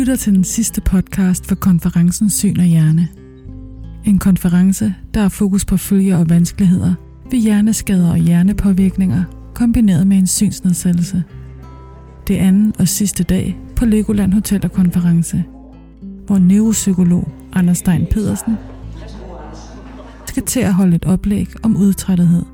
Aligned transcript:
lytter 0.00 0.16
til 0.16 0.34
den 0.34 0.44
sidste 0.44 0.80
podcast 0.80 1.46
for 1.46 1.54
konferencen 1.54 2.30
Syn 2.30 2.58
og 2.58 2.64
Hjerne. 2.64 3.08
En 4.04 4.18
konference, 4.18 4.94
der 5.14 5.20
har 5.20 5.28
fokus 5.28 5.64
på 5.64 5.76
følger 5.76 6.18
og 6.18 6.30
vanskeligheder 6.30 6.94
ved 7.30 7.38
hjerneskader 7.38 8.10
og 8.10 8.16
hjernepåvirkninger, 8.16 9.24
kombineret 9.54 10.06
med 10.06 10.16
en 10.16 10.26
synsnedsættelse. 10.26 11.24
Det 12.28 12.40
er 12.40 12.42
anden 12.48 12.74
og 12.78 12.88
sidste 12.88 13.24
dag 13.24 13.60
på 13.76 13.84
Legoland 13.84 14.32
Hotel 14.32 14.64
og 14.64 14.72
Konference, 14.72 15.44
hvor 16.26 16.38
neuropsykolog 16.38 17.28
Anders 17.52 17.78
Stein 17.78 18.06
Pedersen 18.10 18.56
skal 20.26 20.42
til 20.42 20.60
at 20.60 20.74
holde 20.74 20.96
et 20.96 21.04
oplæg 21.04 21.48
om 21.62 21.76
udtrættethed, 21.76 22.44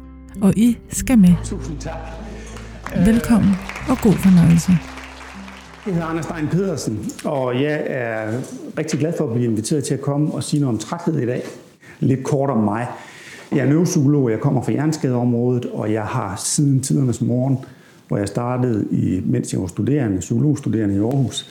og 0.40 0.52
I 0.56 0.76
skal 0.88 1.18
med. 1.18 1.34
Velkommen 3.04 3.54
og 3.88 3.98
god 3.98 4.14
fornøjelse. 4.14 4.95
Jeg 5.86 5.94
hedder 5.94 6.08
Anders 6.08 6.24
Stein 6.24 6.48
Pedersen, 6.48 7.10
og 7.24 7.62
jeg 7.62 7.82
er 7.86 8.32
rigtig 8.78 8.98
glad 8.98 9.12
for 9.18 9.24
at 9.24 9.32
blive 9.32 9.50
inviteret 9.50 9.84
til 9.84 9.94
at 9.94 10.00
komme 10.00 10.32
og 10.32 10.42
sige 10.42 10.60
noget 10.60 10.74
om 10.74 10.78
træthed 10.78 11.18
i 11.18 11.26
dag. 11.26 11.42
Lidt 12.00 12.24
kort 12.24 12.50
om 12.50 12.58
mig. 12.58 12.86
Jeg 13.52 13.58
er 13.58 13.66
neuropsykolog, 13.66 14.30
jeg 14.30 14.40
kommer 14.40 14.62
fra 14.62 14.72
hjerneskadeområdet, 14.72 15.66
og 15.66 15.92
jeg 15.92 16.02
har 16.02 16.36
siden 16.44 16.80
tidernes 16.80 17.20
morgen, 17.20 17.58
hvor 18.08 18.16
jeg 18.16 18.28
startede, 18.28 18.86
i, 18.90 19.22
mens 19.24 19.52
jeg 19.52 19.60
var 19.60 19.66
studerende, 19.66 20.18
psykologstuderende 20.18 20.94
i 20.94 20.98
Aarhus, 20.98 21.50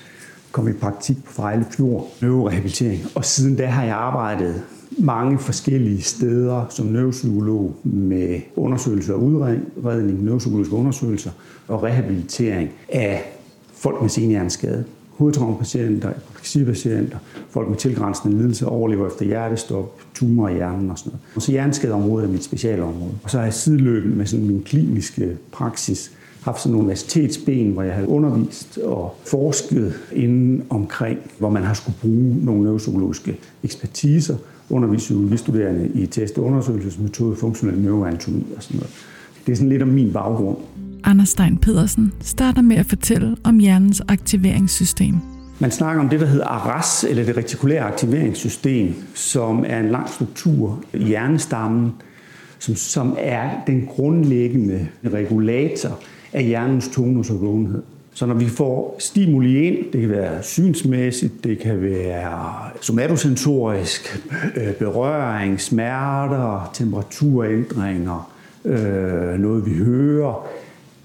kom 0.51 0.67
i 0.67 0.73
praktik 0.73 1.23
på 1.25 1.31
Frejle 1.31 1.65
Fjord, 1.71 2.07
neurorehabilitering. 2.21 3.01
Og 3.15 3.25
siden 3.25 3.55
da 3.55 3.65
har 3.65 3.83
jeg 3.83 3.95
arbejdet 3.95 4.61
mange 4.97 5.39
forskellige 5.39 6.01
steder 6.01 6.65
som 6.69 6.85
neuropsykolog 6.85 7.75
med 7.83 8.39
undersøgelser 8.55 9.13
og 9.13 9.23
udredning, 9.23 10.23
neuropsykologiske 10.23 10.75
undersøgelser 10.75 11.31
og 11.67 11.83
rehabilitering 11.83 12.69
af 12.89 13.34
folk 13.85 14.01
med 14.01 14.09
senhjerneskade, 14.09 14.83
hovedtraumapatienter, 15.09 16.09
epilepsipatienter, 16.09 17.17
folk 17.49 17.69
med 17.69 17.77
tilgrænsende 17.77 18.37
lidelse, 18.37 18.67
overlever 18.67 19.07
efter 19.07 19.25
hjertestop, 19.25 19.99
tumor 20.13 20.49
i 20.49 20.53
hjernen 20.53 20.91
og 20.91 20.97
sådan 20.97 21.09
noget. 21.09 21.21
Og 21.35 21.41
så 21.41 21.51
hjerneskadeområdet 21.51 22.27
er 22.27 22.31
mit 22.31 22.43
specialområde. 22.43 23.11
Og 23.23 23.29
så 23.29 23.37
har 23.37 23.45
jeg 23.45 23.53
sideløbende 23.53 24.17
med 24.17 24.25
sådan 24.25 24.45
min 24.45 24.63
kliniske 24.63 25.37
praksis 25.51 26.11
haft 26.41 26.61
sådan 26.61 26.71
nogle 26.71 26.83
universitetsben, 26.83 27.71
hvor 27.71 27.83
jeg 27.83 27.93
har 27.93 28.05
undervist 28.05 28.77
og 28.77 29.15
forsket 29.25 29.93
inden 30.11 30.63
omkring, 30.69 31.19
hvor 31.37 31.49
man 31.49 31.63
har 31.63 31.73
skulle 31.73 31.95
bruge 32.01 32.45
nogle 32.45 32.63
neuropsykologiske 32.63 33.37
ekspertiser, 33.63 34.37
undervist 34.69 35.03
psykologistuderende 35.03 35.89
i 35.93 36.05
test- 36.05 36.37
og 36.37 36.43
undersøgelsesmetode, 36.43 37.35
funktionel 37.35 37.79
neuroanatomi 37.79 38.45
og 38.57 38.63
sådan 38.63 38.77
noget. 38.77 38.93
Det 39.45 39.51
er 39.51 39.55
sådan 39.55 39.69
lidt 39.69 39.81
om 39.81 39.87
min 39.87 40.13
baggrund. 40.13 40.57
Anders 41.05 41.29
Stein 41.29 41.57
Pedersen 41.57 42.13
starter 42.21 42.61
med 42.61 42.77
at 42.77 42.85
fortælle 42.85 43.35
om 43.43 43.57
hjernens 43.59 44.01
aktiveringssystem. 44.07 45.15
Man 45.59 45.71
snakker 45.71 46.03
om 46.03 46.09
det, 46.09 46.19
der 46.19 46.25
hedder 46.25 46.45
ARAS, 46.45 47.03
eller 47.09 47.25
det 47.25 47.37
retikulære 47.37 47.79
aktiveringssystem, 47.79 48.95
som 49.13 49.63
er 49.67 49.79
en 49.79 49.89
lang 49.89 50.09
struktur 50.09 50.83
i 50.93 51.03
hjernestammen, 51.03 51.93
som, 52.59 52.75
som 52.75 53.15
er 53.19 53.49
den 53.67 53.85
grundlæggende 53.95 54.87
regulator 55.13 55.99
af 56.33 56.43
hjernens 56.43 56.87
tonus 56.87 57.29
og 57.29 57.41
vågenhed. 57.41 57.81
Så 58.13 58.25
når 58.25 58.35
vi 58.35 58.45
får 58.45 58.95
stimuli 58.99 59.67
ind, 59.67 59.91
det 59.93 60.01
kan 60.01 60.09
være 60.09 60.43
synsmæssigt, 60.43 61.43
det 61.43 61.59
kan 61.59 61.81
være 61.81 62.51
somatosensorisk, 62.81 64.23
øh, 64.55 64.73
berøring, 64.73 65.61
smerter, 65.61 66.71
temperaturændringer, 66.73 68.31
øh, 68.65 69.39
noget 69.39 69.65
vi 69.65 69.73
hører, 69.73 70.47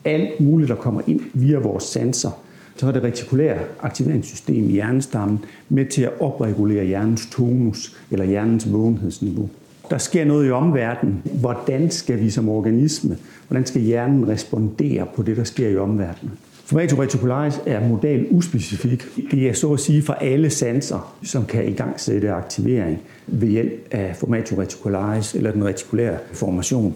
alt 0.05 0.41
muligt, 0.41 0.69
der 0.69 0.75
kommer 0.75 1.01
ind 1.07 1.21
via 1.35 1.59
vores 1.59 1.85
sanser, 1.85 2.31
så 2.77 2.87
er 2.87 2.93
det 2.93 3.03
retikulære 3.03 3.59
aktiveringssystem 3.81 4.69
i 4.69 4.73
hjernestammen 4.73 5.39
med 5.69 5.87
til 5.87 6.03
at 6.03 6.21
opregulere 6.21 6.85
hjernens 6.85 7.29
tonus 7.33 7.97
eller 8.11 8.25
hjernens 8.25 8.73
vågenhedsniveau. 8.73 9.49
Der 9.91 9.99
sker 9.99 10.25
noget 10.25 10.49
i 10.49 10.51
omverdenen. 10.51 11.23
Hvordan 11.41 11.91
skal 11.91 12.21
vi 12.21 12.31
som 12.31 12.49
organisme, 12.49 13.17
hvordan 13.49 13.67
skal 13.67 13.83
hjernen 13.83 14.29
respondere 14.29 15.07
på 15.17 15.23
det, 15.23 15.37
der 15.37 15.45
sker 15.45 15.69
i 15.69 15.77
omverdenen? 15.77 16.33
Formato 16.65 17.03
reticularis 17.03 17.61
er 17.67 17.89
modal 17.89 18.27
uspecifik. 18.31 19.05
Det 19.31 19.49
er 19.49 19.53
så 19.53 19.73
at 19.73 19.81
sige 19.81 20.03
for 20.03 20.13
alle 20.13 20.51
sanser, 20.51 21.17
som 21.23 21.45
kan 21.47 21.69
i 21.69 21.73
gang 21.73 22.01
sætte 22.01 22.33
aktivering 22.33 22.99
ved 23.27 23.49
hjælp 23.49 23.89
af 23.91 24.17
formato 24.17 24.61
reticularis 24.61 25.35
eller 25.35 25.53
den 25.53 25.65
retikulære 25.65 26.19
formation. 26.33 26.95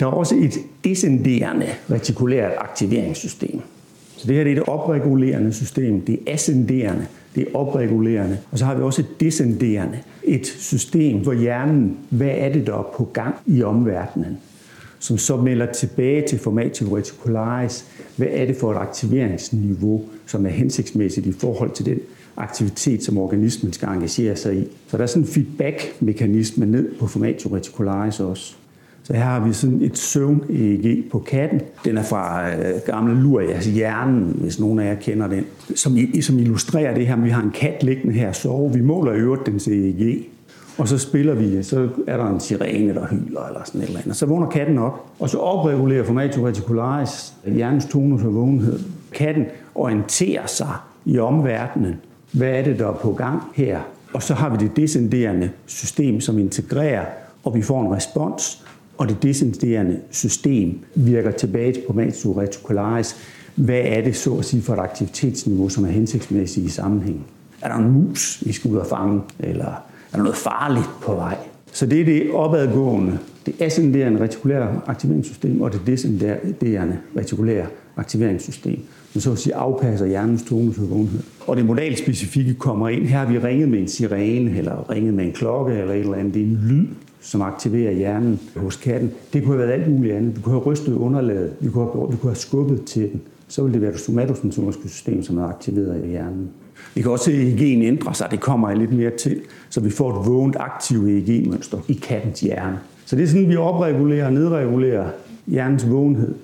Der 0.00 0.06
er 0.06 0.10
også 0.10 0.34
et 0.34 0.58
descenderende 0.84 1.66
retikulært 1.90 2.52
aktiveringssystem. 2.58 3.60
Så 4.16 4.28
det 4.28 4.36
her 4.36 4.44
det 4.44 4.50
er 4.50 4.54
det 4.54 4.64
opregulerende 4.68 5.52
system, 5.52 6.00
det 6.00 6.14
er 6.14 6.32
ascenderende, 6.32 7.06
det 7.34 7.42
er 7.42 7.56
opregulerende. 7.56 8.38
Og 8.52 8.58
så 8.58 8.64
har 8.64 8.74
vi 8.74 8.82
også 8.82 9.02
et 9.02 9.20
descenderende, 9.20 9.98
et 10.24 10.46
system, 10.46 11.22
hvor 11.22 11.32
hjernen, 11.32 11.96
hvad 12.10 12.30
er 12.30 12.52
det, 12.52 12.66
der 12.66 12.78
er 12.78 12.94
på 12.96 13.04
gang 13.04 13.34
i 13.46 13.62
omverdenen, 13.62 14.38
som 14.98 15.18
så 15.18 15.36
melder 15.36 15.72
tilbage 15.72 16.26
til 16.28 16.38
formativ 16.38 16.92
reticularis, 16.92 17.84
hvad 18.16 18.28
er 18.30 18.46
det 18.46 18.56
for 18.56 18.72
et 18.72 18.76
aktiveringsniveau, 18.76 20.04
som 20.26 20.46
er 20.46 20.50
hensigtsmæssigt 20.50 21.26
i 21.26 21.32
forhold 21.32 21.70
til 21.70 21.86
den 21.86 21.98
aktivitet, 22.36 23.04
som 23.04 23.18
organismen 23.18 23.72
skal 23.72 23.88
engagere 23.88 24.36
sig 24.36 24.56
i. 24.56 24.66
Så 24.88 24.96
der 24.96 25.02
er 25.02 25.06
sådan 25.06 25.22
en 25.22 25.28
feedback-mekanisme 25.28 26.66
ned 26.66 26.94
på 26.98 27.06
formativ 27.06 27.52
reticularis 27.52 28.20
også. 28.20 28.56
Så 29.04 29.12
her 29.12 29.22
har 29.22 29.40
vi 29.40 29.52
sådan 29.52 29.82
et 29.82 29.98
søvn-EEG 29.98 31.10
på 31.10 31.18
katten. 31.18 31.60
Den 31.84 31.98
er 31.98 32.02
fra 32.02 32.50
øh, 32.50 32.80
gamle 32.86 33.20
Lurias 33.22 33.66
hjernen, 33.66 34.36
hvis 34.40 34.60
nogen 34.60 34.78
af 34.78 34.84
jer 34.84 34.94
kender 34.94 35.26
den, 35.26 35.44
som, 35.74 35.96
som 36.20 36.38
illustrerer 36.38 36.94
det 36.94 37.06
her. 37.06 37.16
Vi 37.16 37.30
har 37.30 37.42
en 37.42 37.50
kat 37.50 37.82
liggende 37.82 38.14
her 38.14 38.28
og 38.28 38.34
sover. 38.34 38.72
Vi 38.72 38.80
måler 38.80 39.12
i 39.12 39.16
øvrigt 39.16 39.46
dens 39.46 39.68
EEG. 39.68 40.28
Og 40.78 40.88
så 40.88 40.98
spiller 40.98 41.34
vi, 41.34 41.62
så 41.62 41.88
er 42.06 42.16
der 42.16 42.26
en 42.26 42.40
sirene, 42.40 42.94
der 42.94 43.06
hyler 43.06 43.46
eller 43.46 43.60
sådan 43.64 43.80
et 43.80 43.86
eller 43.86 44.00
andet. 44.00 44.16
Så 44.16 44.26
vågner 44.26 44.46
katten 44.46 44.78
op, 44.78 45.06
og 45.18 45.30
så 45.30 45.38
opregulerer 45.38 46.04
formatio 46.04 46.46
reticularis 46.46 47.34
hjernens 47.44 47.86
tonus 47.86 48.22
og 48.22 48.34
vågenhed. 48.34 48.80
Katten 49.12 49.44
orienterer 49.74 50.46
sig 50.46 50.72
i 51.04 51.18
omverdenen. 51.18 51.94
Hvad 52.32 52.48
er 52.48 52.62
det, 52.62 52.78
der 52.78 52.88
er 52.88 52.92
på 52.92 53.12
gang 53.12 53.42
her? 53.54 53.80
Og 54.12 54.22
så 54.22 54.34
har 54.34 54.48
vi 54.48 54.56
det 54.56 54.76
descenderende 54.76 55.50
system, 55.66 56.20
som 56.20 56.38
integrerer, 56.38 57.04
og 57.44 57.54
vi 57.54 57.62
får 57.62 57.82
en 57.82 57.96
respons, 57.96 58.63
og 58.98 59.08
det 59.08 59.22
descenderende 59.22 60.00
system 60.10 60.78
virker 60.94 61.30
tilbage 61.30 61.72
til 61.72 61.82
pomatus 61.86 62.36
reticularis. 62.36 63.16
Hvad 63.54 63.80
er 63.84 64.00
det 64.00 64.16
så 64.16 64.34
at 64.34 64.44
sige 64.44 64.62
for 64.62 64.74
et 64.74 64.78
aktivitetsniveau, 64.78 65.68
som 65.68 65.84
er 65.84 65.88
hensigtsmæssigt 65.88 66.66
i 66.66 66.68
sammenhæng? 66.68 67.26
Er 67.62 67.68
der 67.68 67.76
en 67.76 67.90
mus, 67.90 68.42
vi 68.46 68.52
skal 68.52 68.70
ud 68.70 68.76
og 68.76 68.86
fange, 68.86 69.20
eller 69.38 69.64
er 70.12 70.16
der 70.16 70.22
noget 70.22 70.36
farligt 70.36 70.88
på 71.02 71.14
vej? 71.14 71.36
Så 71.72 71.86
det 71.86 72.00
er 72.00 72.04
det 72.04 72.30
opadgående, 72.32 73.18
det 73.46 73.54
ascenderende 73.60 74.20
retikulære 74.20 74.80
aktiveringssystem 74.86 75.60
og 75.60 75.72
det 75.72 75.80
descenderende 75.86 76.98
retikulære 77.16 77.66
aktiveringssystem, 77.96 78.80
som 79.12 79.20
så 79.20 79.32
at 79.32 79.38
sige 79.38 79.54
afpasser 79.54 80.06
hjernens 80.06 80.42
tonus 80.42 80.78
og 80.78 80.90
vågenhed. 80.90 81.20
Og 81.46 81.56
det 81.56 81.66
modalspecifikke 81.66 82.54
kommer 82.54 82.88
ind. 82.88 83.06
Her 83.06 83.18
har 83.18 83.26
vi 83.26 83.38
ringet 83.38 83.68
med 83.68 83.78
en 83.78 83.88
sirene, 83.88 84.58
eller 84.58 84.90
ringet 84.90 85.14
med 85.14 85.24
en 85.24 85.32
klokke, 85.32 85.74
eller 85.74 85.94
et 85.94 86.00
eller 86.00 86.14
andet. 86.14 86.34
Det 86.34 86.42
er 86.42 86.46
en 86.46 86.64
lyd, 86.68 86.86
som 87.24 87.42
aktiverer 87.42 87.92
hjernen 87.92 88.40
hos 88.56 88.76
katten. 88.76 89.10
Det 89.32 89.42
kunne 89.42 89.56
have 89.56 89.68
været 89.68 89.80
alt 89.80 89.92
muligt 89.92 90.14
andet. 90.14 90.36
Vi 90.36 90.42
kunne 90.42 90.52
have 90.52 90.64
rystet 90.64 90.92
underlaget, 90.94 91.52
vi 91.60 91.70
kunne 91.70 91.84
have, 91.92 92.10
vi 92.10 92.16
kunne 92.16 92.30
have 92.30 92.36
skubbet 92.36 92.84
til 92.84 93.02
den. 93.12 93.20
Så 93.48 93.62
ville 93.62 93.74
det 93.74 93.82
være 93.82 93.92
det 93.92 94.00
somatosensoriske 94.00 94.88
system, 94.88 95.22
som 95.22 95.38
er 95.38 95.44
aktiveret 95.44 96.04
i 96.04 96.08
hjernen. 96.08 96.48
Vi 96.94 97.02
kan 97.02 97.10
også 97.10 97.24
se, 97.24 97.32
at 97.32 97.38
EEG'en 97.38 97.82
ændrer 97.82 98.12
sig. 98.12 98.28
Det 98.30 98.40
kommer 98.40 98.74
lidt 98.74 98.92
mere 98.92 99.10
til, 99.10 99.40
så 99.70 99.80
vi 99.80 99.90
får 99.90 100.20
et 100.20 100.26
vågent 100.26 100.56
aktivt 100.60 101.08
EEG-mønster 101.08 101.78
i 101.88 101.92
kattens 101.92 102.40
hjerne. 102.40 102.78
Så 103.06 103.16
det 103.16 103.22
er 103.22 103.26
sådan, 103.26 103.48
vi 103.48 103.56
opregulerer 103.56 104.26
og 104.26 104.32
nedregulerer 104.32 105.08
hjernens 105.46 105.90
vågenhed. 105.90 106.34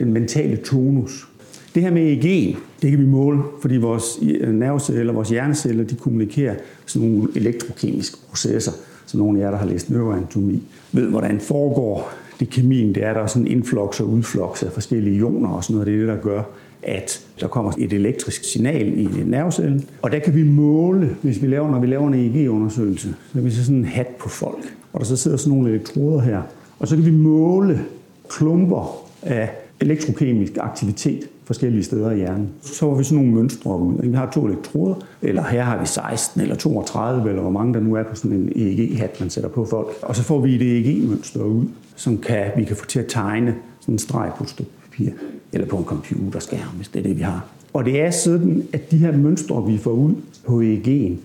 Den 0.00 0.12
mentale 0.12 0.56
tonus. 0.56 1.28
Det 1.74 1.82
her 1.82 1.90
med 1.90 2.02
EEG, 2.02 2.56
det 2.82 2.90
kan 2.90 3.00
vi 3.00 3.06
måle, 3.06 3.40
fordi 3.62 3.76
vores 3.76 4.18
øh, 4.22 4.54
nerveceller, 4.54 5.12
vores 5.12 5.28
hjerneceller, 5.28 5.84
de 5.84 5.94
kommunikerer 5.94 6.54
sådan 6.86 7.08
nogle 7.08 7.28
elektrokemiske 7.36 8.16
processer 8.28 8.72
så 9.06 9.18
nogle 9.18 9.38
af 9.38 9.44
jer, 9.44 9.50
der 9.50 9.58
har 9.58 9.66
læst 9.66 9.90
neuroanatomi, 9.90 10.62
ved, 10.92 11.08
hvordan 11.08 11.40
foregår 11.40 12.12
det 12.40 12.50
kemien. 12.50 12.94
Det 12.94 13.04
er 13.04 13.14
der 13.14 13.26
sådan 13.26 13.46
en 13.46 13.52
influx 13.52 14.00
og 14.00 14.08
udflux 14.08 14.62
af 14.62 14.72
forskellige 14.72 15.16
ioner 15.16 15.48
og 15.48 15.64
sådan 15.64 15.74
noget. 15.74 15.86
Det 15.86 15.94
er 15.94 15.98
det, 15.98 16.08
der 16.08 16.16
gør, 16.16 16.42
at 16.82 17.26
der 17.40 17.48
kommer 17.48 17.72
et 17.78 17.92
elektrisk 17.92 18.44
signal 18.44 18.98
i 18.98 19.08
nervecellen. 19.26 19.84
Og 20.02 20.12
der 20.12 20.18
kan 20.18 20.34
vi 20.34 20.42
måle, 20.42 21.16
hvis 21.22 21.42
vi 21.42 21.46
laver, 21.46 21.70
når 21.70 21.80
vi 21.80 21.86
laver 21.86 22.08
en 22.08 22.14
EEG-undersøgelse, 22.14 23.08
så 23.08 23.32
kan 23.34 23.44
vi 23.44 23.50
se 23.50 23.64
sådan 23.64 23.78
en 23.78 23.84
hat 23.84 24.06
på 24.06 24.28
folk. 24.28 24.76
Og 24.92 25.00
der 25.00 25.06
så 25.06 25.16
sidder 25.16 25.36
sådan 25.36 25.58
nogle 25.58 25.70
elektroder 25.70 26.20
her. 26.20 26.42
Og 26.78 26.88
så 26.88 26.96
kan 26.96 27.06
vi 27.06 27.10
måle 27.10 27.80
klumper 28.28 29.06
af 29.22 29.50
elektrokemisk 29.82 30.52
aktivitet 30.60 31.28
forskellige 31.44 31.84
steder 31.84 32.10
i 32.10 32.16
hjernen. 32.16 32.48
Så 32.62 32.78
får 32.78 32.94
vi 32.94 33.04
sådan 33.04 33.24
nogle 33.24 33.34
mønstre 33.34 33.78
ud. 33.78 33.94
Vi 34.02 34.12
har 34.12 34.30
to 34.30 34.46
elektroder, 34.46 34.94
eller 35.22 35.44
her 35.44 35.62
har 35.62 35.80
vi 35.80 35.86
16 35.86 36.40
eller 36.40 36.54
32, 36.54 37.28
eller 37.28 37.42
hvor 37.42 37.50
mange 37.50 37.74
der 37.74 37.80
nu 37.80 37.94
er 37.94 38.02
på 38.02 38.14
sådan 38.14 38.36
en 38.36 38.52
EEG-hat, 38.56 39.20
man 39.20 39.30
sætter 39.30 39.50
på 39.50 39.64
folk. 39.64 39.88
Og 40.02 40.16
så 40.16 40.22
får 40.22 40.40
vi 40.40 40.54
et 40.54 40.62
EEG-mønster 40.62 41.44
ud, 41.44 41.64
som 41.96 42.18
kan, 42.18 42.50
vi 42.56 42.64
kan 42.64 42.76
få 42.76 42.86
til 42.86 42.98
at 42.98 43.06
tegne 43.08 43.54
sådan 43.80 43.94
en 43.94 43.98
streg 43.98 44.30
på 44.36 44.44
et 44.44 44.50
stykke 44.50 44.70
papir, 44.84 45.10
eller 45.52 45.66
på 45.66 45.76
en 45.76 45.84
computerskærm, 45.84 46.76
hvis 46.76 46.88
det 46.88 46.98
er 46.98 47.02
det, 47.02 47.16
vi 47.16 47.22
har. 47.22 47.46
Og 47.72 47.84
det 47.84 48.00
er 48.00 48.10
sådan, 48.10 48.62
at 48.72 48.90
de 48.90 48.96
her 48.96 49.16
mønstre, 49.16 49.66
vi 49.66 49.78
får 49.78 49.90
ud 49.90 50.14
på 50.46 50.60
EEG'en, 50.60 51.16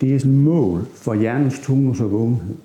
det 0.00 0.12
er 0.12 0.16
et 0.16 0.26
mål 0.26 0.86
for 0.94 1.14
hjernens 1.14 1.60
tonus 1.64 2.00
og 2.00 2.12
vågenhed. 2.12 2.56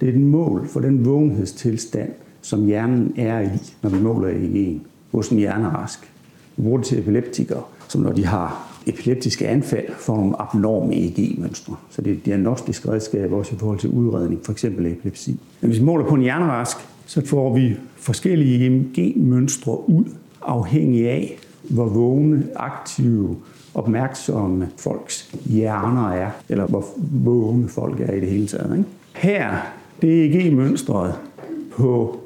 Det 0.00 0.08
er 0.08 0.12
et 0.12 0.20
mål 0.20 0.68
for 0.68 0.80
den 0.80 1.04
vågenhedstilstand, 1.04 2.10
som 2.42 2.66
hjernen 2.66 3.14
er 3.16 3.40
i, 3.40 3.74
når 3.82 3.90
vi 3.90 4.02
måler 4.02 4.28
EEG'en 4.28 4.80
hos 5.12 5.28
en 5.28 5.38
hjernerask. 5.38 6.12
Vi 6.56 6.62
bruger 6.62 6.78
det 6.78 6.86
til 6.86 6.98
epileptikere, 6.98 7.62
som 7.88 8.00
når 8.00 8.12
de 8.12 8.26
har 8.26 8.70
epileptiske 8.86 9.48
anfald, 9.48 9.86
får 9.98 10.16
nogle 10.16 10.40
abnorme 10.40 10.94
EEG-mønstre. 10.94 11.76
Så 11.90 12.02
det 12.02 12.12
er 12.12 12.16
et 12.16 12.26
diagnostisk 12.26 12.88
redskab 12.88 13.32
også 13.32 13.54
i 13.54 13.58
forhold 13.58 13.78
til 13.78 13.90
udredning, 13.90 14.40
for 14.44 14.52
eksempel 14.52 14.86
epilepsi. 14.86 15.36
Men 15.60 15.70
hvis 15.70 15.80
vi 15.80 15.84
måler 15.84 16.06
på 16.06 16.14
en 16.14 16.22
hjernerask, 16.22 16.76
så 17.06 17.26
får 17.26 17.54
vi 17.54 17.76
forskellige 17.96 18.66
EMG-mønstre 18.66 19.88
ud, 19.90 20.04
afhængig 20.42 21.08
af, 21.08 21.38
hvor 21.62 21.88
vågne, 21.88 22.46
aktive, 22.56 23.36
opmærksomme 23.74 24.68
folks 24.76 25.34
hjerner 25.44 26.10
er, 26.10 26.30
eller 26.48 26.66
hvor 26.66 26.84
vågne 27.24 27.68
folk 27.68 28.00
er 28.00 28.12
i 28.12 28.20
det 28.20 28.28
hele 28.28 28.46
taget. 28.46 28.78
Ikke? 28.78 28.88
Her, 29.14 29.56
det 30.02 30.24
er 30.24 30.40
EEG-mønstret 30.40 31.14
på 31.70 32.19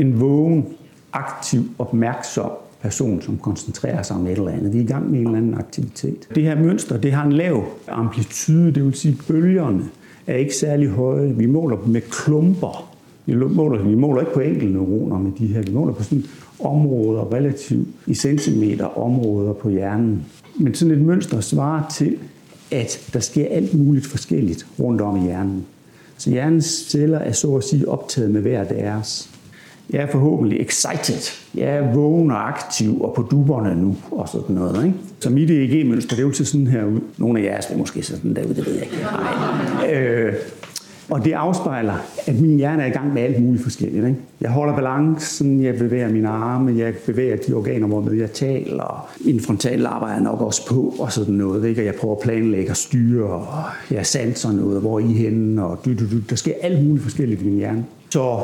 en 0.00 0.20
vågen, 0.20 0.66
aktiv, 1.12 1.62
opmærksom 1.78 2.50
person, 2.82 3.22
som 3.22 3.38
koncentrerer 3.38 4.02
sig 4.02 4.16
om 4.16 4.26
et 4.26 4.32
eller 4.32 4.50
andet. 4.50 4.72
Vi 4.72 4.78
er 4.78 4.82
i 4.82 4.86
gang 4.86 5.10
med 5.10 5.18
en 5.18 5.26
eller 5.26 5.38
anden 5.38 5.54
aktivitet. 5.54 6.28
Det 6.34 6.42
her 6.42 6.62
mønster, 6.62 6.96
det 6.96 7.12
har 7.12 7.24
en 7.24 7.32
lav 7.32 7.64
amplitude, 7.88 8.72
det 8.72 8.84
vil 8.84 8.94
sige, 8.94 9.18
bølgerne 9.28 9.84
er 10.26 10.36
ikke 10.36 10.54
særlig 10.54 10.88
høje. 10.88 11.34
Vi 11.34 11.46
måler 11.46 11.76
dem 11.76 11.92
med 11.92 12.00
klumper. 12.00 12.92
Vi 13.26 13.34
måler, 13.34 13.82
vi 13.82 13.94
måler 13.94 14.20
ikke 14.20 14.32
på 14.32 14.40
enkelte 14.40 14.72
neuroner 14.72 15.18
med 15.18 15.32
de 15.38 15.46
her. 15.46 15.62
Vi 15.62 15.72
måler 15.72 15.92
på 15.92 16.02
sådan 16.02 16.24
områder, 16.60 17.32
relativt 17.32 17.88
i 18.06 18.14
centimeter 18.14 18.98
områder 18.98 19.52
på 19.52 19.68
hjernen. 19.68 20.24
Men 20.60 20.74
sådan 20.74 20.94
et 20.94 21.00
mønster 21.00 21.40
svarer 21.40 21.82
til, 21.90 22.16
at 22.70 23.10
der 23.12 23.20
sker 23.20 23.46
alt 23.50 23.74
muligt 23.74 24.06
forskelligt 24.06 24.66
rundt 24.80 25.00
om 25.00 25.16
i 25.16 25.20
hjernen. 25.20 25.66
Så 26.18 26.30
hjernens 26.30 26.64
celler 26.64 27.18
er 27.18 27.32
så 27.32 27.56
at 27.56 27.64
sige 27.64 27.88
optaget 27.88 28.30
med 28.30 28.40
hver 28.40 28.64
deres. 28.64 29.30
Jeg 29.90 30.02
er 30.02 30.06
forhåbentlig 30.06 30.60
excited. 30.60 31.32
Jeg 31.54 31.68
er 31.68 31.94
vågen 31.94 32.30
og 32.30 32.48
aktiv 32.48 33.02
og 33.02 33.14
på 33.14 33.22
duberne 33.22 33.82
nu 33.82 33.96
og 34.10 34.28
sådan 34.28 34.56
noget. 34.56 34.84
Ikke? 34.84 34.96
Så 35.20 35.30
mit 35.30 35.50
EEG-mønster, 35.50 36.16
det 36.16 36.22
er 36.22 36.26
jo 36.26 36.32
til 36.32 36.46
sådan 36.46 36.66
her 36.66 36.84
ud. 36.84 37.00
Nogle 37.18 37.40
af 37.40 37.44
jer 37.44 37.74
er 37.74 37.78
måske 37.78 38.02
sådan 38.02 38.34
derude, 38.34 38.54
det 38.54 38.66
ved 38.66 38.74
jeg 38.74 38.82
ikke. 38.82 38.96
Nej. 39.02 39.94
Øh, 39.94 40.34
og 41.10 41.24
det 41.24 41.32
afspejler, 41.32 41.94
at 42.26 42.40
min 42.40 42.56
hjerne 42.56 42.82
er 42.82 42.86
i 42.86 42.90
gang 42.90 43.14
med 43.14 43.22
alt 43.22 43.42
muligt 43.42 43.62
forskelligt. 43.62 44.06
Ikke? 44.06 44.18
Jeg 44.40 44.50
holder 44.50 44.76
balancen, 44.76 45.62
jeg 45.62 45.74
bevæger 45.74 46.08
mine 46.08 46.28
arme, 46.28 46.78
jeg 46.78 46.94
bevæger 47.06 47.36
de 47.36 47.52
organer, 47.52 47.86
hvor 47.86 48.12
jeg 48.12 48.32
taler. 48.32 49.08
Min 49.24 49.40
frontal 49.40 49.86
arbejder 49.86 50.14
jeg 50.14 50.22
nok 50.22 50.40
også 50.40 50.66
på, 50.68 50.94
og 50.98 51.12
sådan 51.12 51.34
noget. 51.34 51.68
Ikke? 51.68 51.80
Og 51.80 51.86
jeg 51.86 51.94
prøver 51.94 52.14
at 52.14 52.20
planlægge 52.20 52.70
og 52.70 52.76
styre, 52.76 53.24
og 53.24 53.64
jeg 53.90 54.06
sanser 54.06 54.52
noget, 54.52 54.80
hvor 54.80 54.98
I 54.98 55.12
henne, 55.12 55.64
og 55.64 55.78
dy, 55.84 55.90
dy, 55.90 56.02
dy. 56.02 56.22
der 56.30 56.36
sker 56.36 56.52
alt 56.62 56.86
muligt 56.86 57.02
forskelligt 57.02 57.42
i 57.42 57.44
min 57.44 57.56
hjerne. 57.56 57.84
Så 58.10 58.40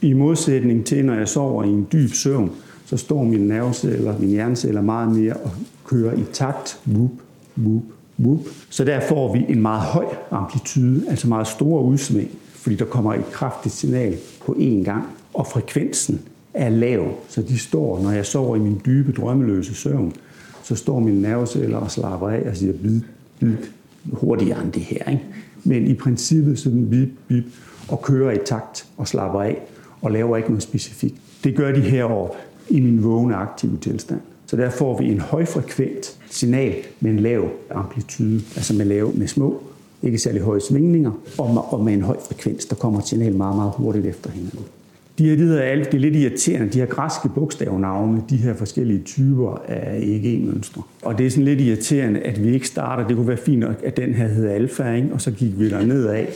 i 0.00 0.12
modsætning 0.12 0.86
til, 0.86 1.04
når 1.04 1.14
jeg 1.14 1.28
sover 1.28 1.64
i 1.64 1.68
en 1.68 1.86
dyb 1.92 2.10
søvn, 2.10 2.50
så 2.86 2.96
står 2.96 3.24
mine 3.24 3.48
nerveceller, 3.48 4.18
mine 4.18 4.32
hjerneceller 4.32 4.82
meget 4.82 5.16
mere 5.16 5.32
og 5.32 5.50
kører 5.86 6.14
i 6.14 6.24
takt. 6.32 6.80
Whoop, 6.86 7.10
whoop, 7.58 7.82
whoop. 8.18 8.40
Så 8.70 8.84
der 8.84 9.00
får 9.08 9.32
vi 9.32 9.44
en 9.48 9.62
meget 9.62 9.82
høj 9.82 10.06
amplitude, 10.30 11.02
altså 11.08 11.28
meget 11.28 11.46
store 11.46 11.82
udsving, 11.82 12.30
fordi 12.54 12.76
der 12.76 12.84
kommer 12.84 13.14
et 13.14 13.30
kraftigt 13.32 13.74
signal 13.74 14.16
på 14.46 14.52
én 14.58 14.84
gang, 14.84 15.04
og 15.34 15.46
frekvensen 15.46 16.20
er 16.54 16.68
lav, 16.68 17.14
så 17.28 17.42
de 17.42 17.58
står, 17.58 18.02
når 18.02 18.10
jeg 18.10 18.26
sover 18.26 18.56
i 18.56 18.58
min 18.58 18.80
dybe, 18.86 19.12
drømmeløse 19.12 19.74
søvn, 19.74 20.12
så 20.62 20.74
står 20.74 21.00
mine 21.00 21.22
nerveceller 21.22 21.78
og 21.78 21.90
slapper 21.90 22.28
af 22.28 22.48
og 22.50 22.56
siger 22.56 22.72
bid, 22.72 23.00
bid, 23.40 23.56
hurtigere 24.12 24.62
end 24.62 24.72
det 24.72 24.82
her. 24.82 25.10
Ikke? 25.10 25.24
Men 25.64 25.86
i 25.86 25.94
princippet 25.94 26.58
sådan 26.58 26.90
bip, 26.90 27.08
bip, 27.28 27.44
og 27.88 28.02
kører 28.02 28.32
i 28.32 28.38
takt 28.46 28.86
og 28.96 29.08
slapper 29.08 29.42
af 29.42 29.62
og 30.02 30.10
laver 30.10 30.36
ikke 30.36 30.48
noget 30.48 30.62
specifikt. 30.62 31.14
Det 31.44 31.56
gør 31.56 31.72
de 31.72 31.80
heroppe 31.80 32.36
i 32.68 32.80
min 32.80 33.04
vågne 33.04 33.34
aktive 33.34 33.78
tilstand. 33.80 34.20
Så 34.46 34.56
der 34.56 34.70
får 34.70 34.98
vi 34.98 35.12
en 35.12 35.20
højfrekvent 35.20 36.18
signal 36.30 36.74
med 37.00 37.10
en 37.10 37.18
lav 37.18 37.48
amplitude, 37.70 38.40
altså 38.56 38.74
med, 38.74 38.84
lave, 38.84 39.12
med 39.12 39.26
små, 39.26 39.62
ikke 40.02 40.18
særlig 40.18 40.42
høje 40.42 40.60
svingninger, 40.60 41.12
og 41.38 41.84
med 41.84 41.92
en 41.92 42.02
høj 42.02 42.16
frekvens. 42.28 42.64
Der 42.64 42.74
kommer 42.74 42.98
et 42.98 43.06
signal 43.06 43.34
meget, 43.34 43.56
meget 43.56 43.72
hurtigt 43.76 44.06
efter 44.06 44.30
hinanden. 44.30 44.64
De 45.18 45.28
her, 45.28 45.36
hedder 45.36 45.62
alt, 45.62 45.92
det 45.92 45.94
er 45.94 46.00
lidt 46.00 46.16
irriterende, 46.16 46.68
de 46.72 46.78
her 46.78 46.86
græske 46.86 47.28
bogstavnavne, 47.28 48.22
de 48.30 48.36
her 48.36 48.54
forskellige 48.54 49.02
typer 49.02 49.62
af 49.68 49.98
EEG-mønstre. 49.98 50.82
Og 51.02 51.18
det 51.18 51.26
er 51.26 51.30
sådan 51.30 51.44
lidt 51.44 51.60
irriterende, 51.60 52.20
at 52.20 52.42
vi 52.44 52.48
ikke 52.48 52.66
starter, 52.68 53.06
det 53.06 53.16
kunne 53.16 53.28
være 53.28 53.36
fint, 53.36 53.64
at 53.84 53.96
den 53.96 54.14
her 54.14 54.28
hedder 54.28 54.52
alfa, 54.52 54.92
ikke? 54.92 55.08
og 55.12 55.20
så 55.20 55.30
gik 55.30 55.58
vi 55.58 55.70
der 55.70 55.84
nedad. 55.84 56.26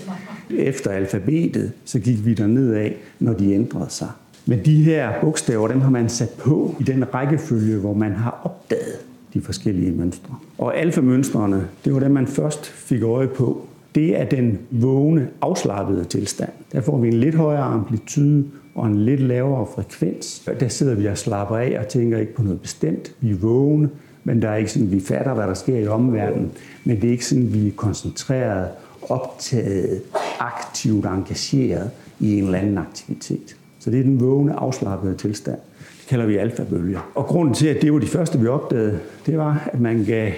Efter 0.50 0.90
alfabetet, 0.90 1.72
så 1.84 1.98
gik 1.98 2.26
vi 2.26 2.34
der 2.34 2.46
nedad, 2.46 2.90
når 3.18 3.32
de 3.32 3.52
ændrede 3.52 3.86
sig. 3.88 4.08
Men 4.46 4.64
de 4.64 4.82
her 4.82 5.20
bogstaver, 5.20 5.68
dem 5.68 5.80
har 5.80 5.90
man 5.90 6.08
sat 6.08 6.30
på 6.38 6.76
i 6.80 6.82
den 6.82 7.14
rækkefølge, 7.14 7.76
hvor 7.76 7.94
man 7.94 8.12
har 8.12 8.40
opdaget 8.44 8.96
de 9.34 9.40
forskellige 9.40 9.92
mønstre. 9.92 10.34
Og 10.58 10.76
alfamønstrene, 10.76 11.66
det 11.84 11.94
var 11.94 12.00
dem, 12.00 12.10
man 12.10 12.26
først 12.26 12.66
fik 12.66 13.02
øje 13.02 13.28
på. 13.28 13.66
Det 13.94 14.20
er 14.20 14.24
den 14.24 14.58
vågne, 14.70 15.28
afslappede 15.40 16.04
tilstand. 16.04 16.50
Der 16.72 16.80
får 16.80 16.98
vi 16.98 17.08
en 17.08 17.14
lidt 17.14 17.34
højere 17.34 17.62
amplitude 17.62 18.44
og 18.80 18.86
en 18.86 19.04
lidt 19.04 19.20
lavere 19.20 19.66
frekvens. 19.74 20.48
Der 20.60 20.68
sidder 20.68 20.94
vi 20.94 21.06
og 21.06 21.18
slapper 21.18 21.56
af 21.56 21.76
og 21.78 21.88
tænker 21.88 22.18
ikke 22.18 22.34
på 22.34 22.42
noget 22.42 22.60
bestemt. 22.60 23.14
Vi 23.20 23.30
er 23.30 23.36
vågne, 23.36 23.90
men 24.24 24.42
der 24.42 24.48
er 24.48 24.56
ikke 24.56 24.72
sådan, 24.72 24.92
vi 24.92 25.00
fatter, 25.00 25.34
hvad 25.34 25.46
der 25.46 25.54
sker 25.54 25.78
i 25.78 25.86
omverdenen. 25.86 26.50
Men 26.84 27.00
det 27.00 27.06
er 27.06 27.10
ikke 27.10 27.26
sådan, 27.26 27.54
vi 27.54 27.68
er 27.68 27.72
koncentreret, 27.76 28.68
optaget, 29.08 30.02
aktivt 30.38 31.06
engageret 31.06 31.90
i 32.20 32.38
en 32.38 32.44
eller 32.44 32.58
anden 32.58 32.78
aktivitet. 32.78 33.56
Så 33.78 33.90
det 33.90 33.98
er 33.98 34.02
den 34.02 34.20
vågne, 34.20 34.54
afslappede 34.54 35.16
tilstand. 35.16 35.58
Det 35.78 36.08
kalder 36.08 36.26
vi 36.26 36.36
alfabølger. 36.36 37.10
Og 37.14 37.24
grunden 37.24 37.54
til, 37.54 37.66
at 37.66 37.82
det 37.82 37.92
var 37.92 37.98
de 37.98 38.06
første, 38.06 38.40
vi 38.40 38.46
opdagede, 38.46 38.98
det 39.26 39.38
var, 39.38 39.68
at 39.72 39.80
man 39.80 40.04
gav, 40.04 40.32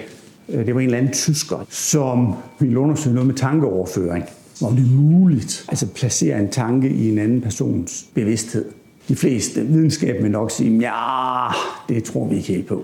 øh, 0.49 0.65
det 0.65 0.75
var 0.75 0.81
en 0.81 0.85
eller 0.85 0.97
anden 0.97 1.13
tysker, 1.13 1.65
som 1.69 2.33
ville 2.59 2.79
undersøge 2.79 3.13
noget 3.13 3.27
med 3.27 3.35
tankeoverføring. 3.35 4.25
Om 4.61 4.75
det 4.75 4.85
er 4.85 4.95
muligt, 4.95 5.65
altså 5.69 5.87
placere 5.87 6.39
en 6.39 6.49
tanke 6.49 6.89
i 6.89 7.11
en 7.11 7.17
anden 7.17 7.41
persons 7.41 8.05
bevidsthed. 8.13 8.65
De 9.07 9.15
fleste 9.15 9.65
videnskab 9.65 10.23
vil 10.23 10.31
nok 10.31 10.51
sige, 10.51 10.79
ja, 10.79 11.47
det 11.89 12.03
tror 12.03 12.27
vi 12.27 12.35
ikke 12.35 12.47
helt 12.47 12.67
på. 12.67 12.83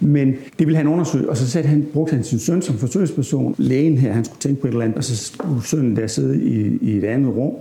Men 0.00 0.34
det 0.58 0.66
ville 0.66 0.76
han 0.76 0.86
undersøge, 0.86 1.30
og 1.30 1.36
så 1.36 1.50
satte 1.50 1.68
han, 1.68 1.86
brugte 1.92 2.14
han 2.14 2.24
sin 2.24 2.38
søn 2.38 2.62
som 2.62 2.78
forsøgsperson. 2.78 3.54
Lægen 3.58 3.98
her, 3.98 4.12
han 4.12 4.24
skulle 4.24 4.40
tænke 4.40 4.60
på 4.60 4.66
et 4.66 4.70
eller 4.70 4.84
andet, 4.84 4.98
og 4.98 5.04
så 5.04 5.16
skulle 5.16 5.64
sønnen 5.64 5.96
der 5.96 6.06
sidde 6.06 6.42
i, 6.42 6.78
i 6.82 6.96
et 6.96 7.04
andet 7.04 7.36
rum, 7.36 7.52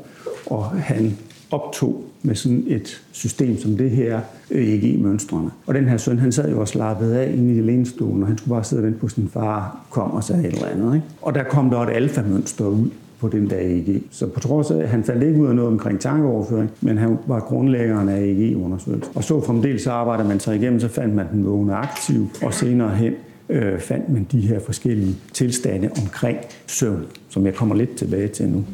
og 0.46 0.66
han 0.66 1.18
optog 1.52 2.04
med 2.24 2.36
sådan 2.36 2.64
et 2.68 3.02
system 3.12 3.60
som 3.60 3.78
det 3.78 3.92
her 3.92 4.22
EEG-mønstrene. 4.52 5.50
Og 5.66 5.74
den 5.74 5.86
her 5.86 5.98
søn, 5.98 6.20
han 6.20 6.32
sad 6.32 6.50
jo 6.50 6.60
og 6.60 6.68
slappede 6.68 7.20
af 7.20 7.34
inde 7.34 7.56
i 7.56 7.62
lænestolen, 7.62 8.22
og 8.22 8.28
han 8.28 8.38
skulle 8.38 8.50
bare 8.50 8.64
sidde 8.64 8.80
og 8.80 8.86
vente 8.86 9.00
på, 9.00 9.08
sin 9.08 9.30
far 9.34 9.86
kom 9.90 10.12
og 10.12 10.24
sagde 10.24 10.48
et 10.48 10.54
eller 10.54 10.68
andet. 10.68 10.96
Ikke? 10.96 11.08
Og 11.22 11.36
der 11.36 11.44
kom 11.44 11.70
der 11.70 11.80
et 11.80 11.90
alfamønster 11.90 12.66
ud 12.66 12.90
på 13.20 13.28
den 13.28 13.50
der 13.50 13.60
EEG. 13.60 14.04
Så 14.12 14.28
på 14.28 14.40
trods 14.40 14.72
af, 14.72 14.78
at 14.78 14.90
han 14.90 15.04
faldt 15.04 15.24
ikke 15.24 15.42
ud 15.42 15.48
af 15.48 15.56
noget 15.56 15.72
omkring 15.72 16.00
tankeoverføring, 16.00 16.72
men 16.82 16.98
han 16.98 17.18
var 17.28 17.40
grundlæggeren 17.40 18.10
af 18.10 18.20
EEG-undersøgelsen. 18.22 19.12
Og 19.16 19.24
så 19.24 19.42
fremdeles 19.42 19.82
så 19.82 19.92
arbejder 19.92 20.24
man 20.24 20.40
sig 20.40 20.56
igennem, 20.56 20.80
så 20.80 20.88
fandt 20.88 21.16
man 21.16 21.26
den 21.32 21.46
vågne 21.46 21.76
aktiv, 21.76 22.28
og 22.44 22.54
senere 22.54 22.90
hen 22.90 23.14
øh, 23.50 23.80
fandt 23.80 24.10
man 24.10 24.28
de 24.32 24.42
her 24.42 24.60
forskellige 24.60 25.16
tilstande 25.34 25.90
omkring 26.04 26.38
søvn, 26.68 27.06
som 27.30 27.46
jeg 27.46 27.54
kommer 27.54 27.76
lidt 27.76 27.96
tilbage 27.96 28.28
til 28.28 28.50
nu. 28.50 28.66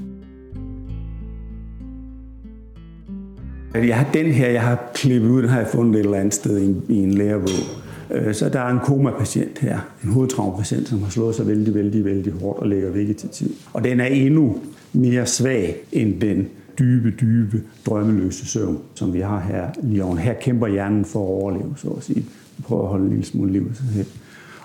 Jeg 3.73 3.97
har 3.97 4.09
den 4.13 4.25
her, 4.25 4.49
jeg 4.49 4.61
har 4.61 4.91
klippet 4.95 5.29
ud, 5.29 5.41
den 5.41 5.49
har 5.49 5.59
jeg 5.59 5.67
fundet 5.67 5.99
et 5.99 6.05
eller 6.05 6.17
andet 6.17 6.33
sted 6.33 6.57
i 6.57 6.65
en, 6.65 6.83
i 6.89 7.03
en 7.03 7.13
lærebog. 7.13 7.82
Øh, 8.11 8.33
så 8.33 8.49
der 8.49 8.59
er 8.59 8.69
en 8.69 8.79
komapatient 8.79 9.59
her, 9.59 9.79
en 10.03 10.09
hovedtraumapatient, 10.09 10.87
som 10.87 11.03
har 11.03 11.09
slået 11.09 11.35
sig 11.35 11.47
vældig, 11.47 11.73
vældig, 11.73 12.05
vældig 12.05 12.33
hårdt 12.33 12.59
og 12.59 12.67
ligger 12.67 12.89
vegetativ. 12.89 13.47
Og 13.73 13.83
den 13.83 13.99
er 13.99 14.05
endnu 14.05 14.57
mere 14.93 15.25
svag 15.25 15.75
end 15.91 16.21
den 16.21 16.47
dybe, 16.79 17.13
dybe, 17.21 17.63
drømmeløse 17.85 18.47
søvn, 18.47 18.79
som 18.95 19.13
vi 19.13 19.19
har 19.19 19.39
her 19.39 19.69
lige 19.83 20.03
oven. 20.03 20.17
Her 20.17 20.33
kæmper 20.33 20.67
hjernen 20.67 21.05
for 21.05 21.19
at 21.19 21.41
overleve, 21.41 21.73
så 21.77 21.87
at 21.87 22.03
sige. 22.03 22.25
Vi 22.57 22.63
prøver 22.63 22.83
at 22.83 22.89
holde 22.89 23.03
en 23.03 23.09
lille 23.09 23.25
smule 23.25 23.51
liv 23.51 23.69
i 23.71 23.75
sig 23.75 23.85
selv. 23.93 24.07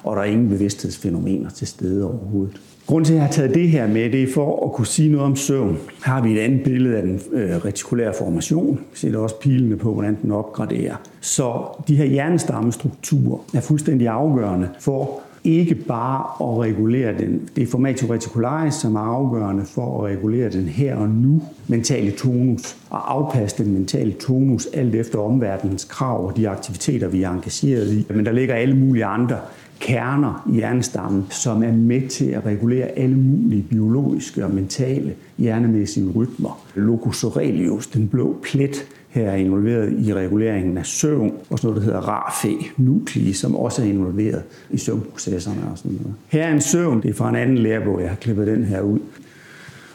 Og 0.03 0.17
der 0.17 0.23
er 0.23 0.27
ingen 0.27 0.49
bevidsthedsfænomener 0.49 1.51
til 1.51 1.67
stede 1.67 2.05
overhovedet. 2.05 2.61
Grunden 2.89 3.05
til, 3.05 3.13
at 3.13 3.17
jeg 3.17 3.25
har 3.25 3.33
taget 3.33 3.55
det 3.55 3.69
her 3.69 3.87
med, 3.87 4.11
det 4.11 4.23
er 4.23 4.33
for 4.35 4.67
at 4.67 4.73
kunne 4.73 4.87
sige 4.87 5.13
noget 5.13 5.27
om 5.27 5.37
søvn. 5.37 5.79
Her 6.07 6.13
har 6.13 6.23
vi 6.23 6.33
et 6.33 6.39
andet 6.39 6.63
billede 6.65 6.97
af 6.97 7.03
den 7.03 7.21
øh, 7.33 7.57
retikulære 7.65 8.15
formation. 8.19 8.81
Vi 8.93 8.99
ser 8.99 9.19
også 9.19 9.41
pilene 9.41 9.77
på, 9.77 9.93
hvordan 9.93 10.19
den 10.23 10.33
opgraderer. 10.33 10.95
Så 11.21 11.53
de 11.89 11.97
her 11.97 12.05
hjernestammestrukturer 12.05 13.39
er 13.55 13.61
fuldstændig 13.61 14.09
afgørende 14.09 14.69
for 14.81 15.21
ikke 15.45 15.75
bare 15.75 16.51
at 16.51 16.61
regulere 16.61 17.19
den. 17.19 17.49
Det 17.57 17.63
er 17.63 17.67
formatio 17.67 18.13
reticularis, 18.15 18.75
som 18.75 18.97
er 18.97 19.01
afgørende 19.01 19.65
for 19.65 19.99
at 19.99 20.11
regulere 20.11 20.51
den 20.51 20.65
her 20.65 20.97
og 20.97 21.09
nu 21.09 21.43
mentale 21.67 22.11
tonus 22.11 22.77
og 22.91 23.13
afpasse 23.15 23.65
den 23.65 23.73
mentale 23.73 24.13
tonus 24.13 24.67
alt 24.67 24.95
efter 24.95 25.19
omverdenens 25.19 25.85
krav 25.85 26.27
og 26.27 26.37
de 26.37 26.49
aktiviteter, 26.49 27.09
vi 27.09 27.23
er 27.23 27.31
engageret 27.31 27.93
i. 27.93 28.07
Men 28.09 28.27
der 28.27 28.33
ligger 28.33 28.55
alle 28.55 28.77
mulige 28.77 29.05
andre 29.05 29.37
kerner 29.81 30.49
i 30.53 30.55
hjernestammen, 30.55 31.27
som 31.31 31.63
er 31.63 31.73
med 31.73 32.09
til 32.09 32.25
at 32.25 32.47
regulere 32.47 32.87
alle 32.87 33.17
mulige 33.17 33.63
biologiske 33.63 34.45
og 34.45 34.55
mentale 34.55 35.15
hjernemæssige 35.39 36.11
rytmer. 36.11 36.67
Locus 36.75 37.25
aurelius, 37.25 37.87
den 37.87 38.09
blå 38.09 38.37
plet, 38.43 38.87
her 39.09 39.31
er 39.31 39.37
involveret 39.37 40.07
i 40.07 40.15
reguleringen 40.15 40.79
af 40.79 40.87
søvn, 40.87 41.33
og 41.51 41.59
sådan 41.59 41.69
noget, 41.69 41.77
der 41.77 41.93
hedder 41.93 42.09
RAFE, 42.09 42.55
nuclei, 42.77 43.33
som 43.33 43.57
også 43.57 43.83
er 43.83 43.87
involveret 43.87 44.43
i 44.71 44.79
søvnprocesserne 44.79 45.61
og 45.73 45.79
sådan 45.79 45.99
noget. 46.03 46.15
Her 46.29 46.43
er 46.43 46.53
en 46.53 46.61
søvn, 46.61 47.03
det 47.03 47.11
er 47.11 47.15
fra 47.15 47.29
en 47.29 47.37
anden 47.37 47.59
lærebog, 47.59 48.01
jeg 48.01 48.09
har 48.09 48.17
klippet 48.17 48.47
den 48.47 48.65
her 48.65 48.81
ud. 48.81 48.99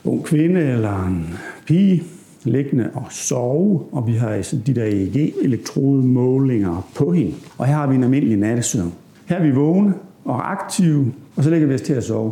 Ung 0.03 0.23
kvinde 0.23 0.61
eller 0.61 1.07
en 1.07 1.25
pige, 1.65 2.03
liggende 2.43 2.89
og 2.93 3.05
sove, 3.09 3.83
og 3.91 4.07
vi 4.07 4.13
har 4.13 4.29
altså 4.29 4.57
de 4.67 4.75
der 4.75 4.85
EEG-elektrodemålinger 4.85 6.87
på 6.95 7.11
hende. 7.11 7.33
Og 7.57 7.65
her 7.65 7.73
har 7.73 7.87
vi 7.87 7.95
en 7.95 8.03
almindelig 8.03 8.37
nattesøvn. 8.37 8.93
Her 9.33 9.39
er 9.39 9.43
vi 9.43 9.51
vågne 9.51 9.93
og 10.25 10.51
aktive, 10.51 11.13
og 11.35 11.43
så 11.43 11.49
lægger 11.49 11.67
vi 11.67 11.73
os 11.73 11.81
til 11.81 11.93
at 11.93 12.03
sove. 12.03 12.31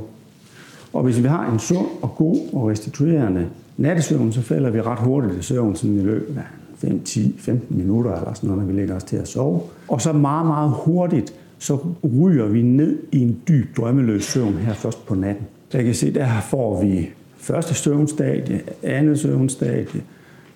Og 0.93 1.03
hvis 1.03 1.23
vi 1.23 1.27
har 1.27 1.51
en 1.51 1.59
sund 1.59 1.87
og 2.01 2.15
god 2.15 2.39
og 2.53 2.69
restituerende 2.69 3.47
nattesøvn, 3.77 4.31
så 4.31 4.41
falder 4.41 4.69
vi 4.69 4.81
ret 4.81 4.99
hurtigt 4.99 5.39
i 5.39 5.41
søvn 5.41 5.75
sådan 5.75 5.97
i 5.97 6.01
løbet 6.01 6.37
af 6.37 6.43
5, 6.77 7.03
10, 7.03 7.35
15 7.39 7.77
minutter 7.77 8.15
eller 8.15 8.33
sådan 8.33 8.49
noget, 8.49 8.63
når 8.63 8.73
vi 8.73 8.79
lægger 8.79 8.95
os 8.95 9.03
til 9.03 9.17
at 9.17 9.27
sove. 9.27 9.61
Og 9.87 10.01
så 10.01 10.13
meget, 10.13 10.47
meget 10.47 10.71
hurtigt, 10.75 11.33
så 11.59 11.77
ryger 12.03 12.45
vi 12.45 12.61
ned 12.61 12.99
i 13.11 13.19
en 13.21 13.41
dyb 13.47 13.77
drømmeløs 13.77 14.23
søvn 14.23 14.53
her 14.53 14.73
først 14.73 15.05
på 15.05 15.15
natten. 15.15 15.45
Så 15.69 15.77
jeg 15.77 15.85
kan 15.85 15.95
se, 15.95 16.13
der 16.13 16.41
får 16.41 16.83
vi 16.83 17.09
første 17.37 17.73
søvnstadie, 17.73 18.61
andet 18.83 19.19
søvnstadie, 19.19 20.01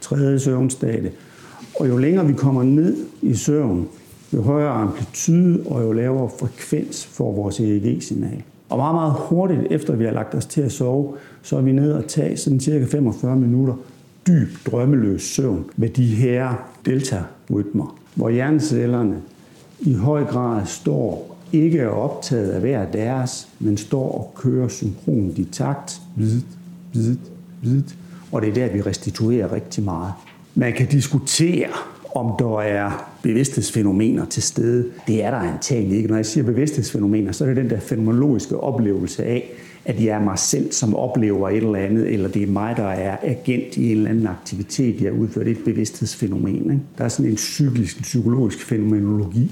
tredje 0.02 0.40
søvnstadie. 0.40 1.12
Og 1.80 1.90
jo 1.90 1.98
længere 1.98 2.28
vi 2.28 2.34
kommer 2.34 2.64
ned 2.64 2.98
i 3.22 3.34
søvn, 3.34 3.88
jo 4.36 4.42
højere 4.42 4.70
amplitude 4.70 5.64
og 5.66 5.84
jo 5.84 5.92
lavere 5.92 6.30
frekvens 6.40 7.06
får 7.06 7.32
vores 7.32 7.60
EEG-signal. 7.60 8.44
Og 8.70 8.78
meget, 8.78 8.96
meget 8.96 9.14
hurtigt 9.18 9.62
efter 9.72 9.96
vi 9.96 10.04
har 10.06 10.12
lagt 10.12 10.36
os 10.36 10.46
til 10.46 10.62
at 10.62 10.72
sove, 10.72 11.14
så 11.42 11.58
er 11.58 11.62
vi 11.62 11.72
nede 11.72 11.98
og 11.98 12.08
tage 12.08 12.38
sådan 12.38 12.60
cirka 12.60 12.86
45 12.86 13.36
minutter 13.36 13.74
dyb 14.28 14.48
drømmeløs 14.66 15.22
søvn 15.22 15.66
med 15.76 15.90
de 15.90 16.06
her 16.06 16.70
delta-rytmer, 16.86 17.98
hvor 18.16 18.30
hjernecellerne 18.30 19.22
i 19.80 19.94
høj 19.94 20.24
grad 20.24 20.66
står 20.66 21.38
ikke 21.54 21.80
er 21.80 21.88
optaget 21.88 22.50
af 22.50 22.60
hver 22.60 22.92
deres, 22.92 23.48
men 23.60 23.78
står 23.78 24.12
og 24.12 24.34
kører 24.36 24.68
synkront 24.68 25.38
i 25.38 25.44
takt, 25.52 26.02
vidt, 26.16 26.46
vidt, 26.94 27.20
vidt, 27.62 27.98
og 28.32 28.42
det 28.42 28.50
er 28.50 28.54
der, 28.54 28.74
vi 28.74 28.82
restituerer 28.82 29.52
rigtig 29.52 29.84
meget. 29.84 30.14
Man 30.56 30.74
kan 30.74 30.88
diskutere, 30.88 31.68
om 32.16 32.32
der 32.40 32.60
er 32.60 33.12
bevidsthedsfænomener 33.24 34.26
til 34.26 34.44
stede. 34.44 34.86
Det 35.08 35.24
er 35.24 35.32
der 35.32 35.38
antageligt 35.38 35.94
ikke. 35.94 36.10
Når 36.10 36.16
jeg 36.16 36.26
siger 36.26 36.44
bevidsthedsfænomener, 36.44 37.32
så 37.32 37.44
er 37.44 37.48
det 37.48 37.58
den 37.58 37.70
der 37.70 37.80
fænomenologiske 37.80 38.60
oplevelse 38.60 39.24
af, 39.24 39.52
at 39.86 40.04
jeg 40.04 40.16
er 40.16 40.24
mig 40.24 40.40
selv, 40.40 40.72
som 40.72 40.96
oplever 40.96 41.50
et 41.50 41.58
eller 41.58 41.76
andet, 41.76 42.14
eller 42.14 42.30
det 42.30 42.44
er 42.44 42.48
mig, 42.48 42.78
der 42.78 42.88
er 42.88 43.18
agent 43.24 43.78
i 43.78 43.92
en 43.92 43.98
eller 43.98 44.10
anden 44.10 44.28
aktivitet, 44.28 45.02
jeg 45.02 45.14
udfører. 45.14 45.46
Det 45.46 45.52
er 45.52 45.60
et 45.60 45.66
bevidsthedsfænomen. 45.66 46.72
Ikke? 46.72 46.80
Der 46.98 47.04
er 47.04 47.10
sådan 47.10 47.32
en 47.32 47.36
psykisk, 47.36 47.98
en 47.98 48.02
psykologisk 48.02 48.66
fænomenologi 48.66 49.52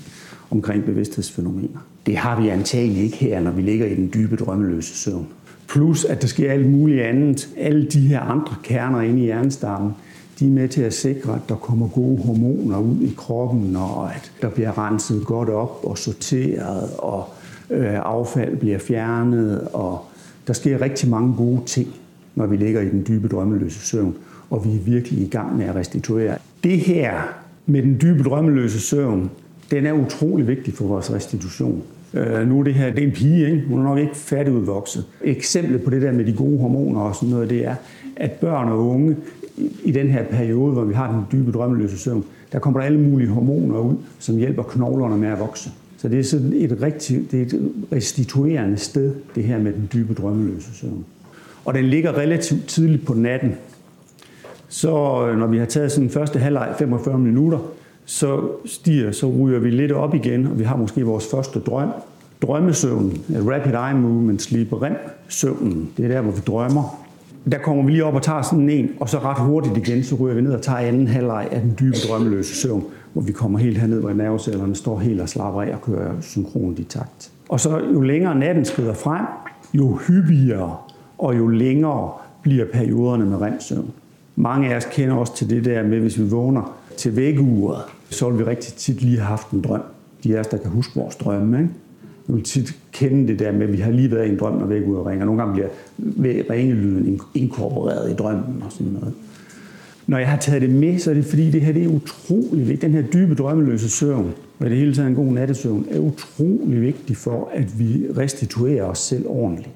omkring 0.51 0.83
bevidsthedsfænomener. 0.83 1.79
Det 2.05 2.17
har 2.17 2.41
vi 2.41 2.49
antagelig 2.49 3.03
ikke 3.03 3.17
her, 3.17 3.39
når 3.39 3.51
vi 3.51 3.61
ligger 3.61 3.85
i 3.85 3.95
den 3.95 4.11
dybe 4.13 4.35
drømmeløse 4.35 4.97
søvn. 4.97 5.27
Plus, 5.67 6.05
at 6.05 6.21
der 6.21 6.27
sker 6.27 6.51
alt 6.51 6.71
muligt 6.71 7.01
andet. 7.01 7.49
Alle 7.57 7.85
de 7.85 7.99
her 7.99 8.19
andre 8.19 8.55
kerner 8.63 9.01
inde 9.01 9.19
i 9.19 9.23
hjernestammen, 9.23 9.91
de 10.39 10.47
er 10.47 10.51
med 10.51 10.69
til 10.69 10.81
at 10.81 10.93
sikre, 10.93 11.35
at 11.35 11.41
der 11.49 11.55
kommer 11.55 11.87
gode 11.87 12.23
hormoner 12.23 12.79
ud 12.79 13.01
i 13.01 13.13
kroppen, 13.17 13.75
og 13.75 14.15
at 14.15 14.31
der 14.41 14.49
bliver 14.49 14.87
renset 14.87 15.25
godt 15.25 15.49
op 15.49 15.79
og 15.83 15.97
sorteret, 15.97 16.89
og 16.97 17.25
øh, 17.69 17.99
affald 18.03 18.57
bliver 18.57 18.79
fjernet, 18.79 19.67
og 19.73 20.05
der 20.47 20.53
sker 20.53 20.81
rigtig 20.81 21.09
mange 21.09 21.33
gode 21.37 21.61
ting, 21.65 21.87
når 22.35 22.45
vi 22.45 22.57
ligger 22.57 22.81
i 22.81 22.89
den 22.89 23.05
dybe 23.07 23.27
drømmeløse 23.27 23.79
søvn, 23.79 24.15
og 24.49 24.65
vi 24.65 24.75
er 24.75 24.79
virkelig 24.79 25.19
i 25.19 25.29
gang 25.29 25.57
med 25.57 25.65
at 25.65 25.75
restituere. 25.75 26.37
Det 26.63 26.79
her 26.79 27.21
med 27.65 27.81
den 27.81 27.97
dybe 28.01 28.23
drømmeløse 28.23 28.79
søvn, 28.79 29.29
den 29.71 29.85
er 29.85 29.93
utrolig 29.93 30.47
vigtig 30.47 30.73
for 30.73 30.85
vores 30.85 31.13
restitution. 31.13 31.83
Øh, 32.13 32.47
nu 32.47 32.59
er 32.59 32.63
det 32.63 32.73
her, 32.73 32.89
det 32.89 33.03
er 33.03 33.07
en 33.07 33.13
pige, 33.13 33.51
ikke? 33.51 33.63
hun 33.67 33.79
er 33.79 33.83
nok 33.83 33.99
ikke 33.99 34.15
færdigudvokset. 34.15 35.05
Eksemplet 35.23 35.83
på 35.83 35.89
det 35.89 36.01
der 36.01 36.11
med 36.11 36.25
de 36.25 36.33
gode 36.33 36.57
hormoner 36.57 37.01
og 37.01 37.15
sådan 37.15 37.29
noget, 37.29 37.49
det 37.49 37.65
er, 37.65 37.75
at 38.15 38.31
børn 38.31 38.69
og 38.69 38.87
unge 38.87 39.15
i 39.83 39.91
den 39.91 40.07
her 40.07 40.23
periode, 40.23 40.73
hvor 40.73 40.83
vi 40.83 40.93
har 40.93 41.11
den 41.11 41.21
dybe 41.31 41.51
drømmeløse 41.51 41.97
søvn, 41.97 42.23
der 42.51 42.59
kommer 42.59 42.79
der 42.79 42.85
alle 42.85 42.99
mulige 42.99 43.29
hormoner 43.29 43.79
ud, 43.79 43.95
som 44.19 44.37
hjælper 44.37 44.63
knoglerne 44.63 45.17
med 45.17 45.29
at 45.29 45.39
vokse. 45.39 45.71
Så 45.97 46.09
det 46.09 46.19
er 46.19 46.23
sådan 46.23 46.53
et, 46.53 46.77
rigtig, 46.81 47.31
det 47.31 47.41
er 47.41 47.45
et 47.45 47.71
restituerende 47.91 48.77
sted, 48.77 49.15
det 49.35 49.43
her 49.43 49.59
med 49.59 49.73
den 49.73 49.89
dybe 49.93 50.13
drømmeløse 50.13 50.73
søvn. 50.73 51.05
Og 51.65 51.73
den 51.73 51.85
ligger 51.85 52.17
relativt 52.17 52.67
tidligt 52.67 53.05
på 53.05 53.13
natten. 53.13 53.55
Så 54.67 55.27
øh, 55.27 55.37
når 55.37 55.47
vi 55.47 55.57
har 55.57 55.65
taget 55.65 55.91
sådan 55.91 56.09
første 56.09 56.39
halvleg 56.39 56.73
45 56.79 57.19
minutter, 57.19 57.59
så 58.05 58.41
stiger, 58.65 59.11
så 59.11 59.27
ryger 59.27 59.59
vi 59.59 59.69
lidt 59.69 59.91
op 59.91 60.15
igen, 60.15 60.47
og 60.47 60.59
vi 60.59 60.63
har 60.63 60.77
måske 60.77 61.03
vores 61.03 61.27
første 61.31 61.59
drøm. 61.59 61.89
Drømmesøvnen, 62.41 63.23
rapid 63.29 63.73
eye 63.73 64.01
movement, 64.01 64.41
sleep 64.41 64.73
REM 64.73 64.95
søvnen, 65.27 65.89
det 65.97 66.05
er 66.05 66.09
der, 66.09 66.21
hvor 66.21 66.31
vi 66.31 66.41
drømmer 66.47 67.02
der 67.51 67.57
kommer 67.57 67.83
vi 67.83 67.91
lige 67.91 68.05
op 68.05 68.13
og 68.13 68.21
tager 68.21 68.41
sådan 68.41 68.69
en, 68.69 68.89
og 68.99 69.09
så 69.09 69.19
ret 69.19 69.39
hurtigt 69.39 69.77
igen, 69.77 70.03
så 70.03 70.15
ryger 70.15 70.35
vi 70.35 70.41
ned 70.41 70.53
og 70.53 70.61
tager 70.61 70.77
anden 70.77 71.07
halvleg 71.07 71.47
af 71.51 71.61
den 71.61 71.75
dybe 71.79 71.95
drømmeløse 72.07 72.55
søvn, 72.55 72.83
hvor 73.13 73.21
vi 73.21 73.31
kommer 73.31 73.59
helt 73.59 73.77
herned, 73.77 73.99
hvor 73.99 74.13
nervecellerne 74.13 74.75
står 74.75 74.99
helt 74.99 75.21
og 75.21 75.29
slapper 75.29 75.61
af 75.61 75.73
og 75.73 75.81
kører 75.81 76.11
synkront 76.21 76.79
i 76.79 76.83
takt. 76.83 77.31
Og 77.49 77.59
så 77.59 77.81
jo 77.93 78.01
længere 78.01 78.35
natten 78.35 78.65
skrider 78.65 78.93
frem, 78.93 79.25
jo 79.73 79.99
hyppigere 80.07 80.77
og 81.17 81.37
jo 81.37 81.47
længere 81.47 82.11
bliver 82.41 82.65
perioderne 82.73 83.25
med 83.25 83.41
remsøvn. 83.41 83.91
Mange 84.35 84.73
af 84.73 84.77
os 84.77 84.87
kender 84.91 85.15
også 85.15 85.35
til 85.35 85.49
det 85.49 85.65
der 85.65 85.83
med, 85.83 85.99
hvis 85.99 86.19
vi 86.19 86.29
vågner 86.29 86.75
til 86.97 87.15
vækkeuret, 87.15 87.81
så 88.09 88.29
vil 88.29 88.39
vi 88.39 88.43
rigtig 88.43 88.73
tit 88.73 89.01
lige 89.01 89.17
have 89.17 89.27
haft 89.27 89.51
en 89.51 89.61
drøm. 89.61 89.81
De 90.23 90.35
af 90.35 90.39
os, 90.39 90.47
der 90.47 90.57
kan 90.57 90.71
huske 90.71 90.99
vores 90.99 91.15
drømme, 91.15 91.57
ikke? 91.57 91.69
Vil 92.27 92.43
tit 92.43 92.75
kende 92.91 93.27
det 93.27 93.39
der 93.39 93.51
med, 93.51 93.61
at 93.61 93.73
vi 93.73 93.77
har 93.77 93.91
lige 93.91 94.11
været 94.11 94.27
i 94.27 94.29
en 94.29 94.39
drøm, 94.39 94.61
og 94.61 94.69
væk 94.69 94.87
ud 94.87 94.95
og 94.95 95.05
ringer. 95.05 95.25
Nogle 95.25 95.41
gange 95.41 95.63
bliver 96.19 96.43
ringelyden 96.49 97.19
inkorporeret 97.33 98.11
i 98.11 98.13
drømmen 98.13 98.63
og 98.65 98.71
sådan 98.71 98.93
noget. 98.93 99.13
Når 100.07 100.17
jeg 100.17 100.29
har 100.29 100.37
taget 100.37 100.61
det 100.61 100.69
med, 100.69 100.99
så 100.99 101.09
er 101.09 101.13
det 101.13 101.25
fordi, 101.25 101.51
det 101.51 101.61
her 101.61 101.73
det 101.73 101.83
er 101.83 101.87
utrolig 101.87 102.67
vigtigt. 102.67 102.81
Den 102.81 102.91
her 102.91 103.01
dybe 103.01 103.35
drømmeløse 103.35 103.89
søvn, 103.89 104.31
og 104.59 104.69
det 104.69 104.77
hele 104.77 104.95
taget 104.95 105.09
en 105.09 105.15
god 105.15 105.33
nattesøvn, 105.33 105.85
er 105.91 105.99
utrolig 105.99 106.81
vigtig 106.81 107.17
for, 107.17 107.49
at 107.53 107.79
vi 107.79 108.05
restituerer 108.17 108.83
os 108.83 108.99
selv 108.99 109.25
ordentligt. 109.27 109.69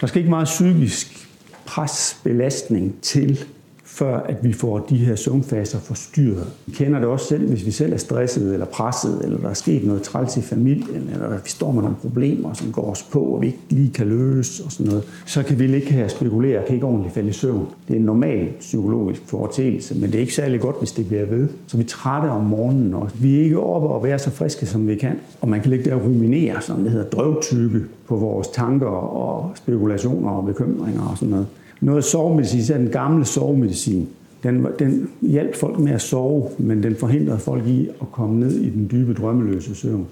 Der 0.00 0.06
skal 0.06 0.18
ikke 0.18 0.30
meget 0.30 0.44
psykisk 0.44 1.28
pres, 1.66 2.20
belastning 2.24 2.94
til, 3.02 3.44
før 3.94 4.16
at 4.16 4.36
vi 4.44 4.52
får 4.52 4.78
de 4.78 4.96
her 4.96 5.16
søvnfaser 5.16 5.78
forstyrret. 5.78 6.46
Vi 6.66 6.72
kender 6.72 6.98
det 6.98 7.08
også 7.08 7.26
selv, 7.26 7.48
hvis 7.48 7.66
vi 7.66 7.70
selv 7.70 7.92
er 7.92 7.96
stresset 7.96 8.52
eller 8.52 8.66
presset, 8.66 9.20
eller 9.24 9.38
der 9.38 9.48
er 9.48 9.54
sket 9.54 9.84
noget 9.84 10.02
træls 10.02 10.36
i 10.36 10.42
familien, 10.42 11.08
eller 11.12 11.28
vi 11.30 11.50
står 11.50 11.72
med 11.72 11.82
nogle 11.82 11.96
problemer, 11.96 12.52
som 12.52 12.72
går 12.72 12.90
os 12.90 13.02
på, 13.02 13.20
og 13.20 13.42
vi 13.42 13.46
ikke 13.46 13.58
lige 13.70 13.90
kan 13.90 14.06
løse 14.06 14.64
og 14.64 14.72
sådan 14.72 14.86
noget, 14.86 15.04
så 15.26 15.42
kan 15.42 15.58
vi 15.58 15.74
ikke 15.74 15.92
have 15.92 16.08
spekulere, 16.08 16.62
kan 16.66 16.74
ikke 16.74 16.86
ordentligt 16.86 17.14
falde 17.14 17.28
i 17.28 17.32
søvn. 17.32 17.66
Det 17.88 17.94
er 17.94 17.98
en 17.98 18.04
normal 18.04 18.48
psykologisk 18.60 19.22
foretagelse, 19.26 19.94
men 19.94 20.02
det 20.02 20.14
er 20.14 20.20
ikke 20.20 20.34
særlig 20.34 20.60
godt, 20.60 20.78
hvis 20.78 20.92
det 20.92 21.06
bliver 21.06 21.24
ved. 21.24 21.48
Så 21.66 21.76
vi 21.76 21.82
er 21.82 21.88
trætte 21.88 22.26
om 22.26 22.44
morgenen, 22.44 22.94
og 22.94 23.10
vi 23.20 23.38
er 23.38 23.42
ikke 23.42 23.60
oppe 23.60 23.88
og 23.88 24.04
være 24.04 24.18
så 24.18 24.30
friske, 24.30 24.66
som 24.66 24.88
vi 24.88 24.94
kan. 24.94 25.18
Og 25.40 25.48
man 25.48 25.60
kan 25.60 25.70
ligge 25.70 25.90
der 25.90 25.94
og 25.94 26.04
ruminere, 26.04 26.60
som 26.60 26.82
det 26.82 26.90
hedder, 26.90 27.10
drøvtykke 27.10 27.80
på 28.08 28.16
vores 28.16 28.48
tanker 28.48 28.86
og 28.86 29.52
spekulationer 29.54 30.30
og 30.30 30.46
bekymringer 30.46 31.02
og 31.02 31.18
sådan 31.18 31.30
noget. 31.30 31.46
Noget 31.80 32.04
sovemedicin, 32.04 32.64
så 32.64 32.74
den 32.74 32.88
gamle 32.88 33.24
sovemedicin, 33.24 34.08
den, 34.42 34.66
den 34.78 35.08
hjalp 35.22 35.56
folk 35.56 35.78
med 35.78 35.92
at 35.92 36.02
sove, 36.02 36.48
men 36.58 36.82
den 36.82 36.96
forhindrede 36.96 37.38
folk 37.38 37.66
i 37.66 37.88
at 38.00 38.12
komme 38.12 38.40
ned 38.40 38.52
i 38.52 38.70
den 38.70 38.88
dybe 38.92 39.14
drømmeløse 39.14 39.74
søvn. 39.74 40.06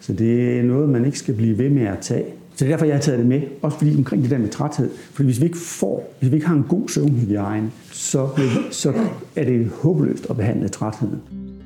Så 0.00 0.12
det 0.12 0.58
er 0.58 0.62
noget, 0.62 0.88
man 0.88 1.04
ikke 1.04 1.18
skal 1.18 1.34
blive 1.34 1.58
ved 1.58 1.70
med 1.70 1.82
at 1.82 1.98
tage. 2.00 2.24
Så 2.54 2.64
det 2.64 2.72
er 2.72 2.76
derfor, 2.76 2.86
jeg 2.86 2.94
har 2.94 3.00
taget 3.00 3.18
det 3.18 3.26
med. 3.26 3.40
Også 3.62 3.78
fordi 3.78 3.96
omkring 3.96 4.22
det 4.22 4.30
der 4.30 4.38
med 4.38 4.48
træthed. 4.48 4.90
For 5.12 5.22
hvis 5.22 5.40
vi 5.40 5.44
ikke 5.44 5.58
får, 5.58 6.14
hvis 6.20 6.30
vi 6.30 6.36
ikke 6.36 6.46
har 6.46 6.54
en 6.54 6.64
god 6.68 6.88
søvnhygiejne, 6.88 7.70
så, 7.92 8.28
så 8.70 8.92
er 9.36 9.44
det 9.44 9.70
håbløst 9.82 10.26
at 10.30 10.36
behandle 10.36 10.68
trætheden. 10.68 11.18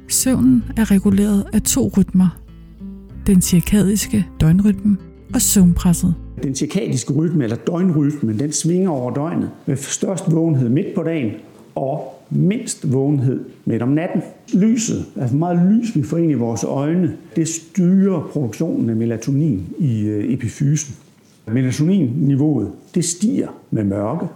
Søvnen 0.09 0.64
er 0.76 0.90
reguleret 0.90 1.47
af 1.52 1.62
to 1.62 1.92
rytmer. 1.99 2.40
Den 3.26 3.42
cirkadiske 3.42 4.26
døgnrytme 4.40 4.97
og 5.35 5.42
søvnpresset. 5.42 6.14
Den 6.42 6.54
cirkadiske 6.54 7.12
rytme, 7.12 7.44
eller 7.44 7.56
døgnrytmen, 7.56 8.38
den 8.38 8.52
svinger 8.52 8.90
over 8.90 9.14
døgnet 9.14 9.50
med 9.66 9.76
størst 9.76 10.32
vågenhed 10.32 10.68
midt 10.68 10.94
på 10.94 11.02
dagen 11.02 11.32
og 11.75 12.23
mindst 12.30 12.92
vågenhed 12.92 13.44
midt 13.64 13.82
om 13.82 13.88
natten. 13.88 14.23
Lyset, 14.54 15.04
altså 15.16 15.37
meget 15.37 15.73
lys, 15.73 15.97
vi 15.97 16.02
får 16.02 16.16
ind 16.16 16.30
i 16.30 16.35
vores 16.35 16.64
øjne, 16.64 17.16
det 17.37 17.49
styrer 17.49 18.28
produktionen 18.32 18.90
af 18.90 18.97
melatonin 18.97 19.68
i 19.78 20.00
øh, 20.00 20.32
epifysen. 20.32 20.97
Melatoninniveauet, 21.47 22.70
det 22.94 23.04
stiger 23.04 23.49
med 23.70 23.85
mørke, 23.85 24.26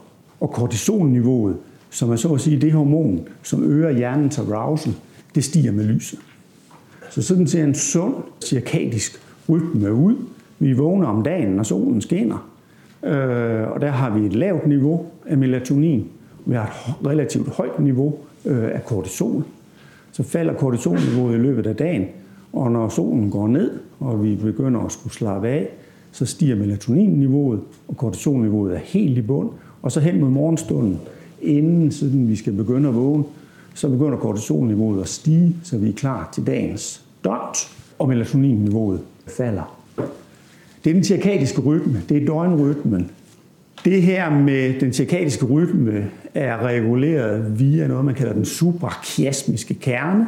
og 0.40 0.50
kortisolniveauet, 0.50 1.56
som 1.90 2.10
er 2.10 2.16
så 2.16 2.34
at 2.34 2.40
sige 2.40 2.60
det 2.60 2.72
hormon, 2.72 3.28
som 3.42 3.64
øger 3.64 3.90
hjernens 3.90 4.38
arousal, 4.38 4.94
det 5.34 5.44
stiger 5.44 5.72
med 5.72 5.84
lyset. 5.84 6.18
Så 7.10 7.22
sådan 7.22 7.46
ser 7.46 7.64
en 7.64 7.74
sund 7.74 8.14
cirkadisk 8.44 9.20
rytme 9.48 9.92
ud. 9.92 10.16
Vi 10.58 10.72
vågner 10.72 11.06
om 11.06 11.22
dagen, 11.22 11.48
når 11.48 11.62
solen 11.62 12.00
skinner, 12.00 12.48
øh, 13.02 13.70
og 13.70 13.80
der 13.80 13.90
har 13.90 14.10
vi 14.18 14.26
et 14.26 14.34
lavt 14.34 14.66
niveau 14.66 15.06
af 15.26 15.38
melatonin. 15.38 16.08
Vi 16.46 16.54
har 16.54 16.64
et 16.64 17.06
relativt 17.06 17.48
højt 17.48 17.80
niveau 17.80 18.14
øh, 18.44 18.64
af 18.64 18.84
kortisol. 18.84 19.44
Så 20.12 20.22
falder 20.22 20.54
kortisolniveauet 20.54 21.34
i 21.34 21.38
løbet 21.38 21.66
af 21.66 21.76
dagen, 21.76 22.04
og 22.52 22.72
når 22.72 22.88
solen 22.88 23.30
går 23.30 23.48
ned, 23.48 23.70
og 24.00 24.24
vi 24.24 24.34
begynder 24.34 24.80
at 24.80 24.92
skulle 24.92 25.14
slappe 25.14 25.48
af, 25.48 25.68
så 26.12 26.26
stiger 26.26 26.56
melatoninniveauet, 26.56 27.60
og 27.88 27.96
kortisolniveauet 27.96 28.74
er 28.74 28.78
helt 28.78 29.18
i 29.18 29.22
bund. 29.22 29.50
Og 29.82 29.92
så 29.92 30.00
hen 30.00 30.20
mod 30.20 30.28
morgenstunden, 30.28 31.00
inden 31.42 31.92
siden 31.92 32.28
vi 32.28 32.36
skal 32.36 32.52
begynde 32.52 32.88
at 32.88 32.94
vågne, 32.94 33.24
så 33.74 33.88
begynder 33.88 34.16
kortisolniveauet 34.16 35.00
at 35.00 35.08
stige, 35.08 35.56
så 35.62 35.78
vi 35.78 35.88
er 35.88 35.92
klar 35.92 36.28
til 36.32 36.46
dagens 36.46 37.04
døgn, 37.24 37.54
og 37.98 38.08
melatoninniveauet 38.08 39.00
falder. 39.26 39.73
Det 40.84 40.90
er 40.90 40.94
den 40.94 41.04
cirkadiske 41.04 41.60
rytme, 41.60 42.02
det 42.08 42.22
er 42.22 42.26
døgnrytmen. 42.26 43.10
Det 43.84 44.02
her 44.02 44.30
med 44.30 44.80
den 44.80 44.92
cirkadiske 44.92 45.46
rytme 45.46 46.10
er 46.34 46.66
reguleret 46.66 47.60
via 47.60 47.86
noget, 47.86 48.04
man 48.04 48.14
kalder 48.14 48.32
den 48.32 48.44
suprachiasmiske 48.44 49.74
kerne. 49.74 50.26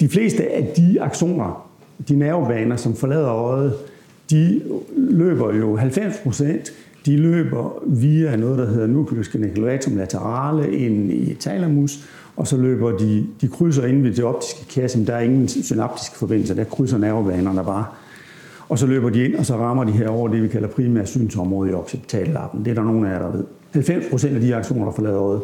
De 0.00 0.08
fleste 0.08 0.52
af 0.52 0.72
de 0.76 1.00
aktioner, 1.00 1.70
de 2.08 2.16
nervebaner, 2.16 2.76
som 2.76 2.96
forlader 2.96 3.32
øjet, 3.32 3.74
de 4.30 4.60
løber 4.96 5.54
jo 5.54 5.76
90 5.76 6.16
procent, 6.22 6.72
de 7.06 7.16
løber 7.16 7.82
via 7.86 8.36
noget, 8.36 8.58
der 8.58 8.66
hedder 8.66 8.86
nucleus 8.86 9.28
geniculatum 9.28 9.96
laterale 9.96 10.76
ind 10.76 11.12
i 11.12 11.36
thalamus, 11.40 12.08
og 12.36 12.46
så 12.46 12.56
løber 12.56 12.96
de, 12.96 13.26
de 13.40 13.48
krydser 13.48 13.86
ind 13.86 14.02
ved 14.02 14.14
det 14.14 14.24
optiske 14.24 14.64
chiasm. 14.70 15.04
Der 15.04 15.14
er 15.14 15.20
ingen 15.20 15.48
synaptiske 15.48 16.16
forbindelser, 16.16 16.54
der 16.54 16.64
krydser 16.64 16.98
nervebanerne 16.98 17.64
bare. 17.64 17.84
Og 18.68 18.78
så 18.78 18.86
løber 18.86 19.10
de 19.10 19.24
ind, 19.24 19.34
og 19.34 19.46
så 19.46 19.56
rammer 19.56 19.84
de 19.84 19.92
her 19.92 20.08
over 20.08 20.28
det, 20.28 20.42
vi 20.42 20.48
kalder 20.48 20.68
primær 20.68 21.04
synsområde 21.04 21.70
i 21.70 21.72
occipitallappen. 21.72 22.64
Det 22.64 22.70
er 22.70 22.74
der 22.74 22.82
nogen 22.82 23.06
af 23.06 23.10
jer, 23.10 23.18
der 23.18 23.30
ved. 23.30 23.44
90 23.72 24.04
procent 24.10 24.34
af 24.34 24.40
de 24.40 24.54
aktioner, 24.56 24.84
der 24.84 24.92
forlader 24.92 25.20
øjet, 25.20 25.42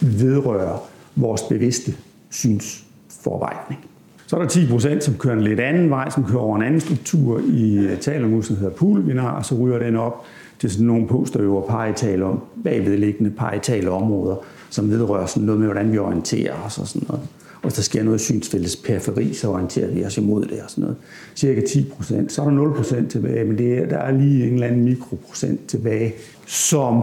vedrører 0.00 0.78
vores 1.16 1.42
bevidste 1.42 1.94
synsforvejning. 2.30 3.80
Så 4.26 4.36
er 4.36 4.40
der 4.40 4.48
10 4.48 4.68
procent, 4.70 5.04
som 5.04 5.14
kører 5.14 5.34
en 5.34 5.42
lidt 5.42 5.60
anden 5.60 5.90
vej, 5.90 6.10
som 6.10 6.24
kører 6.24 6.40
over 6.40 6.56
en 6.56 6.62
anden 6.62 6.80
struktur 6.80 7.40
i 7.52 7.78
øh, 7.78 7.98
talamusen, 7.98 8.54
der 8.54 8.60
hedder 8.60 8.76
pulvinar, 8.76 9.30
og 9.30 9.44
så 9.44 9.54
ryger 9.54 9.78
den 9.78 9.96
op 9.96 10.24
til 10.58 10.70
sådan 10.70 10.86
nogle 10.86 11.08
posterøver 11.08 11.66
parietale 11.66 12.24
om 12.24 12.40
bagvedliggende 12.64 13.30
parietale 13.30 13.90
områder, 13.90 14.36
som 14.70 14.90
vedrører 14.90 15.26
sådan 15.26 15.46
noget 15.46 15.60
med, 15.60 15.66
hvordan 15.68 15.92
vi 15.92 15.98
orienterer 15.98 16.54
os 16.66 16.78
og 16.78 16.86
sådan 16.86 17.06
noget. 17.08 17.24
Og 17.62 17.76
der 17.76 17.82
sker 17.82 18.02
noget 18.02 18.30
i 18.30 18.76
periferi, 18.84 19.34
så 19.34 19.48
orienterer 19.48 19.90
vi 19.90 20.04
os 20.04 20.18
imod 20.18 20.44
det 20.44 20.60
og 20.62 20.70
sådan 20.70 20.82
noget. 20.82 20.96
Cirka 21.36 21.60
10 21.60 21.84
procent. 21.84 22.32
Så 22.32 22.42
er 22.42 22.46
der 22.46 22.52
0 22.52 22.74
procent 22.74 23.10
tilbage, 23.10 23.44
men 23.44 23.58
det 23.58 23.78
er, 23.78 23.86
der 23.86 23.98
er 23.98 24.12
lige 24.12 24.46
en 24.46 24.54
eller 24.54 24.66
anden 24.66 24.84
mikroprocent 24.84 25.66
tilbage, 25.66 26.12
som 26.46 27.02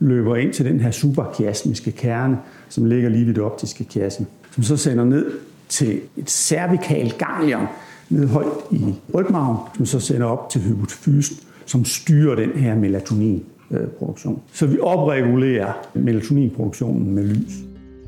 løber 0.00 0.36
ind 0.36 0.52
til 0.52 0.64
den 0.64 0.80
her 0.80 0.90
superkiasmiske 0.90 1.92
kerne, 1.92 2.38
som 2.68 2.84
ligger 2.84 3.08
lige 3.08 3.26
ved 3.26 3.34
det 3.34 3.42
optiske 3.42 3.84
kiasme, 3.84 4.26
som 4.54 4.62
så 4.62 4.76
sender 4.76 5.04
ned 5.04 5.26
til 5.68 6.00
et 6.16 6.30
cervikalt 6.30 7.18
ganglion 7.18 7.66
ned 8.10 8.26
højt 8.26 8.46
i 8.70 8.84
rygmarven, 9.14 9.58
som 9.76 9.86
så 9.86 10.00
sender 10.00 10.26
op 10.26 10.50
til 10.50 10.60
hypofysen, 10.60 11.36
som 11.66 11.84
styrer 11.84 12.34
den 12.34 12.50
her 12.50 12.76
melatoninproduktion. 12.76 14.40
Så 14.52 14.66
vi 14.66 14.78
opregulerer 14.80 15.72
melatoninproduktionen 15.94 17.14
med 17.14 17.24
lys. 17.24 17.52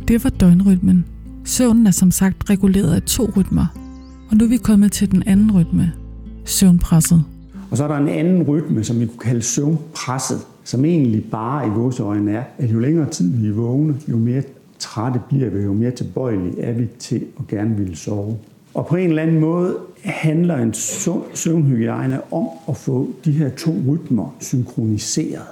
Det 0.09 0.25
var 0.25 0.31
døgnrytmen. 0.31 1.05
Søvnen 1.45 1.87
er 1.87 1.91
som 1.91 2.11
sagt 2.11 2.51
reguleret 2.51 2.95
af 2.95 3.03
to 3.03 3.31
rytmer. 3.37 3.67
Og 4.31 4.37
nu 4.37 4.45
er 4.45 4.49
vi 4.49 4.57
kommet 4.57 4.93
til 4.93 5.11
den 5.11 5.23
anden 5.27 5.53
rytme, 5.55 5.93
søvnpresset. 6.45 7.25
Og 7.71 7.77
så 7.77 7.85
er 7.85 7.89
der 7.89 7.97
en 7.97 8.09
anden 8.09 8.43
rytme, 8.43 8.85
som 8.85 9.01
vi 9.01 9.07
kunne 9.07 9.19
kalde 9.19 9.43
søvnpresset, 9.43 10.39
som 10.65 10.85
egentlig 10.85 11.25
bare 11.31 11.67
i 11.67 11.71
vores 11.71 12.01
øjne 12.01 12.33
er, 12.33 12.43
at 12.59 12.73
jo 12.73 12.79
længere 12.79 13.11
tid 13.11 13.31
vi 13.31 13.49
er 13.49 13.53
vågne, 13.53 13.95
jo 14.09 14.17
mere 14.17 14.43
trætte 14.79 15.21
bliver 15.29 15.51
vi, 15.51 15.63
jo 15.63 15.73
mere 15.73 15.91
tilbøjelige 15.91 16.61
er 16.61 16.73
vi 16.73 16.87
til 16.99 17.25
at 17.39 17.47
gerne 17.49 17.77
ville 17.77 17.97
sove. 17.97 18.37
Og 18.75 18.87
på 18.87 18.97
en 18.97 19.09
eller 19.09 19.23
anden 19.23 19.41
måde 19.41 19.77
handler 20.05 20.57
en 20.57 20.75
søvnhygiejne 21.35 22.33
om 22.33 22.49
at 22.69 22.77
få 22.77 23.11
de 23.25 23.33
her 23.33 23.49
to 23.49 23.75
rytmer 23.89 24.35
synkroniseret. 24.41 25.45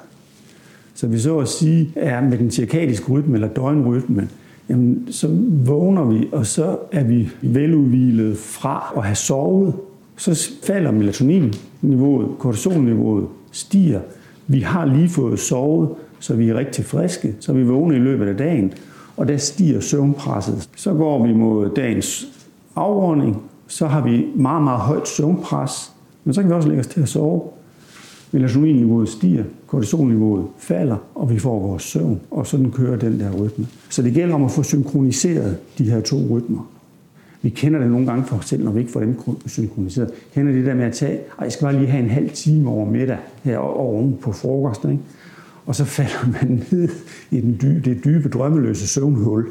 Så 0.95 1.07
vi 1.07 1.19
så 1.19 1.39
at 1.39 1.49
sige 1.49 1.93
er 1.97 2.21
med 2.21 2.39
den 2.39 2.51
cirkadiske 2.51 3.12
rytme 3.12 3.35
eller 3.35 3.49
døgnrytmen, 3.49 4.31
jamen, 4.69 5.09
så 5.11 5.29
vågner 5.65 6.05
vi, 6.05 6.29
og 6.33 6.47
så 6.47 6.77
er 6.93 7.05
vi 7.05 7.29
veludvilet 7.43 8.37
fra 8.37 8.93
at 8.97 9.05
have 9.05 9.17
sovet. 9.17 9.75
Så 10.17 10.51
falder 10.65 10.91
melatoninniveauet, 10.91 12.29
kortisolniveauet 12.39 13.27
stiger. 13.53 14.01
Vi 14.47 14.61
har 14.61 14.85
lige 14.85 15.09
fået 15.09 15.39
sovet, 15.39 15.89
så 16.21 16.35
vi 16.35 16.49
er 16.49 16.55
rigtig 16.55 16.85
friske, 16.85 17.35
så 17.41 17.53
vi 17.53 17.63
vågner 17.63 17.97
i 17.97 17.99
løbet 17.99 18.27
af 18.27 18.37
dagen, 18.37 18.73
og 19.17 19.29
der 19.29 19.37
stiger 19.37 19.81
søvnpresset. 19.81 20.69
Så 20.77 20.95
går 20.95 21.27
vi 21.27 21.33
mod 21.33 21.71
dagens 21.77 22.27
afrunding, 22.77 23.43
så 23.67 23.87
har 23.87 24.03
vi 24.05 24.27
meget, 24.35 24.63
meget 24.63 24.81
højt 24.81 25.09
søvnpres, 25.09 25.93
men 26.25 26.35
så 26.35 26.41
kan 26.41 26.51
vi 26.51 26.55
også 26.55 26.69
lægge 26.69 26.81
os 26.81 26.87
til 26.87 27.01
at 27.01 27.09
sove. 27.09 27.43
Melatoninniveauet 28.33 29.09
stiger, 29.09 29.45
kortisolniveauet 29.67 30.47
falder, 30.59 30.97
og 31.14 31.31
vi 31.31 31.38
får 31.38 31.61
vores 31.61 31.83
søvn, 31.83 32.21
og 32.31 32.47
sådan 32.47 32.71
kører 32.71 32.97
den 32.97 33.21
der 33.21 33.33
rytme. 33.33 33.67
Så 33.88 34.03
det 34.03 34.14
gælder 34.14 34.35
om 34.35 34.45
at 34.45 34.51
få 34.51 34.62
synkroniseret 34.62 35.57
de 35.79 35.91
her 35.91 36.01
to 36.01 36.17
rytmer. 36.31 36.71
Vi 37.43 37.49
kender 37.49 37.81
det 37.81 37.91
nogle 37.91 38.07
gange 38.07 38.25
for 38.25 38.37
os 38.37 38.45
selv, 38.49 38.64
når 38.64 38.73
vi 38.73 38.81
ikke 38.81 38.93
får 38.93 39.01
dem 39.01 39.17
synkroniseret. 39.47 40.11
Kender 40.35 40.53
det 40.53 40.67
der 40.67 40.75
med 40.75 40.85
at 40.85 40.93
tage, 40.93 41.21
jeg 41.41 41.53
skal 41.53 41.64
bare 41.64 41.77
lige 41.79 41.87
have 41.87 42.05
en 42.05 42.11
halv 42.11 42.31
time 42.31 42.71
over 42.71 42.91
middag 42.91 43.19
her 43.43 43.59
oven 43.59 44.19
på 44.21 44.33
frokosten, 44.33 44.91
ikke? 44.91 45.03
og 45.67 45.75
så 45.75 45.85
falder 45.85 46.29
man 46.43 46.64
ned 46.71 46.88
i 47.31 47.41
den 47.41 47.59
dybe, 47.62 47.91
det 47.91 48.05
dybe, 48.05 48.29
drømmeløse 48.29 48.88
søvnhul. 48.88 49.47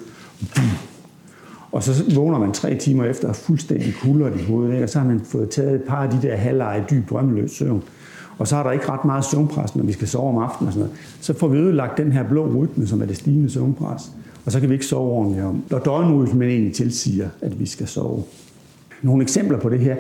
Og 1.72 1.84
så 1.84 2.16
vågner 2.16 2.40
man 2.40 2.52
tre 2.52 2.76
timer 2.76 3.04
efter 3.04 3.34
fuldstændig 3.34 3.94
kulder 4.02 4.28
i 4.28 4.44
hovedet, 4.44 4.74
ikke? 4.74 4.84
og 4.84 4.90
så 4.90 5.00
har 5.00 5.08
man 5.08 5.20
fået 5.20 5.50
taget 5.50 5.76
et 5.76 5.84
par 5.84 6.04
af 6.04 6.10
de 6.10 6.28
der 6.28 6.36
halvleje 6.36 6.86
dyb 6.90 7.10
drømmeløs 7.10 7.52
søvn. 7.52 7.84
Og 8.38 8.48
så 8.48 8.56
er 8.56 8.64
der 8.64 8.72
ikke 8.72 8.90
ret 8.90 9.06
meget 9.06 9.26
søvnpres, 9.26 9.76
når 9.76 9.84
vi 9.84 9.92
skal 9.92 10.08
sove 10.08 10.30
om 10.30 10.38
aftenen 10.38 10.68
og 10.68 10.74
sådan 10.74 10.88
noget. 10.88 11.00
Så 11.22 11.34
får 11.34 11.48
vi 11.48 11.58
ødelagt 11.58 11.98
den 11.98 12.12
her 12.12 12.24
blå 12.24 12.64
rytme, 12.64 12.88
som 12.88 13.02
er 13.02 13.06
det 13.06 13.18
stigende 13.18 13.50
søvnpres. 13.50 14.12
Og 14.46 14.52
så 14.52 14.60
kan 14.60 14.70
vi 14.70 14.74
ikke 14.74 14.86
sove 14.86 15.12
ordentligt 15.12 15.46
om. 15.46 15.64
Og 15.72 15.86
døgnrytmen 15.86 16.50
egentlig 16.50 16.74
tilsiger, 16.74 17.30
at 17.42 17.60
vi 17.60 17.66
skal 17.66 17.88
sove. 17.88 18.24
Nogle 19.02 19.22
eksempler 19.24 19.60
på 19.60 19.70
det 19.70 19.80
her. 19.80 19.96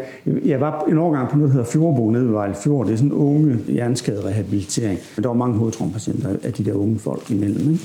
Jeg 0.45 0.61
var 0.61 0.85
en 0.89 0.97
årgang 0.97 1.29
på 1.29 1.37
noget, 1.37 1.49
der 1.49 1.53
hedder 1.53 1.71
Fjordbo 1.71 2.11
nede 2.11 2.25
ved 2.25 2.31
Vejle 2.31 2.55
Fjord. 2.63 2.85
Det 2.85 2.93
er 2.93 2.97
sådan 2.97 3.11
en 3.11 3.17
unge 3.17 3.59
hjerneskaderehabilitering. 3.67 4.99
Der 5.15 5.27
var 5.27 5.33
mange 5.33 5.57
hovedtrompatienter 5.57 6.29
af 6.43 6.53
de 6.53 6.65
der 6.65 6.73
unge 6.73 6.99
folk 6.99 7.31
imellem. 7.31 7.71
Ikke? 7.71 7.83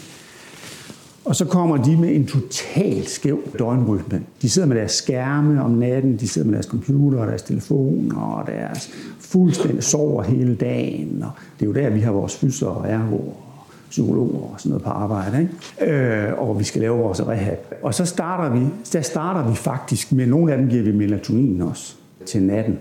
Og 1.25 1.37
så 1.37 1.45
kommer 1.45 1.77
de 1.77 1.97
med 1.97 2.15
en 2.15 2.27
totalt 2.27 3.11
skæv 3.11 3.39
døgnrytme. 3.59 4.23
De 4.43 4.51
sidder 4.51 4.69
med 4.69 4.77
deres 4.77 4.93
skærme 4.93 5.63
om 5.63 5.71
natten, 5.71 6.17
de 6.17 6.29
sidder 6.29 6.47
med 6.47 6.55
deres 6.55 6.67
computer 6.67 7.19
og 7.19 7.27
deres 7.27 7.43
telefoner 7.43 8.21
og 8.21 8.47
deres 8.47 8.91
fuldstændig 9.21 9.85
sover 9.85 10.23
hele 10.23 10.55
dagen. 10.55 11.23
Og 11.23 11.31
det 11.59 11.65
er 11.65 11.69
jo 11.69 11.75
der, 11.75 11.91
vi 11.91 12.01
har 12.01 12.13
vores 12.13 12.37
fyser 12.37 12.67
og 12.67 12.89
ergo 12.89 13.17
og 13.17 13.37
psykologer 13.91 14.53
og 14.53 14.55
sådan 14.59 14.71
noget 14.71 14.83
på 14.83 14.91
arbejde. 14.91 15.49
Ikke? 15.81 15.93
Øh, 15.95 16.49
og 16.49 16.59
vi 16.59 16.65
skal 16.65 16.81
lave 16.81 16.99
vores 16.99 17.27
rehab. 17.27 17.75
Og 17.83 17.95
så 17.95 18.05
starter 18.05 18.59
vi, 18.59 18.67
der 18.93 19.01
starter 19.01 19.51
vi 19.51 19.57
faktisk 19.57 20.13
med, 20.13 20.27
nogle 20.27 20.53
af 20.53 20.59
dem 20.59 20.69
giver 20.69 20.83
vi 20.83 20.93
melatonin 20.93 21.63
også 21.63 21.95
til 22.27 22.43
natten. 22.43 22.79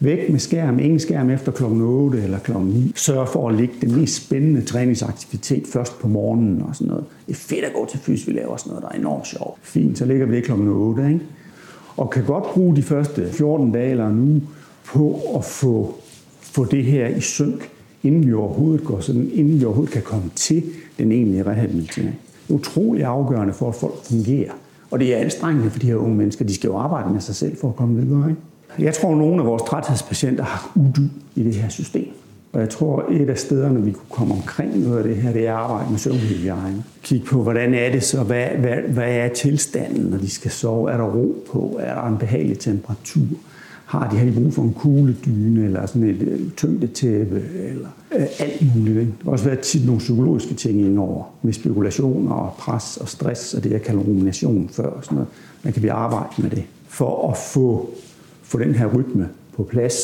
Væk 0.00 0.30
med 0.30 0.38
skærm, 0.38 0.78
ingen 0.78 1.00
skærm 1.00 1.30
efter 1.30 1.52
kl. 1.52 1.64
8 1.64 2.22
eller 2.22 2.38
kl. 2.38 2.52
9. 2.52 2.92
Sørg 2.96 3.28
for 3.28 3.48
at 3.48 3.54
lægge 3.54 3.74
den 3.80 3.96
mest 3.96 4.26
spændende 4.26 4.62
træningsaktivitet 4.62 5.66
først 5.66 5.98
på 5.98 6.08
morgenen 6.08 6.62
og 6.62 6.74
sådan 6.74 6.88
noget. 6.88 7.04
Det 7.26 7.32
er 7.32 7.36
fedt 7.36 7.64
at 7.64 7.72
gå 7.72 7.86
til 7.90 7.98
fys, 7.98 8.26
vi 8.26 8.32
laver 8.32 8.56
sådan 8.56 8.70
noget, 8.70 8.82
der 8.82 8.88
er 8.88 8.98
enormt 9.00 9.26
sjovt. 9.26 9.58
Fint, 9.62 9.98
så 9.98 10.04
ligger 10.04 10.26
vi 10.26 10.36
det 10.36 10.44
kl. 10.44 10.52
8, 10.52 11.08
ikke? 11.08 11.20
Og 11.96 12.10
kan 12.10 12.24
godt 12.24 12.44
bruge 12.44 12.76
de 12.76 12.82
første 12.82 13.32
14 13.32 13.72
dage 13.72 13.90
eller 13.90 14.10
nu 14.10 14.40
på 14.84 15.20
at 15.36 15.44
få, 15.44 15.94
få 16.40 16.64
det 16.64 16.84
her 16.84 17.08
i 17.08 17.20
synk, 17.20 17.70
inden 18.02 18.26
vi 18.26 18.32
overhovedet 18.32 18.84
går 18.84 19.00
sådan, 19.00 19.30
inden 19.34 19.60
vi 19.60 19.64
overhovedet 19.64 19.92
kan 19.92 20.02
komme 20.02 20.30
til 20.34 20.62
den 20.98 21.12
egentlige 21.12 21.42
rehabilitering. 21.42 22.18
Det 22.48 22.54
er 22.54 22.58
utrolig 22.58 23.04
afgørende 23.04 23.52
for, 23.52 23.68
at 23.68 23.74
folk 23.74 24.04
fungerer. 24.04 24.52
Og 24.90 24.98
det 24.98 25.14
er 25.14 25.18
anstrengende 25.18 25.70
for 25.70 25.78
de 25.78 25.86
her 25.86 25.96
unge 25.96 26.16
mennesker. 26.16 26.44
De 26.44 26.54
skal 26.54 26.68
jo 26.68 26.76
arbejde 26.76 27.12
med 27.12 27.20
sig 27.20 27.34
selv 27.34 27.56
for 27.56 27.68
at 27.68 27.76
komme 27.76 28.02
videre. 28.02 28.30
Ikke? 28.30 28.40
Jeg 28.78 28.94
tror, 28.94 29.12
at 29.12 29.18
nogle 29.18 29.40
af 29.42 29.46
vores 29.46 29.62
træthedspatienter 29.62 30.44
har 30.44 30.72
udy 30.74 31.08
i 31.34 31.42
det 31.42 31.54
her 31.54 31.68
system. 31.68 32.08
Og 32.52 32.60
jeg 32.60 32.70
tror, 32.70 33.04
et 33.10 33.30
af 33.30 33.38
stederne, 33.38 33.82
vi 33.82 33.90
kunne 33.90 34.10
komme 34.10 34.34
omkring 34.34 34.78
noget 34.78 34.98
af 34.98 35.04
det 35.04 35.16
her, 35.16 35.32
det 35.32 35.46
er 35.46 35.52
at 35.52 35.58
arbejde 35.58 35.90
med 35.90 35.98
søvnhygiejne. 35.98 36.84
Kig 37.02 37.24
på, 37.24 37.42
hvordan 37.42 37.74
er 37.74 37.92
det 37.92 38.02
så? 38.02 38.22
Hvad, 38.22 38.46
hvad, 38.46 38.76
hvad 38.76 39.12
er 39.12 39.28
tilstanden, 39.28 40.02
når 40.02 40.18
de 40.18 40.30
skal 40.30 40.50
sove? 40.50 40.90
Er 40.90 40.96
der 40.96 41.04
ro 41.04 41.44
på? 41.52 41.78
Er 41.80 41.94
der 41.94 42.08
en 42.08 42.18
behagelig 42.18 42.58
temperatur? 42.58 43.26
Har 43.84 44.10
de, 44.10 44.16
har 44.16 44.24
de 44.24 44.32
brug 44.32 44.52
for 44.52 44.62
en 44.62 44.74
kugledyne, 44.74 45.64
eller 45.64 45.86
sådan 45.86 46.08
et 46.08 46.22
øh, 46.22 46.40
tyngdetæppe, 46.56 47.42
eller 47.68 47.88
øh, 48.16 48.26
alt 48.38 48.76
muligt. 48.76 48.98
Ikke? 48.98 49.12
Der 49.18 49.24
har 49.24 49.30
også 49.32 49.44
været 49.44 49.60
tit 49.60 49.86
nogle 49.86 49.98
psykologiske 49.98 50.54
ting 50.54 50.80
indover, 50.80 51.24
med 51.42 51.52
spekulationer 51.52 52.34
og 52.34 52.54
pres 52.58 52.96
og 52.96 53.08
stress, 53.08 53.54
og 53.54 53.64
det 53.64 53.70
jeg 53.70 53.82
kalder 53.82 54.02
rumination 54.02 54.68
før. 54.72 54.86
Og 54.86 55.04
sådan 55.04 55.16
noget. 55.16 55.28
Man 55.62 55.72
kan 55.72 55.82
vi 55.82 55.88
arbejde 55.88 56.42
med 56.42 56.50
det, 56.50 56.64
for 56.88 57.30
at 57.30 57.36
få, 57.36 57.90
få 58.46 58.58
den 58.58 58.74
her 58.74 58.86
rytme 58.86 59.28
på 59.56 59.62
plads, 59.62 59.94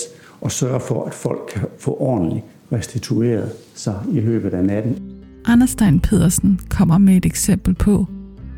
og 0.40 0.52
sørge 0.52 0.80
for, 0.80 1.04
at 1.04 1.14
folk 1.14 1.50
kan 1.54 1.62
få 1.78 1.96
ordentligt 2.00 2.44
restitueret 2.72 3.50
sig 3.74 4.00
i 4.12 4.20
løbet 4.20 4.54
af 4.54 4.64
natten. 4.64 4.98
Anders 5.44 5.70
Stein 5.70 6.00
Pedersen 6.00 6.60
kommer 6.70 6.98
med 6.98 7.16
et 7.16 7.26
eksempel 7.26 7.74
på, 7.74 8.06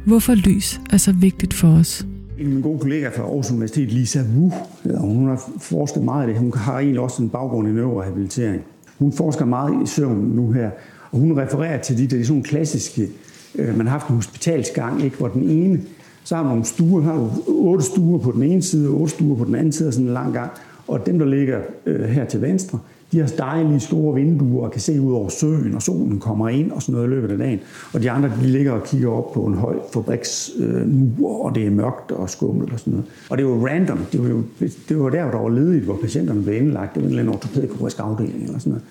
hvorfor 0.07 0.35
lys 0.35 0.81
er 0.91 0.97
så 0.97 1.13
vigtigt 1.13 1.55
for 1.55 1.69
os. 1.69 2.07
En 2.39 2.47
af 2.47 2.51
mine 2.51 2.63
gode 2.63 2.79
kollegaer 2.79 3.11
fra 3.11 3.23
Aarhus 3.23 3.51
Universitet, 3.51 3.93
Lisa 3.93 4.23
Wu, 4.37 4.53
hun 4.99 5.29
har 5.29 5.51
forsket 5.61 6.03
meget 6.03 6.29
i 6.29 6.33
det. 6.33 6.39
Hun 6.39 6.53
har 6.57 6.79
egentlig 6.79 7.01
også 7.01 7.23
en 7.23 7.29
baggrund 7.29 7.69
i 7.69 7.71
neurorehabilitering. 7.71 8.63
Hun 8.99 9.13
forsker 9.13 9.45
meget 9.45 9.83
i 9.83 9.87
søvn 9.87 10.17
nu 10.17 10.53
her, 10.53 10.71
og 11.11 11.19
hun 11.19 11.39
refererer 11.39 11.83
til 11.83 11.99
de, 11.99 12.07
der 12.07 12.21
er 12.21 12.25
sådan 12.25 12.43
klassiske, 12.43 13.09
øh, 13.55 13.77
man 13.77 13.87
har 13.87 13.93
haft 13.93 14.09
en 14.09 14.15
hospitalsgang, 14.15 15.05
ikke, 15.05 15.17
hvor 15.17 15.29
den 15.29 15.43
ene, 15.43 15.81
så 16.25 16.37
har 16.37 16.43
du 16.43 16.49
nogle 16.49 16.65
stuer, 16.65 17.03
har 17.03 17.15
du 17.15 17.31
otte 17.49 17.85
stuer 17.85 18.19
på 18.19 18.33
den 18.33 18.43
ene 18.43 18.63
side, 18.63 18.89
og 18.89 18.95
otte 18.95 19.15
stuer 19.15 19.37
på 19.37 19.45
den 19.45 19.55
anden 19.55 19.73
side, 19.73 19.89
og 19.89 19.93
sådan 19.93 20.07
en 20.07 20.15
lang 20.15 20.33
gang. 20.33 20.51
Og 20.89 21.07
dem, 21.07 21.19
der 21.19 21.27
ligger 21.27 21.59
øh, 21.87 22.05
her 22.05 22.25
til 22.25 22.43
venstre, 22.43 22.79
de 23.13 23.21
har 23.21 23.27
dejlige 23.27 23.81
store 23.81 24.15
vinduer 24.15 24.65
og 24.65 24.73
kan 24.73 24.81
se 24.81 25.01
ud 25.01 25.13
over 25.13 25.29
søen, 25.29 25.75
og 25.75 25.83
solen 25.83 26.21
kommer 26.21 26.49
ind 26.49 26.73
og 26.73 26.83
sådan 26.83 26.93
noget 26.93 27.09
i 27.09 27.11
løbet 27.11 27.31
af 27.31 27.39
dagen. 27.39 27.61
Og 27.93 28.03
de 28.03 28.11
andre, 28.11 28.33
de 28.43 28.47
ligger 28.47 28.73
og 28.73 28.85
kigger 28.85 29.11
op 29.11 29.33
på 29.33 29.41
en 29.41 29.55
høj 29.55 29.75
fabriksmur, 29.93 31.39
øh, 31.39 31.45
og 31.45 31.55
det 31.55 31.67
er 31.67 31.71
mørkt 31.71 32.13
og 32.13 32.31
skummelt 32.31 32.73
og 32.73 32.79
sådan 32.79 32.91
noget. 32.91 33.07
Og 33.31 33.39
det 33.39 33.47
var 33.47 33.67
random. 33.67 33.99
Det 34.13 34.23
var, 34.23 34.29
jo, 34.29 34.43
det 34.89 35.01
var 35.01 35.11
der, 35.11 35.23
hvor 35.23 35.31
der 35.31 35.39
var 35.39 35.49
ledigt, 35.49 35.85
hvor 35.85 35.99
patienterne 36.03 36.43
blev 36.43 36.57
indlagt. 36.57 36.95
Det 36.95 37.03
var 37.03 37.09
en 37.09 37.11
eller 37.11 37.23
anden 37.23 37.35
ortopædkirurgisk 37.35 37.99
afdeling 38.01 38.45
eller 38.45 38.59
sådan 38.59 38.71
noget. 38.71 38.85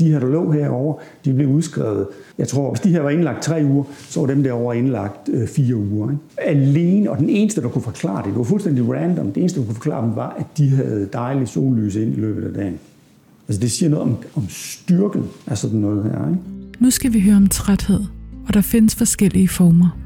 De 0.00 0.10
her, 0.10 0.20
der 0.20 0.26
lå 0.26 0.50
herovre, 0.50 0.96
de 1.24 1.32
blev 1.34 1.48
udskrevet. 1.48 2.06
Jeg 2.38 2.48
tror, 2.48 2.70
hvis 2.70 2.80
de 2.80 2.88
her 2.88 3.00
var 3.00 3.10
indlagt 3.10 3.42
tre 3.42 3.62
uger, 3.64 3.84
så 4.08 4.20
var 4.20 4.26
dem 4.26 4.42
derovre 4.42 4.78
indlagt 4.78 5.28
øh, 5.28 5.48
fire 5.48 5.76
uger. 5.76 6.10
Ikke? 6.10 6.22
Alene, 6.38 7.10
og 7.10 7.18
den 7.18 7.28
eneste, 7.28 7.62
der 7.62 7.68
kunne 7.68 7.82
forklare 7.82 8.18
det, 8.18 8.26
det 8.26 8.38
var 8.38 8.44
fuldstændig 8.44 8.92
random, 8.92 9.32
det 9.32 9.40
eneste, 9.40 9.60
der 9.60 9.66
kunne 9.66 9.74
forklare 9.74 10.04
dem, 10.06 10.16
var, 10.16 10.36
at 10.38 10.46
de 10.58 10.68
havde 10.68 11.08
dejligt 11.12 11.50
sollys 11.50 11.94
ind 11.94 12.12
i 12.12 12.20
løbet 12.20 12.44
af 12.44 12.54
dagen. 12.54 12.78
Altså 13.48 13.60
det 13.60 13.70
siger 13.70 13.90
noget 13.90 14.02
om, 14.02 14.16
om 14.34 14.46
styrken 14.48 15.24
af 15.46 15.58
sådan 15.58 15.78
noget 15.78 16.04
her. 16.04 16.28
Ikke? 16.28 16.40
Nu 16.78 16.90
skal 16.90 17.12
vi 17.12 17.20
høre 17.20 17.36
om 17.36 17.46
træthed, 17.46 18.00
og 18.48 18.54
der 18.54 18.60
findes 18.60 18.94
forskellige 18.94 19.48
former. 19.48 19.98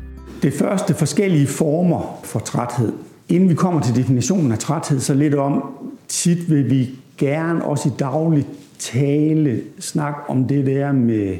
Det 0.42 0.52
første 0.52 0.94
forskellige 0.94 1.46
former 1.46 2.20
for 2.24 2.38
træthed. 2.38 2.92
Inden 3.28 3.48
vi 3.48 3.54
kommer 3.54 3.80
til 3.80 3.96
definitionen 3.96 4.52
af 4.52 4.58
træthed, 4.58 5.00
så 5.00 5.14
lidt 5.14 5.34
om, 5.34 5.62
tit 6.08 6.50
vil 6.50 6.70
vi 6.70 6.90
gerne 7.18 7.64
også 7.64 7.88
i 7.88 7.92
dagligt 7.98 8.46
tale, 8.78 9.60
snak 9.78 10.14
om 10.28 10.48
det 10.48 10.66
der 10.66 10.92
med, 10.92 11.36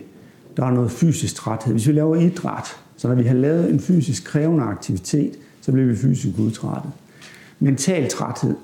der 0.56 0.66
er 0.66 0.70
noget 0.70 0.90
fysisk 0.90 1.34
træthed. 1.34 1.72
Hvis 1.72 1.88
vi 1.88 1.92
laver 1.92 2.16
idræt, 2.16 2.76
så 2.96 3.08
når 3.08 3.14
vi 3.14 3.22
har 3.22 3.34
lavet 3.34 3.70
en 3.70 3.80
fysisk 3.80 4.24
krævende 4.24 4.64
aktivitet, 4.64 5.32
så 5.60 5.72
bliver 5.72 5.86
vi 5.86 5.96
fysisk 5.96 6.38
udtrættet. 6.38 6.90
Mental 7.60 8.08
træthed, 8.08 8.54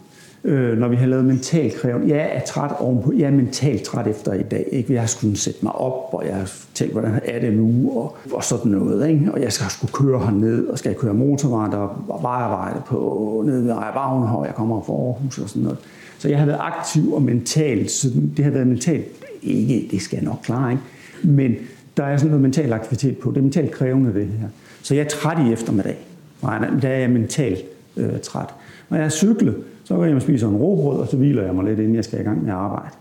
øh, 0.44 0.78
når 0.78 0.88
vi 0.88 0.96
har 0.96 1.06
lavet 1.06 1.24
mental 1.24 1.72
krævende. 1.72 2.16
Jeg 2.16 2.30
er 2.32 2.40
træt 2.40 2.72
ovenpå. 2.78 3.12
Jeg 3.12 3.26
er 3.26 3.30
mentalt 3.30 3.82
træt 3.82 4.06
efter 4.06 4.32
i 4.32 4.42
dag. 4.42 4.68
Ikke? 4.72 4.92
Jeg 4.92 5.02
har 5.02 5.06
skulle 5.06 5.36
sætte 5.36 5.58
mig 5.62 5.72
op, 5.72 6.08
og 6.12 6.26
jeg 6.26 6.34
har 6.34 6.50
tænkt, 6.74 6.92
hvordan 6.92 7.20
er 7.24 7.40
det 7.40 7.52
nu, 7.52 7.92
og, 8.00 8.16
og 8.32 8.44
sådan 8.44 8.72
noget. 8.72 9.08
Ikke? 9.08 9.32
Og 9.32 9.42
jeg 9.42 9.52
skal 9.52 9.70
skulle 9.70 9.92
køre 9.92 10.20
herned, 10.20 10.66
og 10.66 10.78
skal 10.78 10.90
jeg 10.90 10.98
køre 10.98 11.14
motorvejen, 11.14 11.72
der 11.72 11.78
var 11.78 12.20
vejarbejde 12.20 12.82
på 12.86 13.42
nede 13.46 13.64
ved 13.64 13.70
Ejer 13.70 14.36
og 14.36 14.46
jeg 14.46 14.54
kommer 14.54 14.82
fra 14.82 14.92
Aarhus 14.92 15.38
og 15.38 15.48
sådan 15.48 15.62
noget. 15.62 15.78
Så 16.20 16.28
jeg 16.28 16.38
har 16.38 16.46
været 16.46 16.58
aktiv 16.60 17.12
og 17.12 17.22
mentalt. 17.22 17.90
Så 17.90 18.08
det 18.36 18.44
har 18.44 18.52
været 18.52 18.66
mentalt, 18.66 19.06
ikke, 19.42 19.88
det 19.90 20.02
skal 20.02 20.16
jeg 20.16 20.24
nok 20.24 20.38
klare, 20.42 20.70
ikke? 20.70 20.82
men 21.22 21.54
der 21.96 22.04
er 22.04 22.16
sådan 22.16 22.30
noget 22.30 22.42
mental 22.42 22.72
aktivitet 22.72 23.18
på. 23.18 23.30
Det 23.30 23.36
er 23.36 23.42
mentalt 23.42 23.70
krævende, 23.70 24.14
det 24.14 24.26
her. 24.26 24.48
Så 24.82 24.94
jeg 24.94 25.04
er 25.04 25.08
træt 25.08 25.46
i 25.46 25.52
eftermiddag. 25.52 25.96
Der 26.82 26.88
er 26.88 26.98
jeg 26.98 27.10
mentalt 27.10 27.58
øh, 27.96 28.20
træt. 28.22 28.48
Når 28.90 28.98
jeg 28.98 29.12
cykler, 29.12 29.52
så 29.84 29.94
går 29.94 30.02
jeg 30.02 30.08
hjem 30.08 30.16
og 30.16 30.22
spiser 30.22 30.48
en 30.48 30.56
robrød, 30.56 30.98
og 30.98 31.08
så 31.08 31.16
hviler 31.16 31.42
jeg 31.42 31.54
mig 31.54 31.64
lidt, 31.64 31.78
inden 31.78 31.94
jeg 31.94 32.04
skal 32.04 32.20
i 32.20 32.22
gang 32.22 32.42
med 32.42 32.50
at 32.50 32.56
arbejde. 32.56 32.94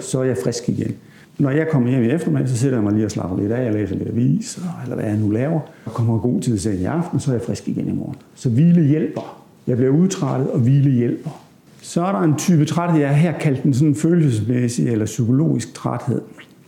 Så 0.00 0.20
er 0.20 0.24
jeg 0.24 0.36
frisk 0.44 0.68
igen. 0.68 0.94
Når 1.38 1.50
jeg 1.50 1.68
kommer 1.68 1.90
hjem 1.90 2.02
i 2.02 2.10
eftermiddag, 2.10 2.48
så 2.48 2.56
sætter 2.56 2.78
jeg 2.78 2.84
mig 2.84 2.92
lige 2.92 3.04
og 3.04 3.10
slapper 3.10 3.38
lidt 3.38 3.52
af. 3.52 3.64
Jeg 3.64 3.74
læser 3.74 3.94
lidt 3.94 4.08
avis, 4.08 4.58
eller 4.82 4.96
hvad 4.96 5.04
jeg 5.04 5.16
nu 5.16 5.30
laver. 5.30 5.60
Og 5.84 5.92
kommer 5.92 6.18
god 6.18 6.40
tid 6.40 6.58
til 6.58 6.80
i 6.80 6.84
aften, 6.84 7.20
så 7.20 7.30
er 7.30 7.34
jeg 7.34 7.42
frisk 7.42 7.68
igen 7.68 7.88
i 7.88 7.92
morgen. 7.92 8.16
Så 8.34 8.48
hvile 8.48 8.82
hjælper. 8.82 9.42
Jeg 9.66 9.76
bliver 9.76 9.92
udtrættet, 9.92 10.50
og 10.50 10.58
hvile 10.58 10.90
hjælper. 10.90 11.45
Så 11.86 12.04
er 12.04 12.12
der 12.12 12.20
en 12.20 12.36
type 12.36 12.64
træthed, 12.64 13.00
jeg 13.00 13.08
har 13.08 13.16
her 13.16 13.38
kaldt 13.38 13.62
den 13.62 13.74
sådan 13.74 13.94
følelsesmæssig 13.94 14.88
eller 14.88 15.04
psykologisk 15.04 15.74
træthed. 15.74 16.20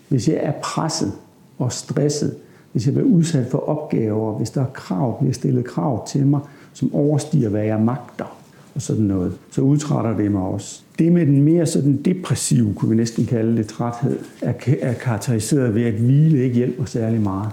Hvis 0.09 0.29
jeg 0.29 0.39
er 0.43 0.53
presset 0.63 1.13
og 1.59 1.73
stresset, 1.73 2.35
hvis 2.73 2.87
jeg 2.87 2.95
bliver 2.95 3.09
udsat 3.09 3.47
for 3.51 3.59
opgaver, 3.59 4.37
hvis 4.37 4.51
der 4.51 4.61
er 4.61 4.67
krav, 4.75 5.19
bliver 5.19 5.33
stillet 5.33 5.65
krav 5.65 6.09
til 6.09 6.27
mig, 6.27 6.41
som 6.73 6.95
overstiger, 6.95 7.49
hvad 7.49 7.65
jeg 7.65 7.81
magter, 7.81 8.39
og 8.75 8.83
sådan 8.83 9.05
noget, 9.05 9.33
så 9.51 9.61
udtrætter 9.61 10.17
det 10.17 10.33
mig 10.33 10.43
også. 10.43 10.83
Det 10.99 11.13
med 11.13 11.27
den 11.27 11.43
mere 11.43 11.67
sådan 11.67 11.97
depressive, 12.05 12.75
kunne 12.75 12.91
vi 12.91 12.97
næsten 12.97 13.27
kalde 13.27 13.57
det, 13.57 13.67
træthed, 13.67 14.19
er, 14.43 14.53
er 14.81 14.93
karakteriseret 14.93 15.75
ved, 15.75 15.83
at 15.83 15.93
hvile 15.93 16.45
ikke 16.45 16.57
hjælper 16.57 16.85
særlig 16.85 17.21
meget. 17.21 17.51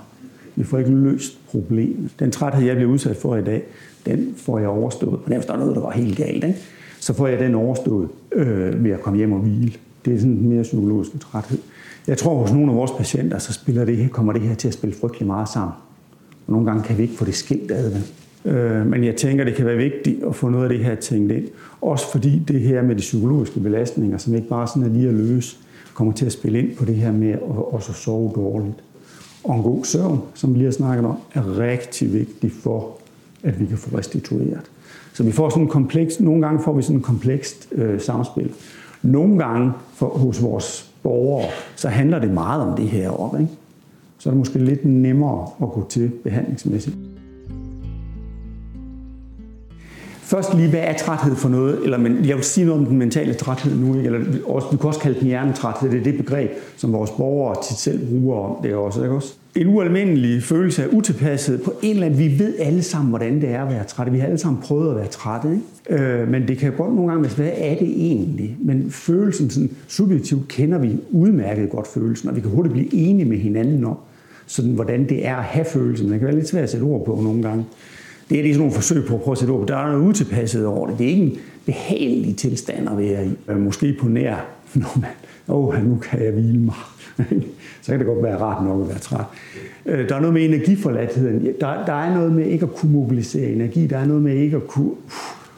Vi 0.56 0.64
får 0.64 0.78
ikke 0.78 0.92
løst 0.92 1.40
problemet. 1.48 2.12
Den 2.20 2.32
træthed, 2.32 2.66
jeg 2.66 2.76
bliver 2.76 2.92
udsat 2.92 3.18
for 3.18 3.36
i 3.36 3.44
dag, 3.44 3.64
den 4.06 4.34
får 4.38 4.60
jeg 4.60 4.68
overstået. 4.68 5.20
Og 5.26 5.30
der 5.30 5.54
er 5.54 5.58
noget, 5.58 5.76
der 5.76 5.82
var 5.82 5.92
helt 5.92 6.18
galt, 6.18 6.44
ikke? 6.44 6.60
Så 7.06 7.14
får 7.14 7.28
jeg 7.28 7.40
den 7.40 7.56
overstået 7.56 8.10
øh, 8.32 8.84
ved 8.84 8.92
at 8.92 9.02
komme 9.02 9.18
hjem 9.18 9.32
og 9.32 9.40
hvile. 9.40 9.74
Det 10.06 10.14
er 10.14 10.20
sådan 10.20 10.42
mere 10.42 10.64
psykologisk 10.64 11.20
træthed. 11.20 11.58
Jeg 12.08 12.18
tror, 12.18 12.36
hos 12.36 12.52
nogle 12.52 12.72
af 12.72 12.78
vores 12.78 12.92
patienter, 12.92 13.38
så 13.38 13.54
spiller 13.54 13.86
det, 13.86 14.12
kommer 14.12 14.34
det 14.34 14.42
her 14.42 14.56
til 14.56 14.68
at 14.68 14.74
spille 14.74 14.96
frygtelig 14.96 15.28
meget 15.28 15.50
sammen. 15.50 15.74
Og 16.48 16.54
nogle 16.54 16.66
gange 16.66 16.84
kan 16.84 16.98
vi 16.98 17.04
ikke 17.04 17.16
få 17.16 17.26
det 17.26 17.36
skilt 17.36 17.72
ad. 17.72 17.92
Øh, 18.46 18.88
men 18.88 19.04
jeg 19.04 19.16
tænker, 19.16 19.44
det 19.44 19.56
kan 19.56 19.66
være 19.66 19.78
vigtigt 19.78 20.24
at 20.24 20.36
få 20.36 20.50
noget 20.50 20.64
af 20.64 20.70
det 20.70 20.86
her 20.86 20.96
tænkt 20.96 21.32
ind. 21.32 21.48
Også 21.82 22.12
fordi 22.12 22.40
det 22.48 22.62
her 22.62 22.82
med 22.82 22.96
de 22.96 23.00
psykologiske 23.00 23.60
belastninger, 23.60 24.18
som 24.18 24.36
ikke 24.36 24.48
bare 24.48 24.68
sådan 24.68 24.84
er 24.84 24.90
lige 24.90 25.08
at 25.08 25.14
løse, 25.14 25.58
kommer 25.94 26.14
til 26.14 26.26
at 26.26 26.32
spille 26.32 26.60
ind 26.60 26.76
på 26.76 26.86
det 26.86 26.96
her 26.96 27.12
med 27.12 27.32
at 27.32 27.42
også 27.72 27.94
sove 27.94 28.32
dårligt. 28.36 28.84
Og 29.44 29.56
en 29.56 29.64
god 29.64 29.86
søvn, 29.86 30.22
som 30.34 30.54
vi 30.54 30.58
lige 30.58 30.66
har 30.66 30.72
snakket 30.72 31.06
om, 31.06 31.18
er 31.34 31.60
rigtig 31.60 32.14
vigtig 32.14 32.52
for, 32.52 32.98
at 33.44 33.60
vi 33.60 33.66
kan 33.66 33.78
få 33.78 33.98
restitueret. 33.98 34.72
Så 35.16 35.24
vi 35.24 35.32
får 35.32 35.50
sådan 35.50 35.64
en 35.64 35.70
kompleks, 35.70 36.20
nogle 36.20 36.42
gange 36.42 36.64
får 36.64 36.74
vi 36.74 36.82
sådan 36.82 36.96
en 36.96 37.02
komplekst 37.02 37.68
øh, 37.72 38.02
samspil. 38.02 38.52
Nogle 39.02 39.38
gange 39.38 39.72
for, 39.94 40.06
hos 40.06 40.44
vores 40.44 40.92
borgere, 41.04 41.50
så 41.76 41.90
handler 41.90 42.20
det 42.20 42.32
meget 42.32 42.62
om 42.62 42.76
det 42.78 42.88
her 42.88 43.10
op. 43.10 43.40
Ikke? 43.40 43.52
Så 44.18 44.30
er 44.30 44.32
det 44.32 44.38
måske 44.38 44.60
lidt 44.60 44.86
nemmere 44.86 45.48
at 45.62 45.70
gå 45.70 45.86
til 45.90 46.12
behandlingsmæssigt. 46.24 46.96
Først 50.22 50.54
lige, 50.54 50.70
hvad 50.70 50.80
er 50.80 50.94
træthed 50.98 51.36
for 51.36 51.50
noget? 51.50 51.84
Eller, 51.84 51.98
men 51.98 52.26
jeg 52.26 52.36
vil 52.36 52.44
sige 52.44 52.66
noget 52.66 52.82
om 52.82 52.88
den 52.88 52.98
mentale 52.98 53.34
træthed 53.34 53.78
nu, 53.78 53.96
ikke? 53.96 54.06
eller 54.06 54.20
også, 54.46 54.68
vi 54.72 54.78
kan 54.78 54.88
også 54.88 55.00
kalde 55.00 55.20
den 55.20 55.28
hjernetræthed. 55.28 55.92
Det 55.92 56.00
er 56.00 56.04
det 56.04 56.18
begreb, 56.18 56.52
som 56.78 56.94
vores 56.94 57.12
borgere 57.12 57.56
tit 57.64 57.78
selv 57.78 58.08
bruger 58.08 58.40
om 58.40 58.64
det 58.64 58.76
også. 58.76 59.04
Ikke 59.04 59.16
også? 59.16 59.34
En 59.56 59.68
ualmindelig 59.68 60.44
følelse 60.44 60.84
af 60.84 60.88
utilpasset 60.92 61.62
på 61.62 61.74
en 61.82 61.92
eller 61.92 62.06
anden. 62.06 62.20
Vi 62.20 62.40
ved 62.40 62.56
alle 62.60 62.84
sammen, 62.84 63.10
hvordan 63.10 63.42
det 63.42 63.50
er 63.50 63.64
at 63.64 63.70
være 63.70 63.84
træt. 63.84 64.14
Vi 64.14 64.20
har 64.20 64.26
alle 64.26 64.38
sammen 64.38 64.62
prøvet 64.62 64.90
at 64.90 64.96
være 64.96 65.08
trætte. 65.08 65.50
Ikke? 65.90 66.04
Øh, 66.04 66.28
men 66.28 66.48
det 66.48 66.58
kan 66.58 66.72
godt 66.72 66.96
nogle 66.96 67.12
gange 67.12 67.24
være, 67.24 67.34
hvad 67.36 67.52
er 67.58 67.76
det 67.76 67.88
egentlig? 67.88 68.58
Men 68.60 68.92
følelsen, 68.92 69.50
sådan, 69.50 69.70
subjektivt 69.88 70.48
kender 70.48 70.78
vi 70.78 70.98
udmærket 71.12 71.70
godt 71.70 71.88
følelsen, 71.88 72.30
og 72.30 72.36
vi 72.36 72.42
kan 72.42 72.50
hurtigt 72.50 72.74
blive 72.74 72.94
enige 72.94 73.30
med 73.30 73.38
hinanden 73.38 73.86
om, 73.86 73.98
sådan, 74.46 74.72
hvordan 74.72 75.10
det 75.10 75.28
er 75.28 75.36
at 75.36 75.44
have 75.44 75.66
følelsen. 75.66 76.12
Det 76.12 76.20
kan 76.20 76.28
være 76.28 76.36
lidt 76.36 76.48
svært 76.48 76.64
at 76.64 76.70
sætte 76.70 76.84
ord 76.84 77.06
på 77.06 77.22
nogle 77.24 77.42
gange. 77.42 77.66
Det 78.30 78.40
er 78.40 78.42
lige 78.42 78.54
sådan 78.54 78.62
nogle 78.62 78.76
forsøg 78.76 79.06
på 79.06 79.16
at 79.16 79.22
prøve 79.22 79.34
at 79.34 79.38
sætte 79.38 79.52
ord 79.52 79.60
på. 79.60 79.66
Der 79.66 79.78
er 79.78 79.92
noget 79.92 80.08
utilpasset 80.08 80.66
over 80.66 80.88
det. 80.88 81.00
Det 81.00 81.06
er 81.06 81.10
ikke 81.10 81.24
en 81.24 81.38
behagelig 81.66 82.36
tilstand 82.36 82.90
at 82.90 82.98
være 82.98 83.28
i. 83.28 83.32
Øh, 83.50 83.58
måske 83.58 83.98
på 84.02 84.08
nær, 84.08 84.36
når 84.74 85.00
man, 85.00 85.10
åh, 85.48 85.68
oh, 85.68 85.88
nu 85.88 85.96
kan 85.96 86.24
jeg 86.24 86.32
hvile 86.32 86.60
mig 86.60 86.76
så 87.86 87.92
kan 87.92 88.00
det 88.00 88.08
godt 88.08 88.24
være 88.24 88.38
rart 88.38 88.66
nok 88.66 88.82
at 88.82 88.90
være 88.90 89.00
træt. 89.00 89.26
Øh, 89.86 90.10
der 90.10 90.16
er 90.16 90.20
noget 90.20 90.34
med 90.34 90.46
energiforladtheden. 90.46 91.46
Der, 91.62 91.86
der 91.86 91.94
er 91.94 92.14
noget 92.14 92.32
med 92.32 92.46
ikke 92.46 92.64
at 92.64 92.76
kunne 92.76 92.92
mobilisere 92.92 93.50
energi. 93.50 93.88
Der 93.88 93.98
er 93.98 94.06
noget 94.06 94.24
med 94.24 94.36
ikke 94.36 94.56
at 94.56 94.68
kunne 94.68 94.92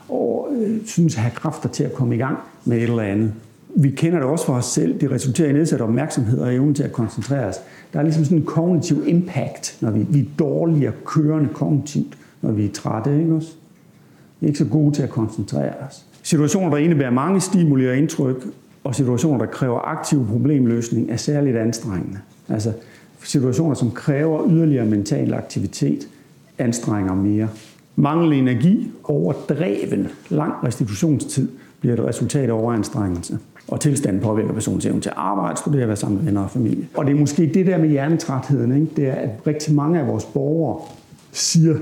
og, 0.10 0.50
øh, 0.58 0.78
synes 0.86 1.16
have 1.16 1.32
kræfter 1.32 1.70
til 1.70 1.84
at 1.84 1.94
komme 1.94 2.16
i 2.16 2.18
gang 2.18 2.38
med 2.66 2.78
et 2.78 2.84
eller 2.84 3.04
andet. 3.04 3.34
Vi 3.76 3.90
kender 3.90 4.20
det 4.20 4.28
også 4.28 4.46
for 4.46 4.54
os 4.54 4.66
selv. 4.66 5.02
Det 5.02 5.12
resulterer 5.12 5.50
i 5.50 5.54
nedsat 5.54 5.82
opmærksomhed 5.82 6.40
og 6.40 6.54
evnen 6.54 6.74
til 6.74 6.84
at 6.84 6.92
koncentrere 6.92 7.46
os. 7.46 7.56
Der 7.94 8.00
er 8.00 8.04
ligesom 8.04 8.24
sådan 8.24 8.38
en 8.38 8.46
kognitiv 8.46 9.04
impact, 9.08 9.78
når 9.82 9.92
vi, 9.92 10.06
vi 10.10 10.20
er 10.20 10.26
dårligere 10.40 10.94
kørende 11.06 11.50
kognitivt 11.54 12.18
når 12.42 12.52
vi 12.52 12.66
er 12.66 12.72
trætte. 12.74 13.20
Ikke 13.20 13.34
også? 13.34 13.54
Vi 14.40 14.46
er 14.46 14.48
ikke 14.48 14.60
så 14.60 14.66
gode 14.66 14.96
til 14.96 15.04
at 15.04 15.10
koncentrere 15.10 15.74
os. 15.88 16.06
Situationer, 16.24 16.70
der 16.70 16.78
indebærer 16.78 17.12
mange 17.12 17.42
stimuli 17.42 17.88
og 17.88 17.98
indtryk, 17.98 18.48
og 18.88 18.96
situationer, 18.96 19.38
der 19.38 19.46
kræver 19.46 19.80
aktiv 19.80 20.28
problemløsning, 20.28 21.12
er 21.12 21.18
særligt 21.18 21.58
anstrengende. 21.58 22.20
Altså 22.50 22.72
situationer, 23.24 23.76
som 23.76 23.92
kræver 23.92 24.48
yderligere 24.50 24.86
mental 24.86 25.34
aktivitet, 25.34 26.08
anstrenger 26.58 27.16
mere. 27.16 27.50
Mangel 27.96 28.34
energi, 28.34 28.92
overdreven 29.04 30.08
lang 30.30 30.54
restitutionstid, 30.64 31.48
bliver 31.80 31.94
et 31.94 32.06
resultat 32.06 32.50
af 32.50 32.54
overanstrengelse. 32.54 33.40
Og 33.68 33.80
tilstanden 33.80 34.22
påvirker 34.22 34.54
personens 34.54 34.86
evne 34.86 35.02
til 35.02 35.10
at 35.10 35.18
arbejde, 35.18 35.60
studere, 35.60 35.88
være 35.88 35.96
sammen 35.96 36.18
med 36.18 36.26
venner 36.26 36.42
og 36.42 36.52
familie. 36.52 36.88
Og 36.94 37.06
det 37.06 37.16
er 37.16 37.20
måske 37.20 37.52
det 37.54 37.66
der 37.66 37.78
med 37.78 37.90
hjernetrætheden, 37.90 38.76
ikke? 38.76 38.88
det 38.96 39.08
er, 39.08 39.14
at 39.14 39.30
rigtig 39.48 39.76
mange 39.76 40.00
af 40.00 40.08
vores 40.08 40.26
borgere 40.26 40.82
siger, 41.32 41.76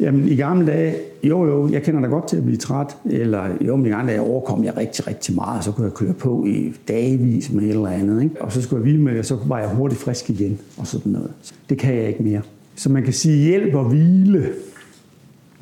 jamen 0.00 0.28
i 0.28 0.36
gamle 0.36 0.66
dage, 0.66 0.94
jo 1.24 1.44
jo, 1.46 1.68
jeg 1.72 1.82
kender 1.82 2.00
da 2.00 2.06
godt 2.06 2.28
til 2.28 2.36
at 2.36 2.44
blive 2.44 2.56
træt, 2.56 2.96
eller 3.04 3.44
jo, 3.60 3.76
men 3.76 3.86
i 3.86 3.88
gamle 3.88 4.10
dage 4.12 4.20
overkom 4.20 4.64
jeg 4.64 4.76
rigtig, 4.76 5.06
rigtig 5.06 5.34
meget, 5.34 5.64
så 5.64 5.72
kunne 5.72 5.84
jeg 5.84 5.94
køre 5.94 6.12
på 6.12 6.44
i 6.46 6.72
dagvis 6.88 7.52
med 7.52 7.62
et 7.62 7.68
eller 7.68 7.88
andet, 7.88 8.22
ikke? 8.22 8.42
og 8.42 8.52
så 8.52 8.62
skulle 8.62 8.80
jeg 8.80 8.82
hvile 8.82 9.02
med 9.02 9.12
det, 9.12 9.18
og 9.18 9.24
så 9.24 9.38
var 9.46 9.58
jeg 9.58 9.68
hurtigt 9.68 10.00
frisk 10.00 10.30
igen, 10.30 10.58
og 10.78 10.86
sådan 10.86 11.12
noget. 11.12 11.30
Det 11.70 11.78
kan 11.78 11.94
jeg 11.94 12.08
ikke 12.08 12.22
mere. 12.22 12.40
Så 12.76 12.88
man 12.88 13.02
kan 13.02 13.12
sige, 13.12 13.36
hjælp 13.36 13.74
og 13.74 13.84
hvile 13.84 14.52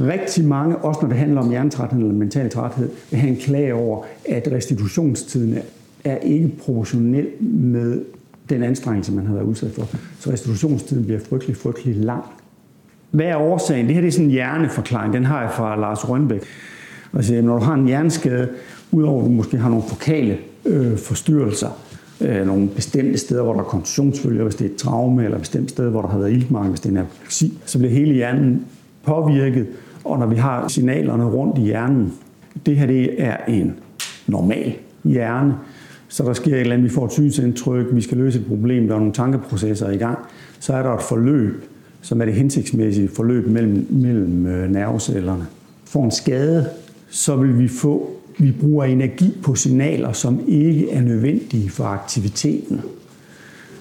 Rigtig 0.00 0.44
mange, 0.44 0.76
også 0.76 1.00
når 1.02 1.08
det 1.08 1.18
handler 1.18 1.40
om 1.40 1.50
hjernetræthed 1.50 2.00
eller 2.00 2.14
mental 2.14 2.50
træthed, 2.50 2.88
vil 3.10 3.20
have 3.20 3.30
en 3.30 3.36
klage 3.36 3.74
over, 3.74 4.02
at 4.28 4.48
restitutionstiden 4.52 5.58
er 6.04 6.16
ikke 6.16 6.48
proportionel 6.48 7.26
med 7.50 8.04
den 8.48 8.62
anstrengelse, 8.62 9.12
man 9.12 9.26
har 9.26 9.34
været 9.34 9.46
udsat 9.46 9.70
for. 9.70 9.88
Så 10.20 10.30
restitutionstiden 10.30 11.04
bliver 11.04 11.20
frygtelig, 11.20 11.56
frygtelig 11.56 11.96
lang. 11.96 12.24
Hvad 13.14 13.26
er 13.26 13.36
årsagen? 13.36 13.86
Det 13.86 13.94
her 13.94 14.00
det 14.00 14.08
er 14.08 14.12
sådan 14.12 14.24
en 14.24 14.30
hjerneforklaring. 14.30 15.12
Den 15.12 15.24
har 15.24 15.40
jeg 15.40 15.50
fra 15.50 15.80
Lars 15.80 16.08
Rønbæk. 16.08 16.42
Og 17.12 17.24
siger, 17.24 17.42
når 17.42 17.58
du 17.58 17.64
har 17.64 17.74
en 17.74 17.86
hjerneskade, 17.86 18.48
udover 18.92 19.22
at 19.22 19.26
du 19.26 19.30
måske 19.30 19.56
har 19.56 19.68
nogle 19.68 19.84
fokale 19.88 20.38
øh, 20.64 20.98
forstyrrelser, 20.98 21.68
øh, 22.20 22.46
nogle 22.46 22.68
bestemte 22.68 23.18
steder, 23.18 23.42
hvor 23.42 23.52
der 23.52 23.60
er 23.60 23.64
koncentrationsfølger, 23.64 24.42
hvis 24.42 24.54
det 24.54 24.64
er 24.66 24.70
et 24.70 24.76
traume, 24.76 25.24
eller 25.24 25.38
bestemte 25.38 25.68
steder, 25.68 25.90
hvor 25.90 26.02
der 26.02 26.08
har 26.08 26.18
været 26.18 26.32
iltmangel, 26.32 26.70
hvis 26.70 26.80
det 26.80 26.88
er 26.88 26.92
en 26.92 26.98
apoplexi, 26.98 27.58
så 27.64 27.78
bliver 27.78 27.92
hele 27.92 28.14
hjernen 28.14 28.66
påvirket 29.04 29.66
og 30.04 30.18
når 30.18 30.26
vi 30.26 30.36
har 30.36 30.68
signalerne 30.68 31.24
rundt 31.24 31.58
i 31.58 31.60
hjernen, 31.60 32.12
det 32.66 32.76
her 32.76 32.86
det 32.86 33.22
er 33.22 33.36
en 33.48 33.74
normal 34.26 34.74
hjerne, 35.04 35.54
så 36.08 36.24
der 36.24 36.32
sker 36.32 36.54
et 36.54 36.60
eller 36.60 36.74
andet, 36.74 36.90
vi 36.90 36.94
får 36.94 37.04
et 37.04 37.12
synsindtryk, 37.12 37.86
vi 37.92 38.00
skal 38.00 38.18
løse 38.18 38.38
et 38.38 38.46
problem, 38.46 38.86
der 38.86 38.94
er 38.94 38.98
nogle 38.98 39.12
tankeprocesser 39.12 39.90
i 39.90 39.96
gang, 39.96 40.18
så 40.60 40.72
er 40.74 40.82
der 40.82 40.94
et 40.94 41.02
forløb, 41.02 41.64
som 42.04 42.20
er 42.20 42.24
det 42.24 42.34
hensigtsmæssige 42.34 43.08
forløb 43.08 43.46
mellem, 43.46 43.86
mellem 43.90 44.46
øh, 44.46 44.70
nervecellerne. 44.70 45.46
får 45.84 46.04
en 46.04 46.10
skade, 46.10 46.68
så 47.08 47.36
vil 47.36 47.58
vi 47.58 47.68
få, 47.68 48.10
vi 48.38 48.52
bruger 48.60 48.84
energi 48.84 49.34
på 49.42 49.54
signaler, 49.54 50.12
som 50.12 50.40
ikke 50.48 50.90
er 50.90 51.00
nødvendige 51.00 51.70
for 51.70 51.84
aktiviteten. 51.84 52.80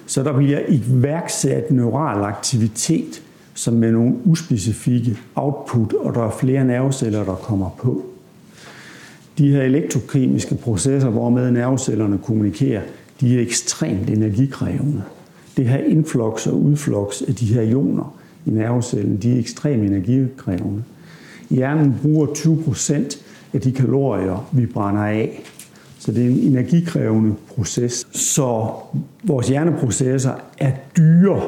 Så 0.06 0.22
der 0.22 0.36
bliver 0.36 0.60
iværksat 0.68 1.70
neural 1.70 2.24
aktivitet, 2.24 3.22
som 3.54 3.74
med 3.74 3.92
nogle 3.92 4.14
uspecifikke 4.24 5.18
output, 5.34 5.92
og 5.92 6.14
der 6.14 6.22
er 6.22 6.36
flere 6.40 6.64
nerveceller, 6.64 7.24
der 7.24 7.34
kommer 7.34 7.70
på. 7.78 8.04
De 9.38 9.50
her 9.50 9.62
elektrokemiske 9.62 10.54
processer, 10.54 11.10
hvormed 11.10 11.50
nervecellerne 11.50 12.18
kommunikerer, 12.18 12.82
de 13.20 13.36
er 13.36 13.42
ekstremt 13.42 14.10
energikrævende. 14.10 15.02
Det 15.56 15.68
her 15.68 15.78
influx 15.78 16.46
og 16.46 16.60
udflux 16.62 17.22
af 17.22 17.34
de 17.34 17.46
her 17.46 17.62
ioner 17.62 18.16
i 18.46 18.50
nervecellen, 18.50 19.16
de 19.16 19.34
er 19.34 19.38
ekstremt 19.38 19.84
energikrævende. 19.84 20.82
Hjernen 21.50 21.94
bruger 22.02 22.26
20% 22.26 23.18
af 23.52 23.60
de 23.60 23.72
kalorier, 23.72 24.48
vi 24.52 24.66
brænder 24.66 25.02
af. 25.02 25.42
Så 25.98 26.12
det 26.12 26.24
er 26.24 26.30
en 26.30 26.38
energikrævende 26.38 27.34
proces. 27.48 28.06
Så 28.12 28.70
vores 29.24 29.48
hjerneprocesser 29.48 30.32
er 30.58 30.72
dyre 30.96 31.42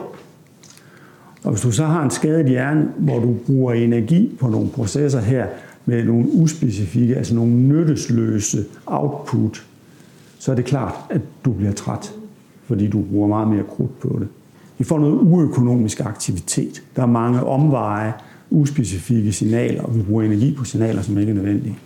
og 1.46 1.52
hvis 1.52 1.62
du 1.62 1.70
så 1.70 1.84
har 1.84 2.04
en 2.04 2.10
skadet 2.10 2.48
hjerne, 2.48 2.88
hvor 2.98 3.18
du 3.18 3.36
bruger 3.46 3.72
energi 3.72 4.36
på 4.40 4.48
nogle 4.48 4.68
processer 4.68 5.20
her, 5.20 5.46
med 5.84 6.04
nogle 6.04 6.28
uspecifikke, 6.32 7.16
altså 7.16 7.34
nogle 7.34 7.52
nyttesløse 7.52 8.64
output, 8.86 9.66
så 10.38 10.50
er 10.50 10.56
det 10.56 10.64
klart, 10.64 10.94
at 11.10 11.20
du 11.44 11.52
bliver 11.52 11.72
træt, 11.72 12.12
fordi 12.66 12.88
du 12.88 13.02
bruger 13.02 13.28
meget 13.28 13.48
mere 13.48 13.64
krudt 13.68 14.00
på 14.00 14.16
det. 14.20 14.28
Vi 14.78 14.84
får 14.84 14.98
noget 14.98 15.18
uøkonomisk 15.22 16.00
aktivitet. 16.00 16.82
Der 16.96 17.02
er 17.02 17.06
mange 17.06 17.44
omveje, 17.44 18.12
uspecifikke 18.50 19.32
signaler, 19.32 19.82
og 19.82 19.96
vi 19.96 20.02
bruger 20.02 20.22
energi 20.22 20.54
på 20.54 20.64
signaler, 20.64 21.02
som 21.02 21.18
ikke 21.18 21.30
er 21.30 21.34
nødvendige. 21.34 21.78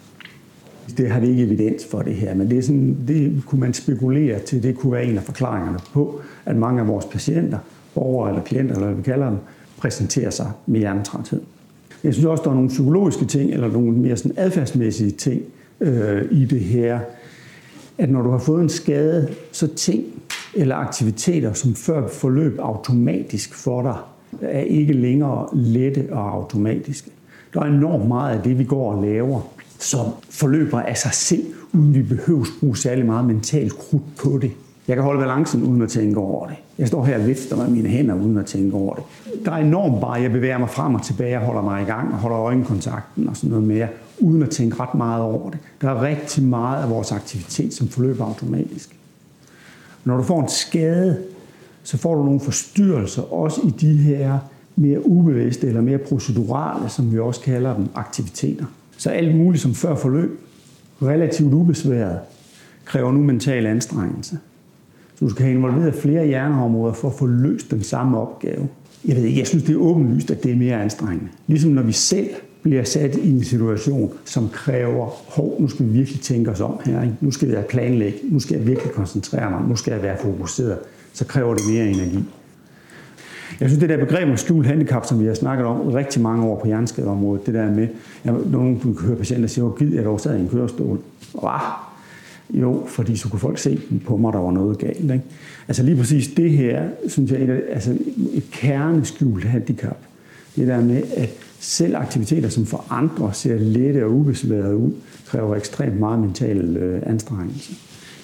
Det 0.96 1.10
har 1.10 1.20
vi 1.20 1.26
ikke 1.28 1.42
evidens 1.42 1.86
for 1.90 2.02
det 2.02 2.14
her, 2.14 2.34
men 2.34 2.50
det, 2.50 2.58
er 2.58 2.62
sådan, 2.62 2.96
det 3.08 3.42
kunne 3.46 3.60
man 3.60 3.74
spekulere 3.74 4.38
til. 4.38 4.62
Det 4.62 4.76
kunne 4.76 4.92
være 4.92 5.04
en 5.04 5.16
af 5.16 5.22
forklaringerne 5.22 5.78
på, 5.92 6.20
at 6.46 6.56
mange 6.56 6.80
af 6.80 6.88
vores 6.88 7.04
patienter 7.04 7.58
borgere 7.94 8.30
eller 8.30 8.42
klienter, 8.42 8.74
eller 8.74 8.86
hvad 8.86 8.96
vi 8.96 9.02
kalder 9.02 9.28
dem, 9.28 9.38
præsenterer 9.78 10.30
sig 10.30 10.50
med 10.66 10.80
hjernetræthed. 10.80 11.40
Jeg 12.04 12.14
synes 12.14 12.26
også, 12.26 12.42
der 12.44 12.50
er 12.50 12.54
nogle 12.54 12.68
psykologiske 12.68 13.24
ting, 13.24 13.50
eller 13.50 13.68
nogle 13.68 13.92
mere 13.92 14.16
sådan 14.16 14.32
adfærdsmæssige 14.36 15.10
ting 15.10 15.42
øh, 15.80 16.22
i 16.30 16.44
det 16.44 16.60
her. 16.60 17.00
At 18.00 18.10
når 18.10 18.22
du 18.22 18.30
har 18.30 18.38
fået 18.38 18.62
en 18.62 18.68
skade, 18.68 19.28
så 19.52 19.66
ting 19.66 20.04
eller 20.54 20.76
aktiviteter, 20.76 21.52
som 21.52 21.74
før 21.74 22.08
forløb 22.08 22.58
automatisk 22.58 23.54
for 23.54 23.82
dig, 23.82 23.96
er 24.40 24.60
ikke 24.60 24.92
længere 24.92 25.48
lette 25.52 26.08
og 26.10 26.32
automatiske. 26.32 27.10
Der 27.54 27.60
er 27.60 27.64
enormt 27.64 28.08
meget 28.08 28.36
af 28.36 28.42
det, 28.42 28.58
vi 28.58 28.64
går 28.64 28.92
og 28.92 29.02
laver, 29.02 29.40
som 29.78 30.06
forløber 30.30 30.80
af 30.80 30.96
sig 30.96 31.12
selv, 31.12 31.44
uden 31.72 31.94
vi 31.94 32.02
behøver 32.02 32.40
at 32.40 32.48
bruge 32.60 32.76
særlig 32.76 33.06
meget 33.06 33.24
mental 33.24 33.70
krudt 33.70 34.16
på 34.22 34.38
det. 34.42 34.50
Jeg 34.88 34.96
kan 34.96 35.04
holde 35.04 35.20
balancen 35.20 35.62
uden 35.62 35.82
at 35.82 35.88
tænke 35.88 36.20
over 36.20 36.46
det. 36.46 36.56
Jeg 36.78 36.88
står 36.88 37.04
her 37.04 37.18
og 37.18 37.26
vifter 37.26 37.56
med 37.56 37.68
mine 37.68 37.88
hænder 37.88 38.14
uden 38.14 38.38
at 38.38 38.46
tænke 38.46 38.76
over 38.76 38.94
det. 38.94 39.04
Der 39.44 39.52
er 39.52 39.56
enormt 39.56 40.00
bare, 40.00 40.12
jeg 40.12 40.32
bevæger 40.32 40.58
mig 40.58 40.70
frem 40.70 40.94
og 40.94 41.02
tilbage, 41.02 41.30
jeg 41.30 41.40
holder 41.40 41.62
mig 41.62 41.82
i 41.82 41.84
gang 41.84 42.12
og 42.12 42.18
holder 42.18 42.38
øjenkontakten 42.38 43.28
og 43.28 43.36
sådan 43.36 43.50
noget 43.50 43.66
mere, 43.66 43.88
uden 44.20 44.42
at 44.42 44.50
tænke 44.50 44.80
ret 44.80 44.94
meget 44.94 45.22
over 45.22 45.50
det. 45.50 45.58
Der 45.80 45.90
er 45.90 46.02
rigtig 46.02 46.42
meget 46.44 46.82
af 46.82 46.90
vores 46.90 47.12
aktivitet, 47.12 47.74
som 47.74 47.88
forløber 47.88 48.24
automatisk. 48.24 48.96
Når 50.04 50.16
du 50.16 50.22
får 50.22 50.42
en 50.42 50.48
skade, 50.48 51.18
så 51.82 51.96
får 51.96 52.14
du 52.14 52.24
nogle 52.24 52.40
forstyrrelser, 52.40 53.32
også 53.32 53.60
i 53.64 53.70
de 53.70 53.96
her 53.96 54.38
mere 54.76 55.06
ubevidste 55.06 55.66
eller 55.66 55.80
mere 55.80 55.98
procedurale, 55.98 56.88
som 56.88 57.12
vi 57.12 57.18
også 57.18 57.40
kalder 57.40 57.76
dem, 57.76 57.88
aktiviteter. 57.94 58.64
Så 58.96 59.10
alt 59.10 59.36
muligt 59.36 59.62
som 59.62 59.74
før 59.74 59.96
forløb, 59.96 60.40
relativt 61.02 61.54
ubesværet, 61.54 62.18
kræver 62.84 63.12
nu 63.12 63.22
mental 63.22 63.66
anstrengelse. 63.66 64.38
Så 65.14 65.24
du 65.24 65.30
skal 65.30 65.42
have 65.42 65.54
involveret 65.56 65.94
flere 65.94 66.26
hjerneområder 66.26 66.92
for 66.92 67.08
at 67.08 67.14
få 67.14 67.26
løst 67.26 67.70
den 67.70 67.82
samme 67.82 68.18
opgave. 68.18 68.68
Jeg 69.04 69.16
ved 69.16 69.24
ikke, 69.24 69.38
jeg 69.38 69.46
synes, 69.46 69.64
det 69.64 69.72
er 69.72 69.78
åbenlyst, 69.78 70.30
at 70.30 70.42
det 70.42 70.52
er 70.52 70.56
mere 70.56 70.82
anstrengende. 70.82 71.28
Ligesom 71.46 71.70
når 71.70 71.82
vi 71.82 71.92
selv 71.92 72.28
bliver 72.62 72.84
sat 72.84 73.16
i 73.16 73.30
en 73.30 73.44
situation, 73.44 74.12
som 74.24 74.48
kræver, 74.48 75.06
hov, 75.06 75.56
nu 75.60 75.68
skal 75.68 75.86
vi 75.86 75.90
virkelig 75.90 76.20
tænke 76.20 76.50
os 76.50 76.60
om 76.60 76.80
her. 76.84 77.02
Ikke? 77.02 77.14
Nu 77.20 77.30
skal 77.30 77.48
jeg 77.48 77.64
planlægge, 77.64 78.18
nu 78.22 78.40
skal 78.40 78.56
jeg 78.56 78.66
virkelig 78.66 78.92
koncentrere 78.92 79.50
mig, 79.50 79.68
nu 79.68 79.76
skal 79.76 79.92
jeg 79.92 80.02
være 80.02 80.16
fokuseret. 80.20 80.78
Så 81.12 81.24
kræver 81.24 81.54
det 81.54 81.62
mere 81.70 81.86
energi. 81.86 82.24
Jeg 83.60 83.68
synes, 83.68 83.80
det 83.80 83.88
der 83.88 83.96
begreb 83.96 84.28
om 84.28 84.36
skjult 84.36 84.66
handicap, 84.66 85.06
som 85.06 85.20
vi 85.20 85.26
har 85.26 85.34
snakket 85.34 85.66
om 85.66 85.80
rigtig 85.80 86.22
mange 86.22 86.44
år 86.44 86.60
på 86.60 86.66
hjerneskadeområdet, 86.66 87.46
det 87.46 87.54
der 87.54 87.70
med, 87.70 87.88
at 88.24 88.50
nogen 88.50 88.80
kan 88.80 88.96
høre 89.06 89.16
patienter 89.16 89.48
sige, 89.48 89.66
at 89.80 89.94
jeg 89.94 90.04
dog 90.04 90.20
sad 90.20 90.36
i 90.36 90.40
en 90.40 90.48
kørestol. 90.48 90.98
Wow, 91.34 91.50
jo, 92.50 92.82
fordi 92.86 93.16
så 93.16 93.28
kunne 93.28 93.40
folk 93.40 93.58
se 93.58 93.80
på 94.06 94.16
mig, 94.16 94.32
der 94.32 94.38
var 94.38 94.50
noget 94.50 94.78
galt. 94.78 95.02
Ikke? 95.02 95.22
Altså 95.68 95.82
lige 95.82 95.96
præcis 95.96 96.28
det 96.28 96.50
her, 96.50 96.88
synes 97.08 97.30
jeg, 97.30 97.40
er 97.40 97.54
et, 97.54 97.62
altså 97.70 97.98
et 98.32 98.50
kerneskjult 98.50 99.44
handicap. 99.44 99.98
Det 100.56 100.68
der 100.68 100.80
med, 100.80 101.02
at 101.16 101.30
selv 101.60 101.96
aktiviteter, 101.96 102.48
som 102.48 102.66
for 102.66 102.84
andre 102.90 103.34
ser 103.34 103.58
lette 103.58 104.04
og 104.04 104.10
ubesværet 104.10 104.74
ud, 104.74 104.92
kræver 105.26 105.56
ekstremt 105.56 106.00
meget 106.00 106.18
mental 106.18 106.76
øh, 106.76 107.02
anstrengelse. 107.06 107.74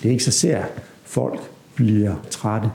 Det 0.02 0.08
er 0.08 0.12
ikke 0.12 0.24
så 0.24 0.30
ser 0.30 0.62
folk 1.04 1.40
bliver 1.74 2.14
trætte. 2.30 2.70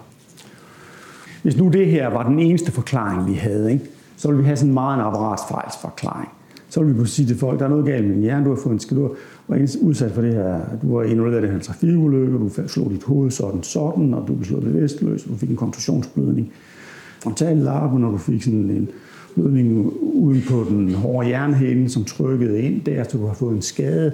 Hvis 1.43 1.57
nu 1.57 1.67
det 1.67 1.85
her 1.85 2.07
var 2.07 2.29
den 2.29 2.39
eneste 2.39 2.71
forklaring, 2.71 3.27
vi 3.27 3.33
havde, 3.33 3.73
ikke, 3.73 3.85
så 4.17 4.27
ville 4.27 4.41
vi 4.41 4.45
have 4.45 4.57
sådan 4.57 4.73
meget 4.73 4.99
en 4.99 5.05
apparatsfejlsforklaring. 5.05 6.29
Så 6.69 6.79
ville 6.79 6.93
vi 6.93 6.97
kunne 6.97 7.07
sige 7.07 7.27
til 7.27 7.37
folk, 7.37 7.59
der 7.59 7.65
er 7.65 7.69
noget 7.69 7.85
galt 7.85 8.05
med 8.05 8.13
din 8.13 8.21
hjerne, 8.21 8.45
du 8.45 8.49
har 8.49 8.61
fået 8.63 8.73
en 8.73 8.79
skade, 8.79 9.09
var 9.47 9.67
udsat 9.81 10.11
for 10.11 10.21
det 10.21 10.33
her, 10.33 10.59
du 10.81 10.95
var 10.95 11.03
involveret 11.03 11.43
i 11.43 11.45
den 11.45 11.53
her 11.53 11.61
trafikulykke, 11.61 12.37
du 12.37 12.49
slog 12.67 12.91
dit 12.91 13.03
hoved 13.03 13.31
sådan 13.31 13.63
sådan, 13.63 14.13
og 14.13 14.27
du 14.27 14.33
blev 14.33 14.45
slået 14.45 14.63
bevidstløs, 14.63 15.23
og 15.23 15.29
du 15.29 15.37
fik 15.37 15.49
en 15.49 15.55
kontusionsblødning. 15.55 16.51
Frontallappen, 17.23 18.01
når 18.01 18.11
du 18.11 18.17
fik 18.17 18.43
sådan 18.43 18.59
en 18.59 18.89
blødning 19.35 19.93
uden 20.01 20.43
på 20.49 20.65
den 20.69 20.93
hårde 20.93 21.27
hjernehælde, 21.27 21.89
som 21.89 22.05
trykkede 22.05 22.61
ind 22.61 22.81
der, 22.81 23.03
så 23.03 23.17
du 23.17 23.25
har 23.25 23.33
fået 23.33 23.55
en 23.55 23.61
skade, 23.61 24.11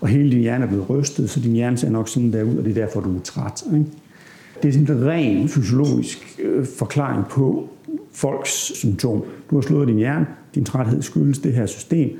og 0.00 0.08
hele 0.08 0.30
din 0.30 0.40
hjerne 0.40 0.64
er 0.64 0.68
blevet 0.68 0.90
rystet, 0.90 1.30
så 1.30 1.40
din 1.40 1.52
hjerne 1.52 1.76
ser 1.76 1.90
nok 1.90 2.08
sådan 2.08 2.32
der 2.32 2.42
ud, 2.42 2.56
og 2.56 2.64
det 2.64 2.70
er 2.70 2.86
derfor, 2.86 3.00
du 3.00 3.16
er 3.16 3.20
træt. 3.20 3.62
Ikke? 3.74 3.86
Det 4.62 4.68
er 4.68 4.72
sådan 4.72 4.96
en 4.96 5.06
ren 5.06 5.48
fysiologisk 5.48 6.40
øh, 6.42 6.66
forklaring 6.66 7.24
på 7.30 7.68
folks 8.12 8.50
symptom. 8.78 9.24
Du 9.50 9.54
har 9.54 9.62
slået 9.62 9.88
din 9.88 9.96
hjerne, 9.96 10.26
din 10.54 10.64
træthed 10.64 11.02
skyldes 11.02 11.38
det 11.38 11.52
her 11.52 11.66
system, 11.66 12.18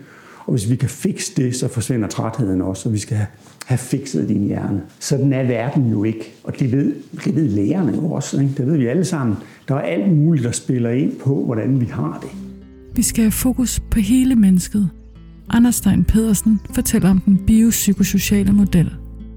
og 0.49 0.55
hvis 0.55 0.71
vi 0.71 0.77
kan 0.77 0.89
fikse 0.89 1.33
det, 1.37 1.57
så 1.57 1.69
forsvinder 1.69 2.09
trætheden 2.09 2.63
også, 2.63 2.89
og 2.89 2.93
vi 2.93 2.99
skal 2.99 3.17
have, 3.17 3.27
have 3.67 3.79
fikset 3.79 4.29
din 4.29 4.47
hjerne. 4.47 4.83
Sådan 5.01 5.33
er 5.33 5.43
verden 5.43 5.91
jo 5.91 6.05
ikke, 6.05 6.33
og 6.45 6.59
det 6.59 6.73
ved, 6.73 6.95
det 7.25 7.37
ved 7.37 7.49
lægerne 7.49 7.93
jo 7.95 8.13
også. 8.13 8.41
Ikke? 8.41 8.55
Det 8.57 8.67
ved 8.67 8.77
vi 8.77 8.87
alle 8.87 9.05
sammen. 9.05 9.37
Der 9.69 9.75
er 9.75 9.81
alt 9.81 10.17
muligt, 10.17 10.45
der 10.45 10.53
spiller 10.53 10.91
ind 10.91 11.17
på, 11.17 11.45
hvordan 11.45 11.81
vi 11.81 11.85
har 11.85 12.19
det. 12.23 12.31
Vi 12.97 13.03
skal 13.03 13.23
have 13.23 13.33
fokus 13.33 13.81
på 13.91 14.01
hele 14.01 14.37
mennesket. 14.37 14.91
Anders 15.49 15.75
Stein 15.75 16.05
Pedersen 16.05 16.61
fortæller 16.75 17.11
om 17.11 17.21
den 17.21 17.39
biopsykosociale 17.47 18.53
model. 18.53 18.91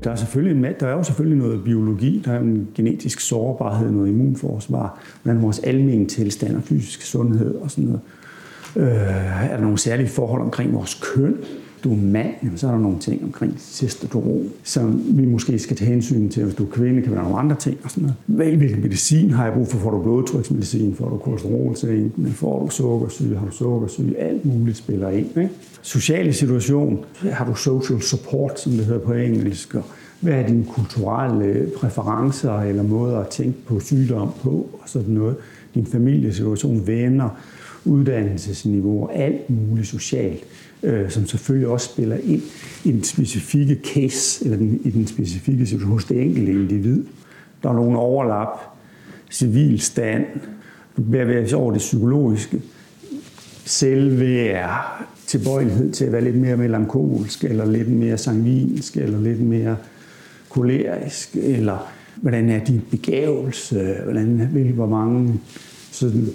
Der 0.03 0.11
er, 0.11 0.15
selvfølgelig, 0.15 0.75
der 0.79 0.87
er 0.87 0.91
jo 0.91 1.03
selvfølgelig 1.03 1.37
noget 1.37 1.63
biologi, 1.63 2.21
der 2.25 2.31
er 2.31 2.39
en 2.39 2.67
genetisk 2.75 3.19
sårbarhed, 3.19 3.91
noget 3.91 4.09
immunforsvar, 4.09 4.99
hvordan 5.23 5.41
vores 5.41 5.59
almindelige 5.59 6.07
tilstand 6.07 6.55
og 6.55 6.63
fysisk 6.63 7.01
sundhed 7.01 7.55
og 7.55 7.71
sådan 7.71 7.83
noget. 7.83 8.01
Øh, 8.75 8.85
er 9.51 9.55
der 9.55 9.61
nogle 9.61 9.77
særlige 9.77 10.07
forhold 10.07 10.41
omkring 10.41 10.73
vores 10.73 10.99
køn? 11.01 11.37
Du 11.83 11.91
er 11.91 11.97
mand, 11.97 12.33
jamen, 12.43 12.57
så 12.57 12.67
er 12.67 12.71
der 12.71 12.79
nogle 12.79 12.99
ting 12.99 13.23
omkring 13.23 13.57
testosteron, 13.73 14.49
som 14.63 15.03
vi 15.05 15.25
måske 15.25 15.59
skal 15.59 15.77
tage 15.77 15.91
hensyn 15.91 16.29
til. 16.29 16.43
Hvis 16.43 16.55
du 16.55 16.65
er 16.65 16.69
kvinde, 16.71 17.01
kan 17.01 17.09
der 17.09 17.15
være 17.15 17.23
nogle 17.23 17.39
andre 17.39 17.55
ting 17.55 17.77
og 17.83 17.91
sådan 17.91 18.13
noget. 18.27 18.57
Hvilken 18.57 18.81
medicin 18.81 19.31
har 19.31 19.45
jeg 19.45 19.53
brug 19.53 19.67
for? 19.67 19.77
Får 19.77 19.91
du 19.91 20.01
blodtryksmedicin? 20.01 20.95
Får 20.95 21.09
du 21.09 21.17
kolesterolsænkende? 21.17 22.31
Får 22.31 22.65
du 22.65 22.69
sukkersyge? 22.69 23.37
Har 23.37 23.45
du 23.45 23.51
sukkersyge? 23.51 24.17
Alt 24.17 24.45
muligt 24.45 24.77
spiller 24.77 25.09
ind. 25.09 25.27
Ikke? 25.37 25.49
Sociale 25.81 26.33
situation. 26.33 27.05
Har 27.31 27.45
du 27.45 27.55
social 27.55 28.01
support, 28.01 28.59
som 28.59 28.71
det 28.71 28.85
hedder 28.85 28.99
på 28.99 29.13
engelsk? 29.13 29.75
Hvad 30.19 30.33
er 30.33 30.47
dine 30.47 30.65
kulturelle 30.65 31.71
præferencer 31.77 32.59
eller 32.59 32.83
måder 32.83 33.19
at 33.19 33.27
tænke 33.27 33.65
på 33.65 33.79
sygdom 33.79 34.29
på? 34.41 34.69
Og 34.73 34.89
sådan 34.89 35.13
noget. 35.13 35.35
Din 35.75 35.85
familiesituation, 35.85 36.87
venner, 36.87 37.29
uddannelsesniveau 37.85 39.03
og 39.03 39.15
alt 39.15 39.49
muligt 39.49 39.87
socialt, 39.87 40.43
øh, 40.83 41.09
som 41.09 41.25
selvfølgelig 41.25 41.67
også 41.67 41.89
spiller 41.93 42.17
ind 42.23 42.41
i 42.83 42.91
den 42.91 43.03
specifikke 43.03 43.79
case, 43.93 44.45
eller 44.45 44.57
den, 44.57 44.81
i 44.83 44.89
den 44.89 45.07
specifikke 45.07 45.65
situation 45.65 45.91
hos 45.91 46.05
det 46.05 46.21
enkelte 46.21 46.51
individ. 46.51 47.03
Der 47.63 47.69
er 47.69 47.73
nogle 47.73 47.97
overlap, 47.97 48.59
civilstand, 49.31 50.25
bevæger 50.95 51.55
over 51.55 51.71
det 51.71 51.79
psykologiske, 51.79 52.61
selvværd, 53.65 55.05
tilbøjelighed 55.27 55.91
til 55.91 56.05
at 56.05 56.11
være 56.11 56.23
lidt 56.23 56.35
mere 56.35 56.57
melankolsk, 56.57 57.43
eller 57.43 57.65
lidt 57.65 57.89
mere 57.89 58.17
sangvinsk, 58.17 58.97
eller 58.97 59.19
lidt 59.19 59.41
mere 59.41 59.77
kolerisk, 60.49 61.35
eller 61.35 61.91
hvordan 62.15 62.49
er 62.49 62.63
din 62.63 62.81
begævelse, 62.91 63.95
hvordan, 64.03 64.49
hvor 64.75 64.87
mange 64.87 65.39
sådan 65.91 66.27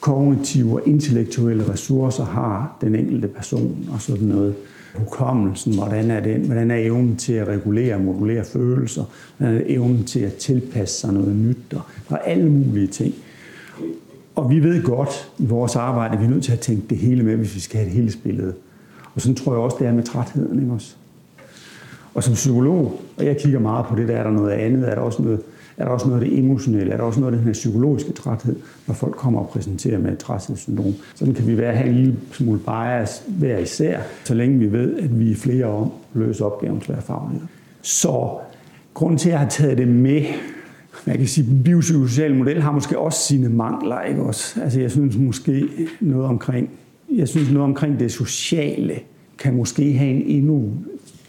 kognitive 0.00 0.72
og 0.72 0.82
intellektuelle 0.86 1.72
ressourcer 1.72 2.24
har 2.24 2.78
den 2.80 2.94
enkelte 2.94 3.28
person 3.28 3.88
og 3.92 4.00
sådan 4.00 4.26
noget. 4.26 4.54
Hukommelsen, 4.94 5.74
hvordan 5.74 6.10
er 6.10 6.20
den? 6.20 6.40
Hvordan 6.40 6.70
er 6.70 6.76
evnen 6.76 7.16
til 7.16 7.32
at 7.32 7.48
regulere 7.48 7.94
og 7.94 8.00
modulere 8.00 8.44
følelser? 8.44 9.04
Hvordan 9.36 9.56
er 9.56 9.62
evnen 9.66 10.04
til 10.04 10.20
at 10.20 10.34
tilpasse 10.34 11.00
sig 11.00 11.12
noget 11.12 11.36
nyt? 11.36 11.56
Der 11.70 11.80
er 12.10 12.16
alle 12.16 12.50
mulige 12.50 12.86
ting. 12.86 13.14
Og 14.34 14.50
vi 14.50 14.62
ved 14.62 14.82
godt 14.82 15.32
i 15.38 15.46
vores 15.46 15.76
arbejde, 15.76 16.14
at 16.14 16.20
vi 16.20 16.24
er 16.24 16.30
nødt 16.30 16.44
til 16.44 16.52
at 16.52 16.60
tænke 16.60 16.86
det 16.90 16.98
hele 16.98 17.22
med, 17.22 17.36
hvis 17.36 17.54
vi 17.54 17.60
skal 17.60 17.78
have 17.78 17.88
det 17.88 17.96
hele 17.96 18.12
spillet. 18.12 18.54
Og 19.14 19.20
sådan 19.20 19.34
tror 19.34 19.52
jeg 19.52 19.60
også, 19.60 19.76
det 19.80 19.86
er 19.86 19.92
med 19.92 20.02
trætheden. 20.02 20.60
Ikke 20.60 20.72
også? 20.72 20.94
Og 22.14 22.22
som 22.22 22.34
psykolog, 22.34 23.00
og 23.16 23.26
jeg 23.26 23.36
kigger 23.36 23.58
meget 23.58 23.86
på 23.86 23.96
det, 23.96 24.08
der 24.08 24.16
er 24.16 24.22
der 24.22 24.30
noget 24.30 24.50
andet, 24.50 24.88
er 24.88 24.94
der 24.94 25.02
også 25.02 25.22
noget, 25.22 25.40
er 25.76 25.84
der 25.84 25.90
også 25.90 26.08
noget 26.08 26.22
af 26.22 26.28
det 26.28 26.38
emotionelle, 26.38 26.92
er 26.92 26.96
der 26.96 27.04
også 27.04 27.20
noget 27.20 27.32
af 27.32 27.38
den 27.38 27.46
her 27.46 27.52
psykologiske 27.52 28.12
træthed, 28.12 28.56
når 28.86 28.94
folk 28.94 29.14
kommer 29.16 29.40
og 29.40 29.48
præsenterer 29.48 29.98
med 29.98 30.12
et 30.12 30.18
træthedssyndrom. 30.18 30.94
Sådan 31.14 31.34
kan 31.34 31.46
vi 31.46 31.56
være 31.56 31.74
have 31.74 31.88
en 31.88 31.94
lille 31.94 32.16
smule 32.32 32.58
bias 32.58 33.22
hver 33.38 33.58
især, 33.58 34.00
så 34.24 34.34
længe 34.34 34.58
vi 34.58 34.72
ved, 34.72 34.96
at 34.98 35.20
vi 35.20 35.30
er 35.30 35.36
flere 35.36 35.64
om 35.64 35.90
at 36.14 36.20
løse 36.20 36.44
opgaven 36.44 36.80
tværfagligt. 36.80 37.42
Så 37.82 38.30
grunden 38.94 39.18
til, 39.18 39.28
at 39.28 39.32
jeg 39.32 39.40
har 39.40 39.48
taget 39.48 39.78
det 39.78 39.88
med, 39.88 40.22
man 41.06 41.16
kan 41.16 41.26
sige, 41.26 41.44
at 41.44 41.50
den 41.50 41.62
biopsykosociale 41.62 42.36
model 42.36 42.62
har 42.62 42.72
måske 42.72 42.98
også 42.98 43.18
sine 43.18 43.48
mangler, 43.48 44.02
ikke 44.02 44.22
også? 44.22 44.60
Altså 44.60 44.80
jeg 44.80 44.90
synes 44.90 45.16
måske 45.16 45.68
noget 46.00 46.26
omkring, 46.26 46.70
jeg 47.14 47.28
synes 47.28 47.50
noget 47.50 47.64
omkring 47.64 48.00
det 48.00 48.12
sociale 48.12 48.94
kan 49.38 49.56
måske 49.56 49.92
have 49.92 50.10
en 50.10 50.22
endnu 50.22 50.72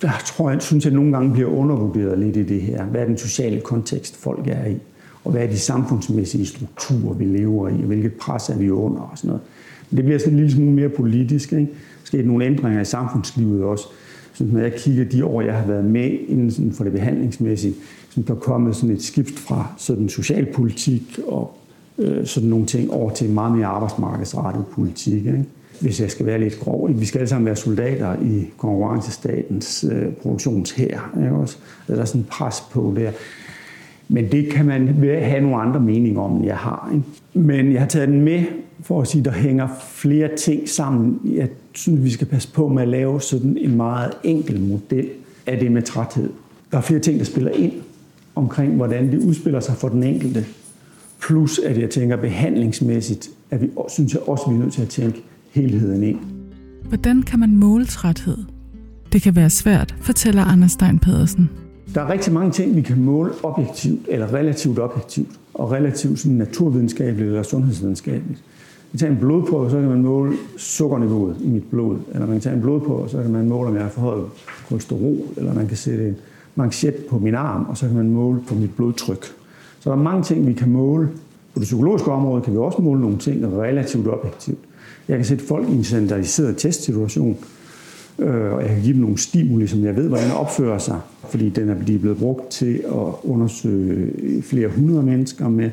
der 0.01 0.11
tror 0.25 0.51
jeg, 0.51 0.61
synes 0.61 0.85
jeg 0.85 0.93
nogle 0.93 1.11
gange 1.11 1.33
bliver 1.33 1.49
undervurderet 1.49 2.19
lidt 2.19 2.37
i 2.37 2.43
det 2.43 2.61
her. 2.61 2.85
Hvad 2.85 3.01
er 3.01 3.05
den 3.05 3.17
sociale 3.17 3.61
kontekst, 3.61 4.15
folk 4.15 4.47
er 4.47 4.65
i? 4.65 4.77
Og 5.23 5.31
hvad 5.31 5.43
er 5.43 5.47
de 5.47 5.59
samfundsmæssige 5.59 6.45
strukturer, 6.45 7.13
vi 7.13 7.25
lever 7.25 7.69
i? 7.69 7.73
Og 7.73 7.87
hvilket 7.87 8.13
pres 8.13 8.49
er 8.49 8.57
vi 8.57 8.69
under? 8.69 9.01
Og 9.01 9.17
sådan 9.17 9.27
noget. 9.27 9.41
Men 9.89 9.97
det 9.97 10.05
bliver 10.05 10.19
sådan 10.19 10.33
en 10.33 10.39
lille 10.39 10.51
smule 10.51 10.71
mere 10.71 10.89
politisk. 10.89 11.53
Ikke? 11.53 11.67
Måske 12.01 12.21
nogle 12.21 12.45
ændringer 12.45 12.81
i 12.81 12.85
samfundslivet 12.85 13.63
også. 13.63 13.85
Så 14.33 14.43
når 14.43 14.59
jeg 14.59 14.73
kigger 14.73 15.05
de 15.05 15.25
år, 15.25 15.41
jeg 15.41 15.53
har 15.53 15.67
været 15.67 15.85
med 15.85 16.11
inden 16.27 16.73
for 16.73 16.83
det 16.83 16.93
behandlingsmæssige, 16.93 17.73
så 18.09 18.21
der 18.21 18.33
er 18.33 18.39
kommet 18.39 18.75
sådan 18.75 18.95
et 18.95 19.03
skift 19.03 19.39
fra 19.39 19.67
sådan 19.77 20.09
socialpolitik 20.09 21.19
og 21.27 21.57
øh, 21.97 22.25
sådan 22.25 22.49
nogle 22.49 22.65
ting 22.65 22.91
over 22.91 23.11
til 23.11 23.29
meget 23.29 23.57
mere 23.57 23.65
arbejdsmarkedsrettet 23.65 24.65
politik. 24.65 25.25
Ikke? 25.25 25.45
Hvis 25.81 26.01
jeg 26.01 26.11
skal 26.11 26.25
være 26.25 26.39
lidt 26.39 26.59
grov. 26.59 26.99
Vi 26.99 27.05
skal 27.05 27.19
alle 27.19 27.29
sammen 27.29 27.45
være 27.45 27.55
soldater 27.55 28.15
i 28.21 28.49
konkurrencestatens 28.57 29.85
øh, 29.91 30.13
produktionshær. 30.13 31.11
Ikke 31.17 31.35
også? 31.35 31.57
Der 31.87 32.01
er 32.01 32.05
sådan 32.05 32.21
en 32.21 32.27
pres 32.29 32.63
på 32.71 32.93
der. 32.97 33.11
Men 34.09 34.31
det 34.31 34.49
kan 34.49 34.65
man 34.65 34.87
have 35.03 35.41
nogle 35.41 35.57
andre 35.57 35.79
meninger 35.79 36.21
om, 36.21 36.35
end 36.35 36.45
jeg 36.45 36.57
har. 36.57 36.91
Ikke? 36.93 37.47
Men 37.49 37.71
jeg 37.71 37.81
har 37.81 37.87
taget 37.87 38.07
den 38.07 38.21
med 38.21 38.43
for 38.81 39.01
at 39.01 39.07
sige, 39.07 39.19
at 39.19 39.25
der 39.25 39.31
hænger 39.31 39.67
flere 39.89 40.29
ting 40.35 40.69
sammen. 40.69 41.19
Jeg 41.25 41.49
synes, 41.73 42.03
vi 42.03 42.09
skal 42.09 42.27
passe 42.27 42.53
på 42.53 42.67
med 42.67 42.81
at 42.81 42.87
lave 42.87 43.21
sådan 43.21 43.57
en 43.57 43.77
meget 43.77 44.11
enkel 44.23 44.61
model 44.61 45.09
af 45.45 45.59
det 45.59 45.71
med 45.71 45.81
træthed. 45.81 46.29
Der 46.71 46.77
er 46.77 46.81
flere 46.81 46.99
ting, 46.99 47.19
der 47.19 47.25
spiller 47.25 47.51
ind 47.51 47.73
omkring, 48.35 48.75
hvordan 48.75 49.11
det 49.11 49.23
udspiller 49.23 49.59
sig 49.59 49.75
for 49.75 49.89
den 49.89 50.03
enkelte. 50.03 50.45
Plus 51.21 51.59
at 51.59 51.77
jeg 51.77 51.89
tænker 51.89 52.15
behandlingsmæssigt, 52.15 53.29
at 53.51 53.61
vi, 53.61 53.69
synes 53.89 54.13
jeg 54.13 54.21
også, 54.21 54.49
vi 54.49 54.55
er 54.55 54.59
nødt 54.59 54.73
til 54.73 54.81
at 54.81 54.89
tænke 54.89 55.23
helheden 55.57 56.03
ind. 56.03 56.19
Hvordan 56.87 57.23
kan 57.23 57.39
man 57.39 57.55
måle 57.55 57.85
træthed? 57.85 58.37
Det 59.13 59.21
kan 59.21 59.35
være 59.35 59.49
svært, 59.49 59.95
fortæller 60.01 60.43
Anders 60.43 60.71
Stein 60.71 60.99
Pedersen. 60.99 61.49
Der 61.95 62.01
er 62.01 62.09
rigtig 62.09 62.33
mange 62.33 62.51
ting, 62.51 62.75
vi 62.75 62.81
kan 62.81 63.03
måle 63.03 63.31
objektivt, 63.43 63.99
eller 64.07 64.33
relativt 64.33 64.79
objektivt, 64.79 65.29
og 65.53 65.71
relativt 65.71 66.19
sådan 66.19 66.37
naturvidenskabeligt 66.37 67.27
eller 67.27 67.43
sundhedsvidenskabeligt. 67.43 68.43
Vi 68.91 68.97
tager 68.97 69.11
en 69.13 69.19
blodprøve, 69.19 69.69
så 69.69 69.79
kan 69.79 69.89
man 69.89 70.01
måle 70.01 70.33
sukkerniveauet 70.57 71.35
i 71.41 71.47
mit 71.47 71.63
blod. 71.63 71.97
Eller 72.13 72.25
man 72.25 72.35
kan 72.35 72.41
tage 72.41 72.55
en 72.55 72.61
blodprøve, 72.61 73.09
så 73.09 73.21
kan 73.21 73.31
man 73.31 73.49
måle, 73.49 73.69
om 73.69 73.75
jeg 73.75 73.83
har 73.83 73.89
forhøjet 73.89 74.25
kolesterol. 74.69 75.17
Eller 75.37 75.53
man 75.53 75.67
kan 75.67 75.77
sætte 75.77 76.07
en 76.07 76.15
manchet 76.55 76.95
på 77.09 77.19
min 77.19 77.35
arm, 77.35 77.65
og 77.69 77.77
så 77.77 77.87
kan 77.87 77.95
man 77.95 78.09
måle 78.09 78.39
på 78.47 78.55
mit 78.55 78.71
blodtryk. 78.75 79.25
Så 79.79 79.89
der 79.89 79.95
er 79.95 80.01
mange 80.01 80.23
ting, 80.23 80.47
vi 80.47 80.53
kan 80.53 80.71
måle. 80.71 81.09
På 81.53 81.59
det 81.59 81.63
psykologiske 81.63 82.11
område 82.11 82.41
kan 82.41 82.53
vi 82.53 82.57
også 82.57 82.81
måle 82.81 83.01
nogle 83.01 83.17
ting 83.17 83.45
relativt 83.57 84.07
objektivt. 84.07 84.59
Jeg 85.07 85.17
kan 85.17 85.25
sætte 85.25 85.45
folk 85.45 85.69
i 85.69 85.71
en 85.71 85.83
standardiseret 85.83 86.57
testsituation, 86.57 87.37
øh, 88.19 88.53
og 88.53 88.61
jeg 88.61 88.69
kan 88.69 88.81
give 88.81 88.93
dem 88.93 89.01
nogle 89.01 89.17
stimuli, 89.17 89.67
som 89.67 89.83
jeg 89.83 89.95
ved, 89.95 90.07
hvordan 90.07 90.31
opfører 90.31 90.77
sig, 90.77 90.99
fordi 91.29 91.49
den 91.49 91.69
er 91.69 91.75
blevet 91.75 92.17
brugt 92.17 92.49
til 92.49 92.83
at 92.85 93.13
undersøge 93.23 94.41
flere 94.41 94.67
hundrede 94.67 95.03
mennesker 95.03 95.49
med. 95.49 95.69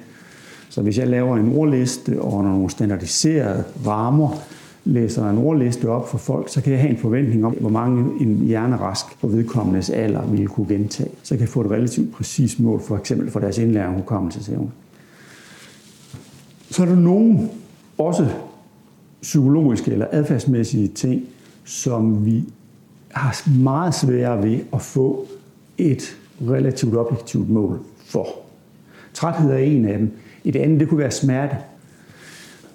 Så 0.68 0.82
hvis 0.82 0.98
jeg 0.98 1.08
laver 1.08 1.36
en 1.36 1.52
ordliste 1.56 2.22
og 2.22 2.44
nogle 2.44 2.70
standardiserede 2.70 3.64
rammer, 3.86 4.42
læser 4.84 5.30
en 5.30 5.38
ordliste 5.38 5.88
op 5.88 6.08
for 6.08 6.18
folk, 6.18 6.48
så 6.48 6.60
kan 6.60 6.72
jeg 6.72 6.80
have 6.80 6.90
en 6.90 6.98
forventning 6.98 7.46
om, 7.46 7.52
hvor 7.52 7.70
mange 7.70 8.04
en 8.20 8.42
hjernerask 8.46 9.20
på 9.20 9.28
vedkommendes 9.28 9.90
alder 9.90 10.26
vil 10.26 10.48
kunne 10.48 10.68
gentage. 10.68 11.10
Så 11.22 11.34
kan 11.34 11.40
jeg 11.40 11.48
få 11.48 11.60
et 11.60 11.70
relativt 11.70 12.12
præcist 12.12 12.60
mål, 12.60 12.80
for 12.80 12.96
eksempel 12.96 13.30
for 13.30 13.40
deres 13.40 13.58
indlæring 13.58 13.96
hukommelsesevne. 13.96 14.70
Så 16.70 16.82
er 16.82 16.86
der 16.86 16.96
nogen, 16.96 17.50
også 17.98 18.28
psykologiske 19.24 19.92
eller 19.92 20.06
adfærdsmæssige 20.10 20.88
ting, 20.88 21.24
som 21.64 22.26
vi 22.26 22.44
har 23.10 23.58
meget 23.58 23.94
sværere 23.94 24.42
ved 24.42 24.58
at 24.72 24.82
få 24.82 25.26
et 25.78 26.16
relativt 26.50 26.96
objektivt 26.96 27.50
mål 27.50 27.80
for. 28.06 28.28
Træthed 29.14 29.50
er 29.50 29.58
en 29.58 29.88
af 29.88 29.98
dem. 29.98 30.10
Et 30.44 30.56
andet, 30.56 30.80
det 30.80 30.88
kunne 30.88 30.98
være 30.98 31.10
smerte. 31.10 31.56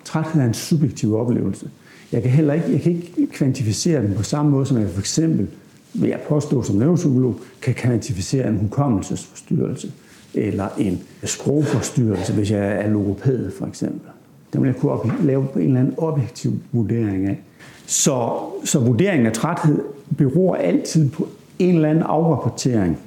Træthed 0.04 0.42
er 0.42 0.46
en 0.46 0.54
subjektiv 0.54 1.16
oplevelse. 1.16 1.70
Jeg 2.12 2.22
kan 2.22 2.32
heller 2.32 2.54
ikke, 2.54 2.72
jeg 2.72 2.82
kan 2.82 2.92
ikke 2.92 3.28
kvantificere 3.32 4.02
den 4.02 4.14
på 4.16 4.24
samme 4.24 4.52
måde, 4.52 4.66
som 4.66 4.78
jeg 4.78 4.90
for 4.90 5.00
eksempel, 5.00 5.48
vil 5.94 6.10
jeg 6.10 6.20
påstå 6.30 6.64
som 6.64 6.76
neuropsykolog, 6.76 7.36
kan 7.62 7.74
kvantificere 7.74 8.48
en 8.48 8.58
hukommelsesforstyrrelse 8.58 9.92
eller 10.34 10.68
en 10.78 11.02
sprogforstyrrelse, 11.24 12.34
hvis 12.34 12.52
jeg 12.52 12.82
er 12.82 12.90
logoped 12.90 13.52
for 13.52 13.66
eksempel. 13.66 14.10
Den 14.54 14.62
vil 14.62 14.68
jeg 14.68 14.76
kunne 14.76 15.14
lave 15.24 15.48
en 15.56 15.62
eller 15.62 15.80
anden 15.80 15.94
objektiv 15.98 16.54
vurdering 16.72 17.28
af. 17.28 17.39
Så, 17.86 18.39
så 18.64 18.80
vurderingen 18.80 19.26
af 19.26 19.34
træthed 19.34 19.80
beror 20.18 20.56
altid 20.56 21.10
på 21.10 21.28
en 21.60 21.76
eller 21.76 21.89
anden 21.89 22.04
afrapportering 22.04 22.97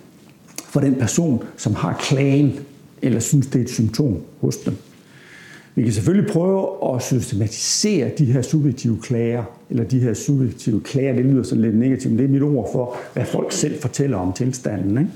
for 0.65 0.81
den 0.81 0.95
person, 0.95 1.43
som 1.57 1.75
har 1.75 1.97
klagen, 2.01 2.53
eller 3.03 3.21
synes, 3.21 3.47
det 3.47 3.59
er 3.59 3.63
et 3.63 3.71
symptom 3.71 4.17
hos 4.41 4.57
dem. 4.57 4.77
Vi 5.75 5.83
kan 5.83 5.93
selvfølgelig 5.93 6.33
prøve 6.33 6.95
at 6.95 7.03
systematisere 7.03 8.11
de 8.19 8.25
her 8.25 8.43
subjektive 8.43 8.99
klager, 9.03 9.45
eller 9.71 9.85
de 9.85 10.01
her 10.01 10.15
subjektive 10.15 10.81
klager, 10.81 11.15
det 11.15 11.25
lyder 11.25 11.43
sådan 11.43 11.63
lidt 11.63 11.79
negativt, 11.79 12.13
men 12.13 12.19
det 12.19 12.25
er 12.25 12.29
mit 12.29 12.43
ord 12.43 12.73
for, 12.73 12.97
hvad 13.13 13.25
folk 13.25 13.53
selv 13.53 13.81
fortæller 13.81 14.17
om 14.17 14.33
tilstanden. 14.33 14.99
Ikke? 14.99 15.11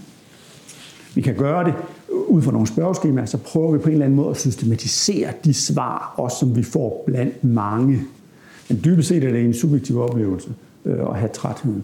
Vi 1.14 1.20
kan 1.20 1.34
gøre 1.34 1.64
det 1.64 1.74
ud 2.08 2.42
fra 2.42 2.52
nogle 2.52 2.66
spørgeskemaer, 2.66 3.26
så 3.26 3.38
prøver 3.38 3.72
vi 3.72 3.78
på 3.78 3.88
en 3.88 3.92
eller 3.92 4.04
anden 4.04 4.16
måde 4.16 4.30
at 4.30 4.36
systematisere 4.36 5.32
de 5.44 5.54
svar, 5.54 6.14
også 6.16 6.36
som 6.38 6.56
vi 6.56 6.62
får 6.62 7.02
blandt 7.06 7.44
mange. 7.44 8.02
Men 8.68 8.80
dybest 8.84 9.08
set 9.08 9.24
er 9.24 9.32
det 9.32 9.44
en 9.44 9.54
subjektiv 9.54 10.00
oplevelse 10.00 10.48
øh, 10.84 11.00
at 11.10 11.16
have 11.16 11.30
trætheden. 11.32 11.82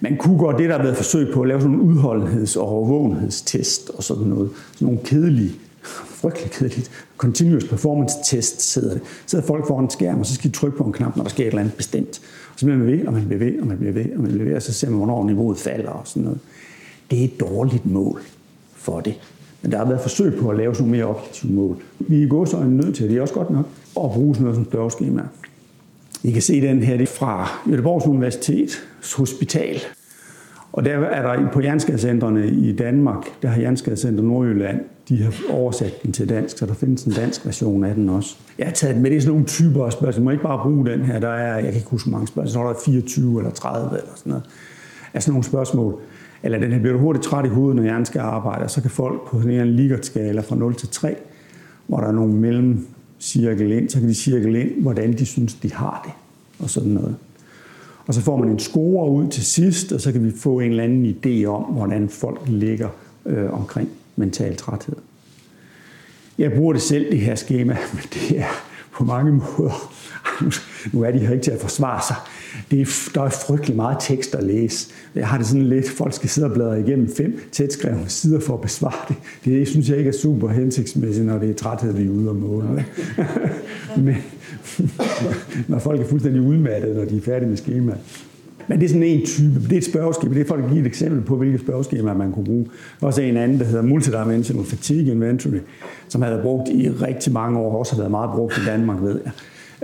Man 0.00 0.16
kunne 0.16 0.38
godt 0.38 0.58
det, 0.58 0.68
der 0.68 0.76
har 0.76 0.82
været 0.82 0.96
forsøg 0.96 1.34
på, 1.34 1.42
at 1.42 1.48
lave 1.48 1.60
sådan 1.60 1.76
en 1.76 1.80
udholdenheds- 1.80 2.56
og 2.56 2.68
overvågenhedstest 2.68 3.90
og 3.90 4.02
sådan 4.02 4.26
noget. 4.26 4.50
Sådan 4.72 4.86
nogle 4.86 5.00
kedelige, 5.04 5.52
frygtelig 5.82 6.50
kedeligt, 6.50 6.90
continuous 7.16 7.64
performance 7.64 8.14
test 8.24 8.72
sidder 8.72 8.92
det. 8.94 9.02
Så 9.02 9.22
sidder 9.26 9.46
folk 9.46 9.66
foran 9.66 9.84
en 9.84 9.90
skærm, 9.90 10.20
og 10.20 10.26
så 10.26 10.34
skal 10.34 10.50
de 10.50 10.56
trykke 10.56 10.78
på 10.78 10.84
en 10.84 10.92
knap, 10.92 11.16
når 11.16 11.22
der 11.22 11.30
sker 11.30 11.44
et 11.44 11.48
eller 11.48 11.60
andet 11.60 11.74
bestemt. 11.74 12.20
Og 12.52 12.58
så 12.58 12.66
bliver 12.66 12.78
man 12.78 12.86
ved, 12.86 13.06
og 13.06 13.12
man 13.12 13.26
bliver 13.26 13.38
ved, 13.38 13.60
og 13.60 13.66
man 13.66 13.78
bliver 13.78 13.92
ved, 13.92 14.06
og 14.16 14.22
man 14.22 14.30
bliver 14.30 14.44
ved, 14.44 14.56
og 14.56 14.62
så 14.62 14.72
ser 14.72 14.90
man, 14.90 14.96
hvornår 14.96 15.26
niveauet 15.26 15.58
falder 15.58 15.90
og 15.90 16.06
sådan 16.06 16.22
noget. 16.22 16.38
Det 17.10 17.20
er 17.20 17.24
et 17.24 17.40
dårligt 17.40 17.86
mål 17.86 18.22
for 18.74 19.00
det. 19.00 19.14
Men 19.62 19.72
der 19.72 19.78
har 19.78 19.84
været 19.84 20.00
forsøg 20.00 20.34
på 20.34 20.48
at 20.48 20.56
lave 20.56 20.74
sådan 20.74 20.90
nogle 20.90 20.98
mere 20.98 21.16
objektive 21.16 21.52
mål. 21.52 21.76
Vi 21.98 22.22
er 22.22 22.28
gået 22.28 22.48
så 22.48 22.60
nødt 22.60 22.96
til, 22.96 23.08
det 23.08 23.16
er 23.16 23.22
også 23.22 23.34
godt 23.34 23.50
nok, 23.50 23.66
at 23.96 24.10
bruge 24.10 24.34
sådan 24.34 24.44
noget 24.44 24.56
som 24.56 24.64
spørgeskema. 24.64 25.22
I 26.24 26.30
kan 26.30 26.42
se 26.42 26.60
den 26.60 26.82
her, 26.82 26.96
det 26.96 27.08
er 27.08 27.12
fra 27.12 27.48
Jødeborgs 27.70 28.06
Universitets 28.06 28.82
Hospital. 29.16 29.80
Og 30.72 30.84
der 30.84 30.98
er 30.98 31.36
der 31.36 31.50
på 31.52 31.60
Jernskadecentrene 31.60 32.48
i 32.48 32.72
Danmark, 32.76 33.42
der 33.42 33.48
har 33.48 33.60
Jernskadecenter 33.60 34.24
Nordjylland, 34.24 34.80
de 35.08 35.22
har 35.22 35.32
oversat 35.50 36.02
den 36.02 36.12
til 36.12 36.28
dansk, 36.28 36.58
så 36.58 36.66
der 36.66 36.74
findes 36.74 37.04
en 37.04 37.12
dansk 37.12 37.46
version 37.46 37.84
af 37.84 37.94
den 37.94 38.08
også. 38.08 38.36
Jeg 38.58 38.66
har 38.66 38.72
taget 38.72 38.96
med, 38.96 39.10
det 39.10 39.16
er 39.16 39.20
sådan 39.20 39.32
nogle 39.32 39.46
typer 39.46 39.86
af 39.86 39.92
spørgsmål. 39.92 40.14
Man 40.14 40.24
må 40.24 40.30
ikke 40.30 40.42
bare 40.42 40.62
bruge 40.62 40.86
den 40.86 41.00
her. 41.00 41.20
Der 41.20 41.28
er, 41.28 41.54
jeg 41.54 41.64
kan 41.64 41.74
ikke 41.74 41.90
huske, 41.90 42.08
hvor 42.08 42.18
mange 42.18 42.28
spørgsmål. 42.28 42.52
Så 42.52 42.60
er 42.60 42.72
der 42.72 42.78
24 42.84 43.38
eller 43.38 43.52
30 43.52 43.88
eller 43.98 44.10
sådan 44.16 44.30
noget. 44.30 44.44
Altså 45.14 45.30
nogle 45.30 45.44
spørgsmål. 45.44 46.00
Eller 46.42 46.58
den 46.58 46.72
her, 46.72 46.78
bliver 46.78 46.92
du 46.92 46.98
hurtigt 46.98 47.24
træt 47.24 47.44
i 47.46 47.48
hovedet, 47.48 47.76
når 47.76 47.82
hjernen 47.82 48.06
skal 48.06 48.20
arbejde, 48.20 48.68
så 48.68 48.80
kan 48.80 48.90
folk 48.90 49.28
på 49.28 49.42
sådan 49.42 49.60
en 49.60 49.76
Likert-skala 49.76 50.40
fra 50.40 50.56
0 50.56 50.74
til 50.74 50.88
3, 50.88 51.16
hvor 51.86 52.00
der 52.00 52.06
er 52.06 52.12
nogle 52.12 52.34
mellem 52.34 52.86
cirkel 53.20 53.72
ind, 53.72 53.88
så 53.88 53.98
kan 53.98 54.08
de 54.08 54.14
cirkel 54.14 54.56
ind, 54.56 54.82
hvordan 54.82 55.12
de 55.12 55.26
synes, 55.26 55.54
de 55.54 55.72
har 55.72 56.02
det, 56.04 56.12
og 56.64 56.70
sådan 56.70 56.90
noget. 56.90 57.16
Og 58.06 58.14
så 58.14 58.20
får 58.20 58.36
man 58.36 58.48
en 58.48 58.58
score 58.58 59.10
ud 59.10 59.28
til 59.28 59.44
sidst, 59.44 59.92
og 59.92 60.00
så 60.00 60.12
kan 60.12 60.24
vi 60.24 60.30
få 60.30 60.60
en 60.60 60.70
eller 60.70 60.84
anden 60.84 61.16
idé 61.16 61.44
om, 61.44 61.62
hvordan 61.62 62.08
folk 62.08 62.40
ligger 62.46 62.88
øh, 63.26 63.52
omkring 63.52 63.88
mental 64.16 64.56
træthed. 64.56 64.96
Jeg 66.38 66.52
bruger 66.52 66.72
det 66.72 66.82
selv, 66.82 67.10
det 67.10 67.20
her 67.20 67.34
schema, 67.34 67.76
men 67.94 68.02
det 68.14 68.38
er 68.38 68.64
på 68.92 69.04
mange 69.04 69.32
måder, 69.32 69.92
nu 70.92 71.02
er 71.02 71.10
de 71.10 71.18
her 71.18 71.32
ikke 71.32 71.44
til 71.44 71.50
at 71.50 71.60
forsvare 71.60 72.00
sig, 72.08 72.16
det 72.70 72.80
er, 72.80 73.10
der 73.14 73.22
er 73.22 73.30
frygtelig 73.30 73.76
meget 73.76 73.96
tekst 74.00 74.34
at 74.34 74.44
læse. 74.44 74.88
Jeg 75.14 75.28
har 75.28 75.38
det 75.38 75.46
sådan 75.46 75.68
lidt, 75.68 75.90
folk 75.90 76.14
skal 76.14 76.28
sidde 76.28 76.48
og 76.48 76.54
bladre 76.54 76.80
igennem 76.80 77.14
fem 77.16 77.40
tætskrevne 77.52 78.04
sider 78.08 78.40
for 78.40 78.54
at 78.54 78.60
besvare 78.60 79.04
det. 79.08 79.16
Det 79.44 79.68
synes 79.68 79.88
jeg 79.88 79.98
ikke 79.98 80.08
er 80.08 80.14
super 80.14 80.48
hensigtsmæssigt, 80.48 81.26
når 81.26 81.38
det 81.38 81.50
er 81.50 81.54
træthed, 81.54 81.92
vi 81.92 82.04
er 82.06 82.10
ude 82.10 82.28
og 82.28 82.36
måle. 82.36 82.84
Men 84.04 84.16
når 85.68 85.78
folk 85.78 86.00
er 86.00 86.06
fuldstændig 86.06 86.42
udmattede, 86.42 86.94
når 86.94 87.04
de 87.04 87.16
er 87.16 87.20
færdige 87.20 87.48
med 87.48 87.56
skemaet. 87.56 87.98
Men 88.68 88.80
det 88.80 88.84
er 88.84 88.88
sådan 88.88 89.02
en 89.02 89.26
type. 89.26 89.60
Det 89.60 89.72
er 89.72 89.76
et 89.76 89.84
spørgeskema. 89.84 90.34
Det 90.34 90.40
er 90.40 90.44
for 90.46 90.54
at 90.54 90.70
give 90.70 90.80
et 90.80 90.86
eksempel 90.86 91.20
på, 91.20 91.36
hvilke 91.36 91.58
spørgeskemaer 91.58 92.14
man 92.14 92.32
kunne 92.32 92.44
bruge. 92.44 92.66
Også 93.00 93.22
en 93.22 93.36
anden, 93.36 93.58
der 93.58 93.64
hedder 93.64 93.82
Multidimensional 93.82 94.64
Fatigue 94.64 95.12
Inventory, 95.12 95.58
som 96.08 96.22
har 96.22 96.28
været 96.28 96.42
brugt 96.42 96.68
i 96.68 96.90
rigtig 96.90 97.32
mange 97.32 97.58
år, 97.58 97.72
og 97.72 97.78
også 97.78 97.92
har 97.92 98.00
været 98.00 98.10
meget 98.10 98.30
brugt 98.30 98.58
i 98.58 98.60
Danmark, 98.66 99.02
ved 99.02 99.20
jeg. 99.24 99.32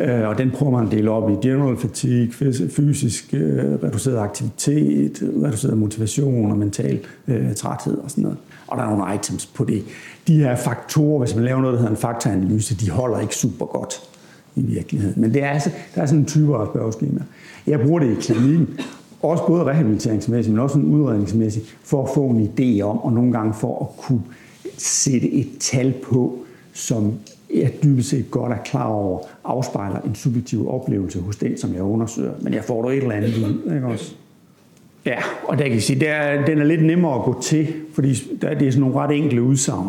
Øh, 0.00 0.28
og 0.28 0.38
den 0.38 0.50
prøver 0.50 0.72
man 0.72 0.86
at 0.86 0.92
dele 0.92 1.10
op 1.10 1.30
i 1.30 1.34
general 1.42 1.76
fatigue, 1.76 2.32
fysisk 2.70 3.34
øh, 3.34 3.64
reduceret 3.82 4.18
aktivitet, 4.18 5.22
reduceret 5.44 5.78
motivation 5.78 6.50
og 6.50 6.58
mental 6.58 7.00
øh, 7.28 7.54
træthed 7.54 7.98
og 7.98 8.10
sådan 8.10 8.22
noget. 8.22 8.38
Og 8.66 8.78
der 8.78 8.84
er 8.84 8.96
nogle 8.96 9.14
items 9.14 9.46
på 9.46 9.64
det. 9.64 9.84
De 10.26 10.34
her 10.36 10.56
faktorer, 10.56 11.18
hvis 11.18 11.34
man 11.34 11.44
laver 11.44 11.60
noget, 11.60 11.74
der 11.74 11.78
hedder 11.78 11.94
en 11.94 12.00
faktoranalyse, 12.00 12.74
de 12.74 12.90
holder 12.90 13.20
ikke 13.20 13.36
super 13.36 13.66
godt 13.66 13.94
i 14.56 14.62
virkeligheden. 14.62 15.20
Men 15.20 15.34
det 15.34 15.42
er 15.42 15.48
altså, 15.48 15.70
der 15.94 16.02
er 16.02 16.06
sådan 16.06 16.20
en 16.20 16.26
type 16.26 16.56
af 16.56 16.66
spørgeskema. 16.66 17.20
Jeg 17.66 17.80
bruger 17.80 18.00
det 18.00 18.10
i 18.10 18.20
klinikken, 18.20 18.68
også 19.22 19.46
både 19.46 19.64
rehabiliteringsmæssigt, 19.64 20.54
men 20.54 20.62
også 20.62 20.78
udredningsmæssigt, 20.78 21.76
for 21.82 22.02
at 22.02 22.10
få 22.14 22.26
en 22.26 22.48
idé 22.48 22.82
om, 22.82 22.98
og 22.98 23.12
nogle 23.12 23.32
gange 23.32 23.54
for 23.54 23.80
at 23.82 24.02
kunne 24.04 24.22
sætte 24.78 25.32
et 25.32 25.48
tal 25.60 25.94
på, 26.02 26.38
som 26.72 27.12
jeg 27.54 27.72
dybest 27.82 28.08
set 28.08 28.30
godt 28.30 28.52
er 28.52 28.56
klar 28.64 28.86
over, 28.86 29.20
afspejler 29.44 30.00
en 30.00 30.14
subjektiv 30.14 30.70
oplevelse 30.70 31.20
hos 31.20 31.36
den, 31.36 31.58
som 31.58 31.74
jeg 31.74 31.82
undersøger. 31.82 32.32
Men 32.40 32.54
jeg 32.54 32.64
får 32.64 32.82
da 32.82 32.88
et 32.88 33.02
eller 33.02 33.14
andet 33.14 33.36
ud, 33.36 33.74
ikke 33.74 33.86
også? 33.86 34.14
Ja, 35.06 35.18
og 35.44 35.58
der 35.58 35.64
kan 35.64 35.72
jeg 35.72 35.82
sige, 35.82 36.00
der, 36.00 36.44
den 36.46 36.58
er 36.58 36.64
lidt 36.64 36.84
nemmere 36.84 37.14
at 37.14 37.22
gå 37.22 37.40
til, 37.42 37.68
fordi 37.92 38.14
der, 38.42 38.54
det 38.54 38.68
er 38.68 38.72
sådan 38.72 38.80
nogle 38.80 38.96
ret 38.96 39.16
enkle 39.16 39.42
udsagn. 39.42 39.88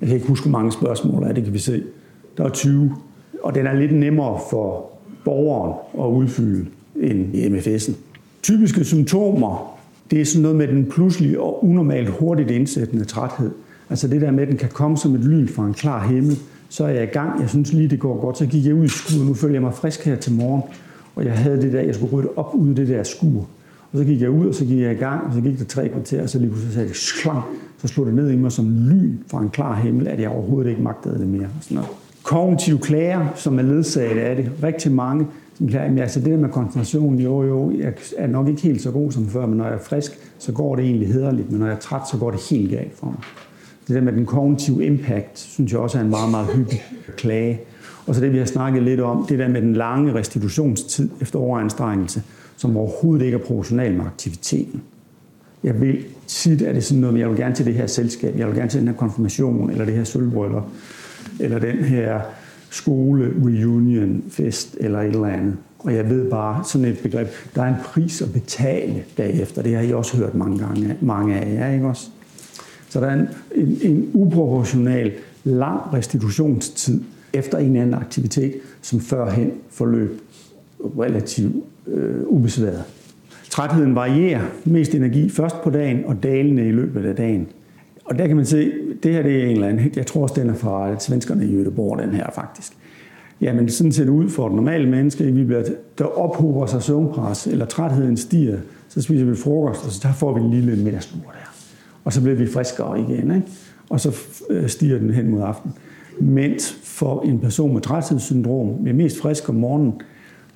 Jeg 0.00 0.08
kan 0.08 0.16
ikke 0.16 0.28
huske, 0.28 0.48
hvor 0.48 0.58
mange 0.58 0.72
spørgsmål 0.72 1.22
er, 1.22 1.32
det 1.32 1.44
kan 1.44 1.52
vi 1.52 1.58
se. 1.58 1.82
Der 2.36 2.44
er 2.44 2.48
20, 2.48 2.94
og 3.42 3.54
den 3.54 3.66
er 3.66 3.74
lidt 3.74 3.92
nemmere 3.92 4.40
for 4.50 4.90
borgeren 5.24 5.74
at 5.98 6.12
udfylde 6.12 6.66
end 7.00 7.34
i 7.34 7.46
MFS'en. 7.46 7.92
Typiske 8.42 8.84
symptomer, 8.84 9.78
det 10.10 10.20
er 10.20 10.24
sådan 10.24 10.42
noget 10.42 10.56
med 10.56 10.68
den 10.68 10.86
pludselige 10.86 11.40
og 11.40 11.64
unormalt 11.64 12.08
hurtigt 12.08 12.50
indsættende 12.50 13.04
træthed. 13.04 13.50
Altså 13.90 14.08
det 14.08 14.20
der 14.20 14.30
med, 14.30 14.42
at 14.42 14.48
den 14.48 14.56
kan 14.56 14.68
komme 14.68 14.96
som 14.96 15.14
et 15.14 15.24
lyn 15.24 15.48
fra 15.48 15.66
en 15.66 15.74
klar 15.74 16.06
himmel, 16.06 16.38
så 16.68 16.84
er 16.84 16.88
jeg 16.88 17.02
i 17.02 17.06
gang. 17.06 17.40
Jeg 17.40 17.48
synes 17.48 17.72
lige, 17.72 17.88
det 17.88 18.00
går 18.00 18.20
godt. 18.20 18.38
Så 18.38 18.46
gik 18.46 18.66
jeg 18.66 18.74
ud 18.74 18.84
i 18.84 18.88
skuret. 18.88 19.26
Nu 19.26 19.34
føler 19.34 19.54
jeg 19.54 19.62
mig 19.62 19.74
frisk 19.74 20.04
her 20.04 20.16
til 20.16 20.32
morgen. 20.32 20.62
Og 21.16 21.24
jeg 21.24 21.32
havde 21.32 21.62
det 21.62 21.72
der, 21.72 21.80
jeg 21.80 21.94
skulle 21.94 22.12
rydde 22.12 22.28
op 22.36 22.54
ud 22.54 22.68
af 22.68 22.76
det 22.76 22.88
der 22.88 23.02
skur. 23.02 23.46
Og 23.92 23.98
så 23.98 24.04
gik 24.04 24.20
jeg 24.20 24.30
ud, 24.30 24.46
og 24.46 24.54
så 24.54 24.64
gik 24.64 24.80
jeg 24.80 24.92
i 24.92 24.94
gang, 24.94 25.26
og 25.26 25.32
så 25.34 25.40
gik 25.40 25.58
der 25.58 25.64
tre 25.64 25.88
kvarter, 25.88 26.22
og 26.22 26.30
så 26.30 26.38
lige 26.38 26.50
pludselig 26.50 26.74
sagde 26.74 26.88
det 26.88 26.96
så 27.78 27.88
slog 27.88 28.06
det 28.06 28.14
ned 28.14 28.30
i 28.30 28.36
mig 28.36 28.52
som 28.52 28.88
lyn 28.88 29.16
fra 29.30 29.42
en 29.42 29.50
klar 29.50 29.74
himmel, 29.74 30.08
at 30.08 30.20
jeg 30.20 30.28
overhovedet 30.30 30.70
ikke 30.70 30.82
magtede 30.82 31.18
det 31.18 31.28
mere. 31.28 31.44
Og 31.44 31.62
sådan 31.62 31.74
noget. 31.74 31.90
Kognitive 32.22 32.78
klager, 32.78 33.26
som 33.34 33.58
er 33.58 33.62
ledsaget 33.62 34.18
af 34.18 34.36
det, 34.36 34.50
rigtig 34.62 34.92
mange, 34.92 35.26
som 35.54 35.68
klager, 35.68 35.88
men 35.88 35.98
altså 35.98 36.20
det 36.20 36.30
der 36.30 36.36
med 36.36 36.48
koncentrationen, 36.48 37.20
jo 37.20 37.42
jo, 37.42 37.72
jeg 37.78 37.92
er 38.16 38.26
nok 38.26 38.48
ikke 38.48 38.62
helt 38.62 38.82
så 38.82 38.90
god 38.90 39.12
som 39.12 39.26
før, 39.26 39.46
men 39.46 39.58
når 39.58 39.64
jeg 39.64 39.74
er 39.74 39.78
frisk, 39.78 40.18
så 40.38 40.52
går 40.52 40.76
det 40.76 40.84
egentlig 40.84 41.08
hederligt, 41.08 41.50
men 41.50 41.60
når 41.60 41.66
jeg 41.66 41.74
er 41.74 41.78
træt, 41.78 42.08
så 42.10 42.18
går 42.18 42.30
det 42.30 42.40
helt 42.50 42.70
galt 42.70 42.98
for 42.98 43.06
mig. 43.06 43.16
Det 43.88 43.94
der 43.94 44.00
med 44.00 44.12
den 44.12 44.26
kognitive 44.26 44.84
impact, 44.84 45.38
synes 45.38 45.72
jeg 45.72 45.80
også 45.80 45.98
er 45.98 46.02
en 46.02 46.10
meget, 46.10 46.30
meget 46.30 46.46
hyppig 46.54 46.82
klage. 47.16 47.60
Og 48.06 48.14
så 48.14 48.20
det, 48.20 48.32
vi 48.32 48.38
har 48.38 48.44
snakket 48.44 48.82
lidt 48.82 49.00
om, 49.00 49.26
det 49.28 49.38
der 49.38 49.48
med 49.48 49.62
den 49.62 49.72
lange 49.72 50.14
restitutionstid 50.14 51.08
efter 51.20 51.38
overanstrengelse, 51.38 52.22
som 52.56 52.76
overhovedet 52.76 53.24
ikke 53.24 53.34
er 53.34 53.42
proportional 53.42 53.94
med 53.94 54.04
aktiviteten. 54.04 54.82
Jeg 55.64 55.80
vil 55.80 56.04
tit, 56.26 56.62
at 56.62 56.74
det 56.74 56.84
sådan 56.84 57.00
noget, 57.00 57.18
jeg 57.18 57.30
vil 57.30 57.36
gerne 57.36 57.54
til 57.54 57.66
det 57.66 57.74
her 57.74 57.86
selskab, 57.86 58.38
jeg 58.38 58.46
vil 58.46 58.56
gerne 58.56 58.70
til 58.70 58.80
den 58.80 58.88
her 58.88 58.94
konfirmation, 58.94 59.70
eller 59.70 59.84
det 59.84 59.94
her 59.94 60.04
sølvbryllup, 60.04 60.64
eller 61.40 61.58
den 61.58 61.76
her 61.76 62.20
skole 62.70 63.32
reunion 63.44 64.22
fest, 64.30 64.76
eller 64.80 65.00
et 65.00 65.06
eller 65.06 65.26
andet. 65.26 65.56
Og 65.78 65.94
jeg 65.94 66.10
ved 66.10 66.30
bare, 66.30 66.64
sådan 66.64 66.86
et 66.86 66.98
begreb, 67.02 67.28
der 67.54 67.62
er 67.62 67.68
en 67.68 67.80
pris 67.84 68.22
at 68.22 68.32
betale 68.32 69.04
bagefter. 69.16 69.62
Det 69.62 69.74
har 69.74 69.82
I 69.82 69.92
også 69.92 70.16
hørt 70.16 70.34
mange 70.34 70.58
gange, 70.58 70.96
mange 71.00 71.34
af 71.34 71.54
jer, 71.54 71.72
ikke 71.72 71.86
også? 71.86 72.10
Så 72.88 73.00
der 73.00 73.06
er 73.06 73.14
en, 73.14 73.28
en, 73.54 73.78
en 73.82 74.10
uproportional 74.14 75.12
lang 75.44 75.80
restitutionstid 75.92 77.00
efter 77.32 77.58
en 77.58 77.66
eller 77.66 77.82
anden 77.82 77.94
aktivitet, 77.94 78.54
som 78.82 79.00
førhen 79.00 79.52
forløb 79.70 80.20
relativt 80.98 81.54
øh, 81.86 82.26
ubesværet. 82.26 82.84
Trætheden 83.50 83.94
varierer 83.94 84.42
mest 84.64 84.94
energi 84.94 85.28
først 85.28 85.62
på 85.62 85.70
dagen 85.70 86.04
og 86.04 86.22
dalende 86.22 86.68
i 86.68 86.72
løbet 86.72 87.04
af 87.04 87.16
dagen. 87.16 87.46
Og 88.04 88.18
der 88.18 88.26
kan 88.26 88.36
man 88.36 88.46
se, 88.46 88.72
det 89.02 89.12
her 89.12 89.22
det 89.22 89.42
er 89.42 89.46
en 89.46 89.52
eller 89.52 89.68
anden, 89.68 89.92
jeg 89.96 90.06
tror 90.06 90.22
også 90.22 90.34
den 90.40 90.50
er 90.50 90.54
fra 90.54 90.98
svenskerne 90.98 91.46
i 91.46 91.62
Göteborg, 91.62 92.02
den 92.02 92.10
her 92.10 92.30
faktisk. 92.34 92.72
Jamen 93.40 93.68
sådan 93.68 93.92
ser 93.92 94.04
det 94.04 94.10
ud 94.10 94.28
for 94.28 94.46
et 94.46 94.54
normalt 94.54 94.88
menneske. 94.88 95.24
Vi 95.24 95.44
bliver, 95.44 95.62
der 95.98 96.04
ophober 96.04 96.66
sig 96.66 96.82
søvnpres, 96.82 97.46
eller 97.46 97.66
trætheden 97.66 98.16
stiger, 98.16 98.58
så 98.88 99.02
spiser 99.02 99.24
vi 99.24 99.36
frokost, 99.36 99.84
og 99.84 99.90
så 99.92 100.08
får 100.16 100.34
vi 100.34 100.40
en 100.40 100.50
lille 100.50 100.76
middagslur 100.76 101.22
der 101.22 101.55
og 102.06 102.12
så 102.12 102.22
bliver 102.22 102.36
vi 102.36 102.46
friskere 102.46 103.00
igen, 103.00 103.34
ikke? 103.34 103.46
og 103.90 104.00
så 104.00 104.16
øh, 104.50 104.68
stiger 104.68 104.98
den 104.98 105.10
hen 105.10 105.30
mod 105.30 105.42
aften. 105.42 105.72
Mens 106.20 106.78
for 106.82 107.22
en 107.22 107.38
person 107.38 107.72
med 107.72 107.80
træthedssyndrom, 107.80 108.84
vi 108.84 108.90
er 108.90 108.94
mest 108.94 109.20
frisk 109.20 109.48
om 109.48 109.54
morgenen, 109.54 109.92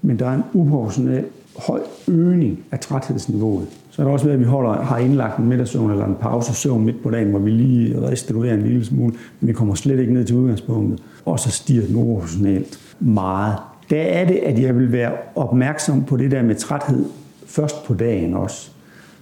men 0.03 0.19
der 0.19 0.27
er 0.27 0.35
en 0.35 0.43
uproportionel 0.53 1.25
høj 1.57 1.81
øgning 2.09 2.59
af 2.71 2.81
træthedsniveauet. 2.81 3.67
Så 3.91 4.03
er 4.03 4.07
det 4.07 4.13
også 4.13 4.25
ved, 4.25 4.33
at 4.33 4.41
vi 4.41 4.45
holder, 4.45 4.73
har 4.73 4.99
indlagt 4.99 5.39
en 5.39 5.49
middagssøvn 5.49 5.91
eller 5.91 6.07
en 6.07 6.17
pause 6.21 6.55
søvn 6.55 6.85
midt 6.85 7.03
på 7.03 7.11
dagen, 7.11 7.31
hvor 7.31 7.39
vi 7.39 7.51
lige 7.51 8.03
restituerer 8.03 8.55
en 8.55 8.63
lille 8.63 8.85
smule, 8.85 9.15
men 9.41 9.49
vi 9.49 9.53
kommer 9.53 9.75
slet 9.75 10.01
ikke 10.01 10.13
ned 10.13 10.25
til 10.25 10.37
udgangspunktet. 10.37 11.03
Og 11.25 11.39
så 11.39 11.51
stiger 11.51 11.87
den 11.87 11.97
uproportionelt 11.97 12.79
meget. 13.01 13.57
Der 13.91 14.03
er 14.03 14.27
det, 14.27 14.37
at 14.37 14.63
jeg 14.63 14.77
vil 14.77 14.93
være 14.93 15.13
opmærksom 15.35 16.05
på 16.05 16.17
det 16.17 16.31
der 16.31 16.43
med 16.43 16.55
træthed 16.55 17.05
først 17.47 17.85
på 17.85 17.95
dagen 17.95 18.35
også. 18.35 18.71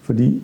Fordi 0.02 0.42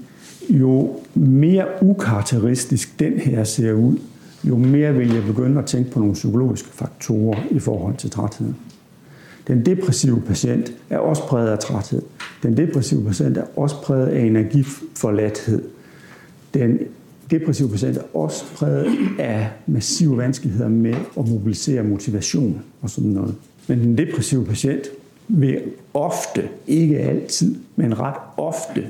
jo 0.50 0.96
mere 1.14 1.66
ukarakteristisk 1.82 3.00
den 3.00 3.18
her 3.18 3.44
ser 3.44 3.72
ud, 3.72 3.98
jo 4.44 4.56
mere 4.56 4.94
vil 4.94 5.14
jeg 5.14 5.22
begynde 5.22 5.58
at 5.58 5.66
tænke 5.66 5.90
på 5.90 5.98
nogle 5.98 6.14
psykologiske 6.14 6.68
faktorer 6.68 7.38
i 7.50 7.58
forhold 7.58 7.96
til 7.96 8.10
træthed. 8.10 8.52
Den 9.48 9.66
depressive 9.66 10.20
patient 10.20 10.72
er 10.90 10.98
også 10.98 11.22
præget 11.22 11.48
af 11.48 11.58
træthed. 11.58 12.02
Den 12.42 12.56
depressive 12.56 13.04
patient 13.04 13.36
er 13.36 13.44
også 13.56 13.82
præget 13.82 14.06
af 14.06 14.20
energiforladthed. 14.20 15.62
Den 16.54 16.78
depressive 17.30 17.68
patient 17.68 17.96
er 17.96 18.16
også 18.16 18.44
præget 18.54 18.86
af 19.18 19.48
massive 19.66 20.16
vanskeligheder 20.16 20.68
med 20.68 20.94
at 21.18 21.28
mobilisere 21.28 21.82
motivation 21.82 22.62
og 22.82 22.90
sådan 22.90 23.10
noget. 23.10 23.34
Men 23.68 23.80
den 23.80 23.98
depressive 23.98 24.44
patient 24.44 24.82
vil 25.28 25.62
ofte, 25.94 26.48
ikke 26.66 26.98
altid, 26.98 27.54
men 27.76 28.00
ret 28.00 28.16
ofte, 28.36 28.86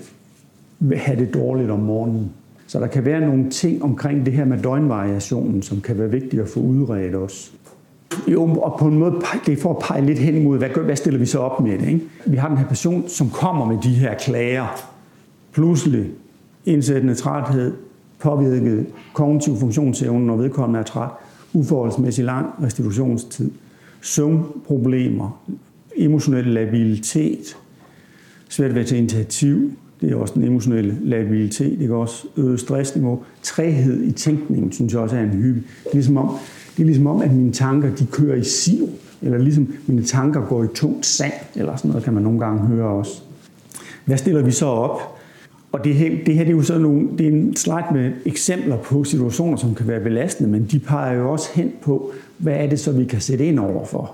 have 0.93 1.19
det 1.19 1.35
dårligt 1.35 1.71
om 1.71 1.79
morgenen. 1.79 2.31
Så 2.67 2.81
der 2.81 2.87
kan 2.87 3.05
være 3.05 3.21
nogle 3.21 3.51
ting 3.51 3.83
omkring 3.83 4.27
det 4.27 4.33
her 4.33 4.45
med 4.45 4.59
døgnvariationen, 4.63 5.63
som 5.63 5.81
kan 5.81 5.99
være 5.99 6.11
vigtigt 6.11 6.43
at 6.43 6.49
få 6.49 6.61
udredt 6.61 7.15
også. 7.15 7.51
Jo, 8.29 8.43
og 8.43 8.79
på 8.79 8.87
en 8.87 8.99
måde, 8.99 9.15
det 9.47 9.53
er 9.53 9.57
for 9.57 9.71
at 9.71 9.79
pege 9.79 10.07
lidt 10.07 10.19
hen 10.19 10.37
imod, 10.37 10.59
hvad, 10.59 10.69
hvad 10.69 10.97
stiller 10.97 11.21
vi 11.21 11.27
så 11.27 11.39
op 11.39 11.61
med 11.61 11.79
det? 11.79 11.89
Ikke? 11.89 12.01
Vi 12.27 12.37
har 12.37 12.49
den 12.49 12.59
her 12.59 12.67
person, 12.67 13.09
som 13.09 13.31
kommer 13.31 13.67
med 13.67 13.79
de 13.83 13.89
her 13.89 14.15
klager. 14.15 14.67
Pludselig 15.53 16.11
indsættende 16.65 17.15
træthed, 17.15 17.73
påvirket 18.19 18.87
kognitiv 19.13 19.57
funktionsevne, 19.57 20.27
når 20.27 20.37
vedkommende 20.37 20.81
er 20.81 20.85
træt, 20.85 21.11
uforholdsmæssig 21.55 22.25
lang 22.25 22.47
restitutionstid, 22.63 23.51
søvnproblemer, 24.01 25.45
emotionel 25.97 26.47
labilitet, 26.47 27.57
svært 28.49 28.75
ved 28.75 28.81
at 28.81 28.87
tage 28.87 28.99
initiativ, 28.99 29.73
det 30.05 30.13
er 30.13 30.17
også 30.17 30.35
den 30.35 30.45
emotionelle 30.45 30.97
labilitet, 31.03 31.81
ikke 31.81 31.95
også 31.95 32.27
øget 32.37 32.61
stressniveau. 32.61 33.23
Træhed 33.43 34.03
i 34.03 34.13
tænkningen, 34.13 34.73
synes 34.73 34.93
jeg 34.93 35.01
også 35.01 35.17
er 35.17 35.21
en 35.21 35.29
hyppig. 35.29 35.63
Det 35.85 35.91
er 35.91 35.95
ligesom 35.95 36.17
om, 36.17 36.37
det 36.77 36.83
er 36.83 36.87
ligesom 36.87 37.07
om 37.07 37.23
at 37.23 37.35
mine 37.35 37.53
tanker 37.53 37.95
de 37.95 38.07
kører 38.07 38.37
i 38.37 38.45
siv, 38.45 38.89
eller 39.23 39.39
ligesom 39.39 39.75
mine 39.87 40.03
tanker 40.03 40.41
går 40.41 40.65
i 40.65 40.67
tungt 40.75 41.07
sand, 41.07 41.33
eller 41.57 41.77
sådan 41.77 41.89
noget 41.89 42.05
kan 42.05 42.13
man 42.13 42.23
nogle 42.23 42.41
gange 42.41 42.61
høre 42.61 42.87
også. 42.87 43.23
Hvad 44.05 44.17
stiller 44.17 44.43
vi 44.43 44.51
så 44.51 44.67
op? 44.67 45.01
Og 45.73 45.85
det 45.85 45.95
her, 45.95 46.11
det 46.27 46.35
her 46.35 46.45
det 46.45 46.51
er 46.51 46.57
jo 46.57 46.63
sådan 46.63 46.83
nogle, 46.83 47.09
det 47.19 47.27
er 47.27 47.31
en 47.31 47.57
slide 47.57 47.85
med 47.93 48.13
eksempler 48.25 48.77
på 48.77 49.05
situationer, 49.05 49.57
som 49.57 49.75
kan 49.75 49.89
være 49.89 50.01
belastende, 50.01 50.51
men 50.51 50.65
de 50.65 50.79
peger 50.79 51.19
jo 51.19 51.33
også 51.33 51.49
hen 51.55 51.73
på, 51.83 52.13
hvad 52.39 52.55
er 52.55 52.69
det 52.69 52.81
så, 52.81 52.93
vi 52.93 53.05
kan 53.05 53.21
sætte 53.21 53.47
ind 53.47 53.59
over 53.59 53.85
for. 53.85 54.13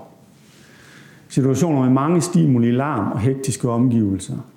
Situationer 1.29 1.81
med 1.81 1.89
mange 1.89 2.21
stimuli, 2.21 2.71
larm 2.71 3.11
og 3.11 3.19
hektiske 3.19 3.69
omgivelser. 3.69 4.50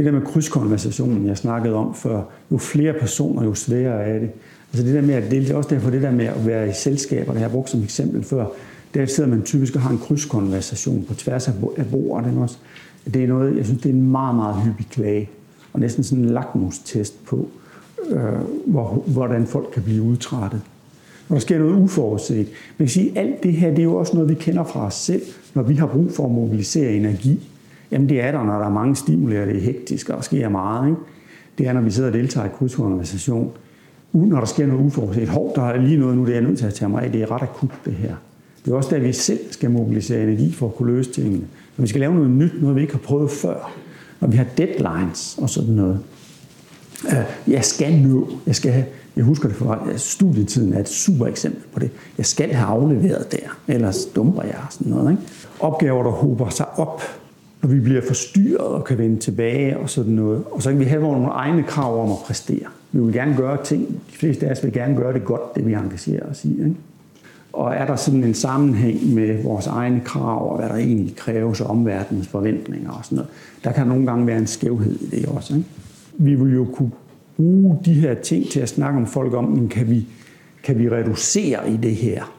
Det 0.00 0.06
der 0.06 0.12
med 0.12 0.26
krydskonversationen, 0.26 1.26
jeg 1.26 1.36
snakkede 1.36 1.74
om 1.74 1.94
før, 1.94 2.22
jo 2.52 2.58
flere 2.58 2.92
personer, 2.92 3.44
jo 3.44 3.54
sværere 3.54 4.02
er 4.04 4.18
det. 4.18 4.30
Altså 4.72 4.86
det 4.86 4.94
der 4.94 5.02
med, 5.02 5.14
at 5.14 5.30
det 5.30 5.50
er 5.50 5.54
også 5.54 5.70
derfor 5.70 5.90
det 5.90 6.02
der 6.02 6.10
med 6.10 6.24
at 6.24 6.46
være 6.46 6.68
i 6.68 6.72
selskaber, 6.72 7.32
det 7.32 7.40
har 7.40 7.48
jeg 7.48 7.50
brugt 7.50 7.70
som 7.70 7.82
eksempel 7.82 8.24
før, 8.24 8.46
der 8.94 9.06
sidder 9.06 9.30
man 9.30 9.42
typisk 9.42 9.74
og 9.74 9.80
har 9.80 9.90
en 9.90 9.98
krydskonversation 9.98 11.04
på 11.08 11.14
tværs 11.14 11.48
af 11.48 11.54
bordet. 11.90 12.38
Også. 12.38 12.56
Det 13.14 13.24
er 13.24 13.28
noget, 13.28 13.56
jeg 13.56 13.64
synes, 13.64 13.82
det 13.82 13.88
er 13.88 13.94
en 13.94 14.10
meget, 14.10 14.36
meget 14.36 14.62
hyppig 14.62 14.86
klage, 14.90 15.30
og 15.72 15.80
næsten 15.80 16.04
sådan 16.04 16.24
en 16.24 16.30
lakmustest 16.30 17.24
på, 17.24 17.48
øh, 18.10 18.22
hvor, 18.66 19.02
hvordan 19.06 19.46
folk 19.46 19.68
kan 19.74 19.82
blive 19.82 20.02
udtrættet. 20.02 20.60
Når 21.28 21.34
der 21.34 21.40
sker 21.40 21.58
noget 21.58 21.82
uforudset. 21.82 22.48
Man 22.78 22.86
kan 22.86 22.88
sige, 22.88 23.10
at 23.10 23.26
alt 23.26 23.42
det 23.42 23.52
her, 23.52 23.70
det 23.70 23.78
er 23.78 23.82
jo 23.82 23.96
også 23.96 24.14
noget, 24.14 24.28
vi 24.28 24.34
kender 24.34 24.64
fra 24.64 24.86
os 24.86 24.94
selv, 24.94 25.22
når 25.54 25.62
vi 25.62 25.74
har 25.74 25.86
brug 25.86 26.12
for 26.12 26.24
at 26.24 26.30
mobilisere 26.30 26.92
energi. 26.92 27.49
Jamen 27.92 28.08
det 28.08 28.20
er 28.20 28.30
der, 28.32 28.44
når 28.44 28.58
der 28.58 28.66
er 28.66 28.72
mange 28.72 28.96
stimuli, 28.96 29.36
og 29.36 29.46
det 29.46 29.56
er 29.56 29.60
hektisk, 29.60 30.08
og 30.08 30.16
der 30.16 30.22
sker 30.22 30.48
meget. 30.48 30.88
Ikke? 30.88 31.00
Det 31.58 31.66
er, 31.66 31.72
når 31.72 31.80
vi 31.80 31.90
sidder 31.90 32.08
og 32.08 32.14
deltager 32.14 32.46
i 32.46 32.50
krydskonversation 32.58 33.52
når 34.12 34.38
der 34.38 34.46
sker 34.46 34.66
noget 34.66 34.86
uforudset. 34.86 35.28
Hov, 35.28 35.52
der 35.54 35.62
er 35.62 35.80
lige 35.80 35.98
noget 35.98 36.16
nu, 36.16 36.22
det 36.22 36.30
er 36.30 36.34
jeg 36.34 36.42
nødt 36.42 36.58
til 36.58 36.66
at 36.66 36.74
tage 36.74 36.88
mig 36.88 37.02
af. 37.02 37.12
Det 37.12 37.22
er 37.22 37.30
ret 37.30 37.42
akut, 37.42 37.70
det 37.84 37.92
her. 37.92 38.14
Det 38.64 38.72
er 38.72 38.76
også 38.76 38.90
der, 38.90 38.98
vi 38.98 39.12
selv 39.12 39.38
skal 39.50 39.70
mobilisere 39.70 40.22
energi 40.22 40.52
for 40.52 40.66
at 40.66 40.74
kunne 40.74 40.92
løse 40.92 41.12
tingene. 41.12 41.44
Når 41.76 41.82
vi 41.82 41.88
skal 41.88 42.00
lave 42.00 42.14
noget 42.14 42.30
nyt, 42.30 42.52
noget 42.60 42.76
vi 42.76 42.80
ikke 42.80 42.92
har 42.92 43.00
prøvet 43.00 43.30
før. 43.30 43.72
Når 44.20 44.28
vi 44.28 44.36
har 44.36 44.46
deadlines 44.56 45.38
og 45.38 45.50
sådan 45.50 45.74
noget. 45.74 46.00
Øh, 47.06 47.52
jeg 47.52 47.64
skal 47.64 47.98
nå, 47.98 48.28
jeg 48.46 48.54
skal 48.54 48.72
have, 48.72 48.84
jeg 49.16 49.24
husker 49.24 49.48
det 49.48 49.56
for 49.56 49.92
studietiden 49.96 50.72
er 50.72 50.80
et 50.80 50.88
super 50.88 51.26
eksempel 51.26 51.62
på 51.72 51.80
det. 51.80 51.90
Jeg 52.18 52.26
skal 52.26 52.52
have 52.52 52.66
afleveret 52.66 53.32
der, 53.32 53.74
ellers 53.74 54.04
dumper 54.04 54.42
jeg 54.42 54.56
sådan 54.70 54.92
noget. 54.92 55.10
Ikke? 55.10 55.22
Opgaver, 55.60 56.02
der 56.02 56.10
hober 56.10 56.48
sig 56.48 56.78
op, 56.78 57.02
når 57.62 57.68
vi 57.68 57.80
bliver 57.80 58.02
forstyrret 58.06 58.66
og 58.66 58.84
kan 58.84 58.98
vende 58.98 59.16
tilbage 59.16 59.78
og 59.78 59.90
sådan 59.90 60.12
noget. 60.12 60.44
Og 60.50 60.62
så 60.62 60.70
kan 60.70 60.78
vi 60.78 60.84
have 60.84 61.02
nogle 61.02 61.26
egne 61.26 61.62
krav 61.62 62.02
om 62.02 62.10
at 62.10 62.18
præstere. 62.26 62.66
Vi 62.92 63.00
vil 63.00 63.12
gerne 63.12 63.36
gøre 63.36 63.64
ting. 63.64 63.88
De 63.88 64.16
fleste 64.16 64.46
af 64.46 64.50
os 64.50 64.64
vil 64.64 64.72
gerne 64.72 64.96
gøre 64.96 65.12
det 65.12 65.24
godt, 65.24 65.54
det 65.54 65.66
vi 65.66 65.72
engagerer 65.72 66.30
os 66.30 66.44
i. 66.44 66.52
Ikke? 66.52 66.74
Og 67.52 67.74
er 67.74 67.86
der 67.86 67.96
sådan 67.96 68.24
en 68.24 68.34
sammenhæng 68.34 69.14
med 69.14 69.42
vores 69.42 69.66
egne 69.66 70.00
krav, 70.04 70.50
og 70.52 70.58
hvad 70.58 70.68
der 70.68 70.74
egentlig 70.74 71.16
kræves 71.16 71.60
og 71.60 71.70
omverdenens 71.70 72.28
forventninger 72.28 72.90
og 72.90 73.04
sådan 73.04 73.16
noget, 73.16 73.30
der 73.64 73.72
kan 73.72 73.86
nogle 73.86 74.06
gange 74.06 74.26
være 74.26 74.38
en 74.38 74.46
skævhed 74.46 75.00
i 75.00 75.06
det 75.06 75.26
også. 75.26 75.54
Ikke? 75.54 75.68
Vi 76.18 76.34
vil 76.34 76.54
jo 76.54 76.66
kunne 76.72 76.90
bruge 77.36 77.78
de 77.84 77.94
her 77.94 78.14
ting 78.14 78.50
til 78.50 78.60
at 78.60 78.68
snakke 78.68 78.98
om 78.98 79.06
folk 79.06 79.34
om, 79.34 79.44
men 79.44 79.68
kan 79.68 79.90
vi, 79.90 80.06
kan 80.62 80.78
vi 80.78 80.88
reducere 80.88 81.70
i 81.70 81.76
det 81.76 81.94
her? 81.96 82.34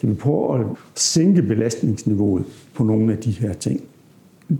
Kan 0.00 0.08
vi 0.08 0.14
prøve 0.14 0.60
at 0.60 0.66
sænke 0.94 1.42
belastningsniveauet 1.42 2.44
på 2.74 2.84
nogle 2.84 3.12
af 3.12 3.18
de 3.18 3.30
her 3.30 3.52
ting? 3.52 3.80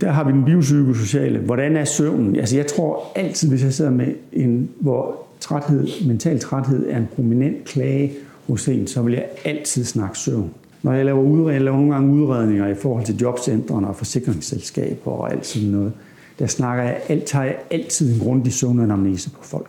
Der 0.01 0.11
har 0.11 0.23
vi 0.23 0.31
den 0.31 0.45
biopsykosociale. 0.45 1.39
Hvordan 1.39 1.77
er 1.77 1.85
søvnen? 1.85 2.35
Altså 2.35 2.57
jeg 2.57 2.67
tror 2.67 3.03
altid, 3.15 3.49
hvis 3.49 3.63
jeg 3.63 3.73
sidder 3.73 3.91
med 3.91 4.07
en, 4.33 4.69
hvor 4.79 5.25
træthed, 5.39 5.87
mental 6.07 6.39
træthed 6.39 6.89
er 6.89 6.97
en 6.97 7.07
prominent 7.15 7.65
klage 7.65 8.11
hos 8.47 8.67
en, 8.67 8.87
så 8.87 9.01
vil 9.01 9.13
jeg 9.13 9.25
altid 9.45 9.85
snakke 9.85 10.17
søvn. 10.17 10.51
Når 10.83 10.93
jeg 10.93 11.05
laver, 11.05 11.21
udred, 11.21 11.53
jeg 11.53 11.61
laver 11.61 11.77
nogle 11.77 11.93
gange 11.93 12.13
udredninger 12.13 12.67
i 12.67 12.75
forhold 12.75 13.05
til 13.05 13.15
jobcentrene 13.15 13.87
og 13.87 13.95
forsikringsselskaber 13.95 15.11
og 15.11 15.31
alt 15.31 15.45
sådan 15.45 15.69
noget, 15.69 15.91
der 16.39 16.47
snakker 16.47 16.83
jeg, 16.83 17.01
alt, 17.09 17.23
tager 17.23 17.45
jeg 17.45 17.57
altid 17.71 18.13
en 18.13 18.19
grundig 18.19 18.53
søvnanamnese 18.53 19.29
på 19.29 19.43
folk. 19.43 19.67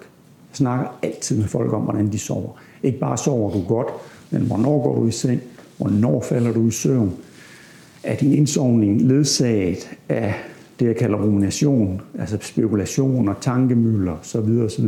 Jeg 0.50 0.56
snakker 0.56 0.86
altid 1.02 1.36
med 1.36 1.44
folk 1.44 1.72
om, 1.72 1.82
hvordan 1.82 2.12
de 2.12 2.18
sover. 2.18 2.50
Ikke 2.82 2.98
bare 2.98 3.16
sover 3.18 3.52
du 3.52 3.62
godt, 3.68 3.88
men 4.30 4.42
hvornår 4.42 4.82
går 4.82 5.00
du 5.00 5.06
i 5.06 5.10
seng, 5.10 5.40
hvornår 5.78 6.24
falder 6.28 6.52
du 6.52 6.68
i 6.68 6.70
søvn, 6.70 7.12
er 8.06 8.16
din 8.16 8.32
indsovning 8.32 9.02
ledsaget 9.02 9.90
af 10.08 10.34
det, 10.80 10.86
jeg 10.86 10.96
kalder 10.96 11.18
rumination, 11.18 12.00
altså 12.18 12.38
spekulationer, 12.40 13.34
tankemøller 13.40 14.12
osv. 14.12 14.58
osv. 14.64 14.86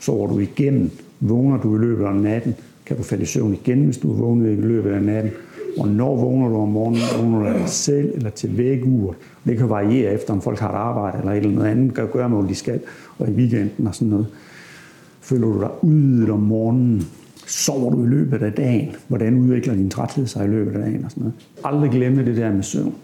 Sover 0.00 0.28
du 0.28 0.38
igen? 0.38 0.92
Vågner 1.20 1.60
du 1.60 1.76
i 1.76 1.78
løbet 1.78 2.04
af 2.04 2.14
natten? 2.14 2.54
Kan 2.86 2.96
du 2.96 3.02
falde 3.02 3.22
i 3.22 3.26
søvn 3.26 3.54
igen, 3.54 3.84
hvis 3.84 3.98
du 3.98 4.12
er 4.12 4.16
vågnet 4.16 4.58
i 4.58 4.60
løbet 4.60 4.90
af 4.90 5.02
natten? 5.02 5.32
Og 5.78 5.88
når 5.88 6.16
vågner 6.16 6.48
du 6.48 6.56
om 6.56 6.68
morgenen? 6.68 7.00
Vågner 7.18 7.38
du 7.38 7.46
af 7.46 7.58
dig 7.58 7.68
selv 7.68 8.12
eller 8.14 8.30
til 8.30 8.58
vækkeur? 8.58 9.14
Det 9.44 9.58
kan 9.58 9.68
variere 9.68 10.12
efter, 10.12 10.32
om 10.32 10.42
folk 10.42 10.58
har 10.58 10.68
et 10.68 10.74
arbejde 10.74 11.18
eller 11.18 11.32
et 11.32 11.36
eller 11.36 11.50
andet 11.50 11.64
andet, 11.64 11.94
gør, 11.94 12.06
gøre 12.06 12.28
med, 12.28 12.38
hvad 12.38 12.48
de 12.48 12.54
skal, 12.54 12.80
og 13.18 13.28
i 13.28 13.32
weekenden 13.32 13.86
og 13.86 13.94
sådan 13.94 14.08
noget. 14.08 14.26
Føler 15.20 15.46
du 15.46 15.60
dig 15.60 15.70
udvidet 15.82 16.30
om 16.30 16.40
morgenen? 16.40 17.06
Sover 17.46 17.90
du 17.90 18.04
i 18.04 18.08
løbet 18.08 18.42
af 18.42 18.52
dagen? 18.52 18.88
Hvordan 19.08 19.38
udvikler 19.38 19.74
din 19.74 19.90
træthed 19.90 20.26
sig 20.26 20.44
i 20.44 20.48
løbet 20.48 20.72
af 20.72 20.78
dagen? 20.78 21.04
Og 21.04 21.10
sådan 21.10 21.20
noget. 21.22 21.34
Aldrig 21.64 21.90
glemme 21.90 22.24
det 22.24 22.36
der 22.36 22.52
med 22.52 22.62
søvn. 22.62 22.94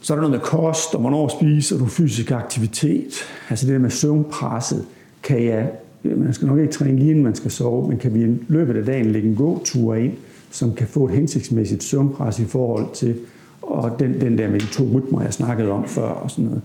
Så 0.00 0.12
er 0.12 0.16
der 0.16 0.22
noget 0.22 0.32
med 0.32 0.40
kost, 0.40 0.94
og 0.94 1.00
hvornår 1.00 1.28
spiser 1.28 1.78
du 1.78 1.86
fysisk 1.86 2.30
aktivitet. 2.30 3.14
Altså 3.50 3.66
det 3.66 3.72
der 3.72 3.80
med 3.80 3.90
søvnpresset. 3.90 4.84
Kan 5.22 5.44
jeg, 5.44 5.70
man 6.02 6.32
skal 6.32 6.48
nok 6.48 6.58
ikke 6.58 6.72
træne 6.72 6.98
lige 6.98 7.10
inden 7.10 7.24
man 7.24 7.34
skal 7.34 7.50
sove, 7.50 7.88
men 7.88 7.98
kan 7.98 8.14
vi 8.14 8.22
i 8.22 8.36
løbet 8.48 8.76
af 8.76 8.84
dagen 8.84 9.12
lægge 9.12 9.28
en 9.28 9.36
gåtur 9.36 9.94
ind, 9.94 10.12
som 10.50 10.74
kan 10.74 10.86
få 10.86 11.04
et 11.04 11.10
hensigtsmæssigt 11.10 11.82
søvnpres 11.82 12.38
i 12.38 12.44
forhold 12.44 12.86
til 12.94 13.16
og 13.62 13.98
den, 13.98 14.20
den 14.20 14.38
der 14.38 14.50
med 14.50 14.60
de 14.60 14.66
to 14.66 14.84
rytmer, 14.94 15.22
jeg 15.22 15.32
snakkede 15.32 15.70
om 15.70 15.84
før 15.84 16.02
og 16.02 16.30
sådan 16.30 16.44
noget. 16.44 16.62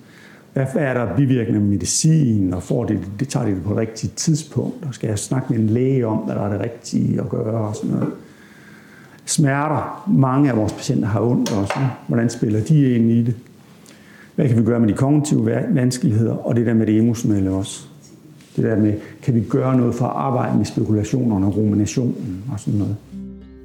Hvad 0.54 0.66
er 0.76 0.94
der 0.94 1.16
bivirkende 1.16 1.60
medicin, 1.60 2.54
og 2.54 2.64
får 2.64 2.86
det, 2.86 3.00
det 3.20 3.28
tager 3.28 3.46
det 3.46 3.64
på 3.64 3.72
et 3.72 3.78
rigtigt 3.78 4.16
tidspunkt, 4.16 4.86
og 4.88 4.94
skal 4.94 5.08
jeg 5.08 5.20
snakke 5.20 5.54
med 5.54 5.60
en 5.60 5.70
læge 5.70 6.08
om, 6.08 6.18
hvad 6.18 6.36
der 6.36 6.42
er 6.42 6.52
det 6.52 6.62
rigtige 6.62 7.22
at 7.22 7.30
gøre 7.30 7.68
og 7.68 7.76
sådan 7.76 7.92
noget. 7.92 8.10
Smerter, 9.26 10.04
mange 10.08 10.50
af 10.50 10.58
vores 10.58 10.74
patienter 10.74 11.08
har 11.08 11.22
ondt 11.22 11.52
også. 11.52 11.74
Hvordan 12.08 12.30
spiller 12.30 12.62
de 12.62 12.96
ind 12.96 13.12
i 13.12 13.24
det? 13.24 13.36
Hvad 14.36 14.48
kan 14.48 14.58
vi 14.58 14.64
gøre 14.64 14.80
med 14.80 14.88
de 14.88 14.94
kognitive 14.94 15.46
vanskeligheder, 15.70 16.34
og 16.34 16.56
det 16.56 16.66
der 16.66 16.74
med 16.74 16.88
det 16.88 16.98
emotionelle 16.98 17.52
også? 17.52 17.88
Det 18.56 18.64
der 18.64 18.78
med, 18.78 18.94
kan 19.22 19.36
vi 19.36 19.44
gøre 19.50 19.78
noget 19.78 19.96
for 19.96 20.06
at 20.06 20.16
arbejde 20.16 20.58
med 20.58 20.66
spekulationerne 20.66 21.46
og 21.46 21.58
ruminationen 21.58 22.44
og 22.52 22.60
sådan 22.60 22.80
noget? 22.80 22.96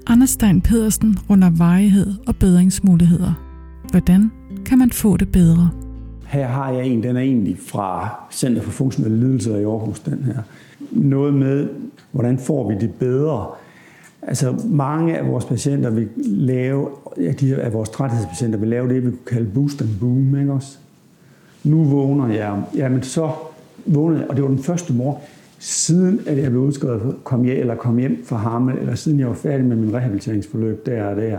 Anders 0.06 0.30
Stein 0.30 0.60
Pedersen 0.60 1.18
runder 1.30 1.50
varighed 1.58 2.14
og 2.26 2.36
bedringsmuligheder. 2.36 3.32
Hvordan 3.90 4.30
kan 4.66 4.78
man 4.78 4.90
få 4.90 5.16
det 5.16 5.32
bedre? 5.32 5.70
Her 6.26 6.46
har 6.46 6.70
jeg 6.70 6.86
en, 6.86 7.02
den 7.02 7.16
er 7.16 7.20
egentlig 7.20 7.58
fra 7.58 8.14
Center 8.32 8.62
for 8.62 8.70
Funktionelle 8.70 9.20
Lidelser 9.20 9.56
i 9.56 9.64
Aarhus, 9.64 10.00
den 10.00 10.24
her. 10.24 10.42
Noget 10.90 11.34
med, 11.34 11.68
hvordan 12.12 12.38
får 12.38 12.68
vi 12.68 12.74
det 12.80 12.94
bedre? 12.94 13.46
Altså 14.22 14.62
mange 14.64 15.18
af 15.18 15.28
vores 15.28 15.44
patienter 15.44 15.90
vil 15.90 16.08
lave, 16.26 16.88
ja, 17.20 17.32
de 17.32 17.56
af 17.56 17.72
vores 17.72 17.88
træthedspatienter 17.88 18.58
vil 18.58 18.68
lave 18.68 18.88
det, 18.88 19.04
vi 19.04 19.10
kunne 19.10 19.18
kalde 19.26 19.50
boost 19.54 19.82
and 19.82 19.90
boom, 20.00 20.40
ikke 20.40 20.52
også? 20.52 20.78
Nu 21.64 21.84
vågner 21.84 22.28
jeg, 22.28 22.62
jamen 22.74 23.02
så 23.02 23.30
vågnede 23.86 24.20
jeg, 24.20 24.30
og 24.30 24.36
det 24.36 24.42
var 24.44 24.50
den 24.50 24.62
første 24.62 24.92
morgen, 24.92 25.22
siden 25.58 26.20
at 26.26 26.38
jeg 26.38 26.50
blev 26.50 26.62
udskrevet 26.62 27.16
kom 27.24 27.46
jeg, 27.46 27.54
eller 27.54 27.74
kom 27.74 27.98
hjem 27.98 28.24
fra 28.24 28.36
Hammel, 28.36 28.78
eller 28.78 28.94
siden 28.94 29.20
jeg 29.20 29.28
var 29.28 29.34
færdig 29.34 29.64
med 29.64 29.76
min 29.76 29.94
rehabiliteringsforløb 29.94 30.86
der 30.86 31.04
og 31.04 31.16
der, 31.16 31.38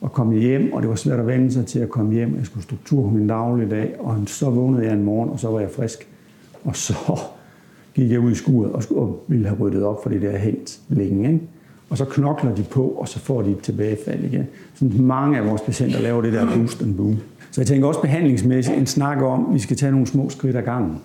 og 0.00 0.12
kom 0.12 0.30
hjem, 0.30 0.72
og 0.72 0.82
det 0.82 0.90
var 0.90 0.96
svært 0.96 1.20
at 1.20 1.26
vende 1.26 1.52
sig 1.52 1.66
til 1.66 1.78
at 1.78 1.88
komme 1.88 2.14
hjem. 2.14 2.36
Jeg 2.36 2.46
skulle 2.46 2.64
struktur 2.64 3.02
på 3.02 3.08
min 3.08 3.26
dagligdag, 3.26 3.94
og 3.98 4.16
så 4.26 4.50
vågnede 4.50 4.84
jeg 4.84 4.92
en 4.92 5.04
morgen, 5.04 5.30
og 5.30 5.40
så 5.40 5.48
var 5.48 5.60
jeg 5.60 5.70
frisk. 5.70 6.08
Og 6.64 6.76
så 6.76 6.94
gik 7.94 8.10
jeg 8.10 8.20
ud 8.20 8.30
i 8.32 8.34
skuret 8.34 8.72
og, 8.72 8.82
og 8.96 9.24
ville 9.28 9.46
have 9.46 9.58
ryddet 9.60 9.82
op 9.82 10.02
for 10.02 10.10
det 10.10 10.22
der 10.22 10.36
helt 10.36 10.80
længe. 10.88 11.32
Ikke? 11.32 11.40
Og 11.90 11.98
så 11.98 12.04
knokler 12.04 12.54
de 12.54 12.62
på, 12.62 12.82
og 12.82 13.08
så 13.08 13.18
får 13.18 13.42
de 13.42 13.50
et 13.50 13.58
tilbagefald 13.58 14.24
igen. 14.24 14.46
Så 14.74 14.84
mange 14.84 15.38
af 15.38 15.46
vores 15.46 15.62
patienter 15.62 16.00
laver 16.00 16.22
det 16.22 16.32
der 16.32 16.56
boost 16.56 16.82
and 16.82 16.96
boom. 16.96 17.16
Så 17.50 17.60
jeg 17.60 17.66
tænker 17.66 17.88
også 17.88 18.00
behandlingsmæssigt 18.00 18.78
en 18.78 18.86
snak 18.86 19.22
om, 19.22 19.46
at 19.48 19.54
vi 19.54 19.58
skal 19.58 19.76
tage 19.76 19.92
nogle 19.92 20.06
små 20.06 20.30
skridt 20.30 20.56
ad 20.56 20.62
gangen 20.62 20.96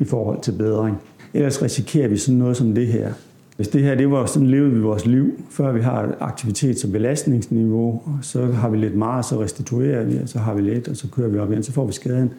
i 0.00 0.04
forhold 0.04 0.40
til 0.40 0.52
bedring. 0.52 0.96
Ellers 1.34 1.62
risikerer 1.62 2.08
vi 2.08 2.16
sådan 2.16 2.38
noget 2.38 2.56
som 2.56 2.74
det 2.74 2.86
her. 2.86 3.12
Hvis 3.56 3.68
det 3.68 3.82
her, 3.82 3.94
det 3.94 4.10
var 4.10 4.26
sådan 4.26 4.48
levede 4.48 4.72
vi 4.72 4.80
vores 4.80 5.06
liv, 5.06 5.30
før 5.50 5.72
vi 5.72 5.80
har 5.80 6.02
et 6.02 6.14
aktivitets- 6.20 6.86
og 6.86 6.92
belastningsniveau, 6.92 8.02
så 8.22 8.46
har 8.46 8.68
vi 8.68 8.76
lidt 8.76 8.96
meget, 8.96 9.24
så 9.24 9.42
restituerer 9.42 10.04
vi, 10.04 10.18
og 10.22 10.28
så 10.28 10.38
har 10.38 10.54
vi 10.54 10.62
lidt, 10.62 10.88
og 10.88 10.96
så 10.96 11.08
kører 11.08 11.28
vi 11.28 11.38
op 11.38 11.52
igen, 11.52 11.62
så 11.62 11.72
får 11.72 11.86
vi 11.86 11.92
skaden. 11.92 12.30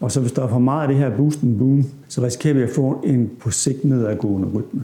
Og 0.00 0.12
så 0.12 0.20
hvis 0.20 0.32
der 0.32 0.42
er 0.42 0.48
for 0.48 0.58
meget 0.58 0.82
af 0.82 0.88
det 0.88 0.96
her 0.96 1.16
boost 1.16 1.42
and 1.42 1.58
boom, 1.58 1.84
så 2.08 2.22
risikerer 2.22 2.54
vi 2.54 2.62
at 2.62 2.70
få 2.70 3.00
en 3.04 3.30
på 3.40 3.50
sigt 3.50 3.84
nedadgående 3.84 4.48
rytme. 4.48 4.82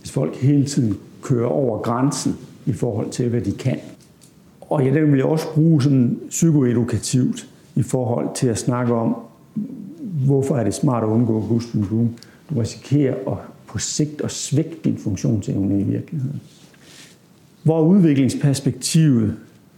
Hvis 0.00 0.10
folk 0.10 0.36
hele 0.36 0.64
tiden 0.64 0.96
kører 1.22 1.46
over 1.46 1.78
grænsen 1.78 2.36
i 2.66 2.72
forhold 2.72 3.10
til, 3.10 3.28
hvad 3.28 3.40
de 3.40 3.52
kan. 3.52 3.76
Og 4.60 4.84
ja, 4.84 4.94
den 4.94 5.10
vil 5.10 5.16
jeg 5.16 5.26
også 5.26 5.46
bruge 5.54 5.82
sådan 5.82 6.18
psykoedukativt 6.28 7.48
i 7.74 7.82
forhold 7.82 8.28
til 8.34 8.46
at 8.46 8.58
snakke 8.58 8.94
om, 8.94 9.16
hvorfor 10.26 10.56
er 10.56 10.64
det 10.64 10.74
smart 10.74 11.02
at 11.02 11.08
undgå 11.08 11.40
boost 11.48 11.74
and 11.74 11.84
boom. 11.86 12.08
Du 12.50 12.60
risikerer 12.60 13.14
at 13.32 13.38
på 13.68 13.78
sigt 13.78 14.20
at 14.20 14.30
svække 14.30 14.76
din 14.84 14.98
funktionsevne 14.98 15.80
i 15.80 15.82
virkeligheden. 15.82 16.40
Hvor 17.62 17.82
udviklingsperspektivet, 17.82 19.34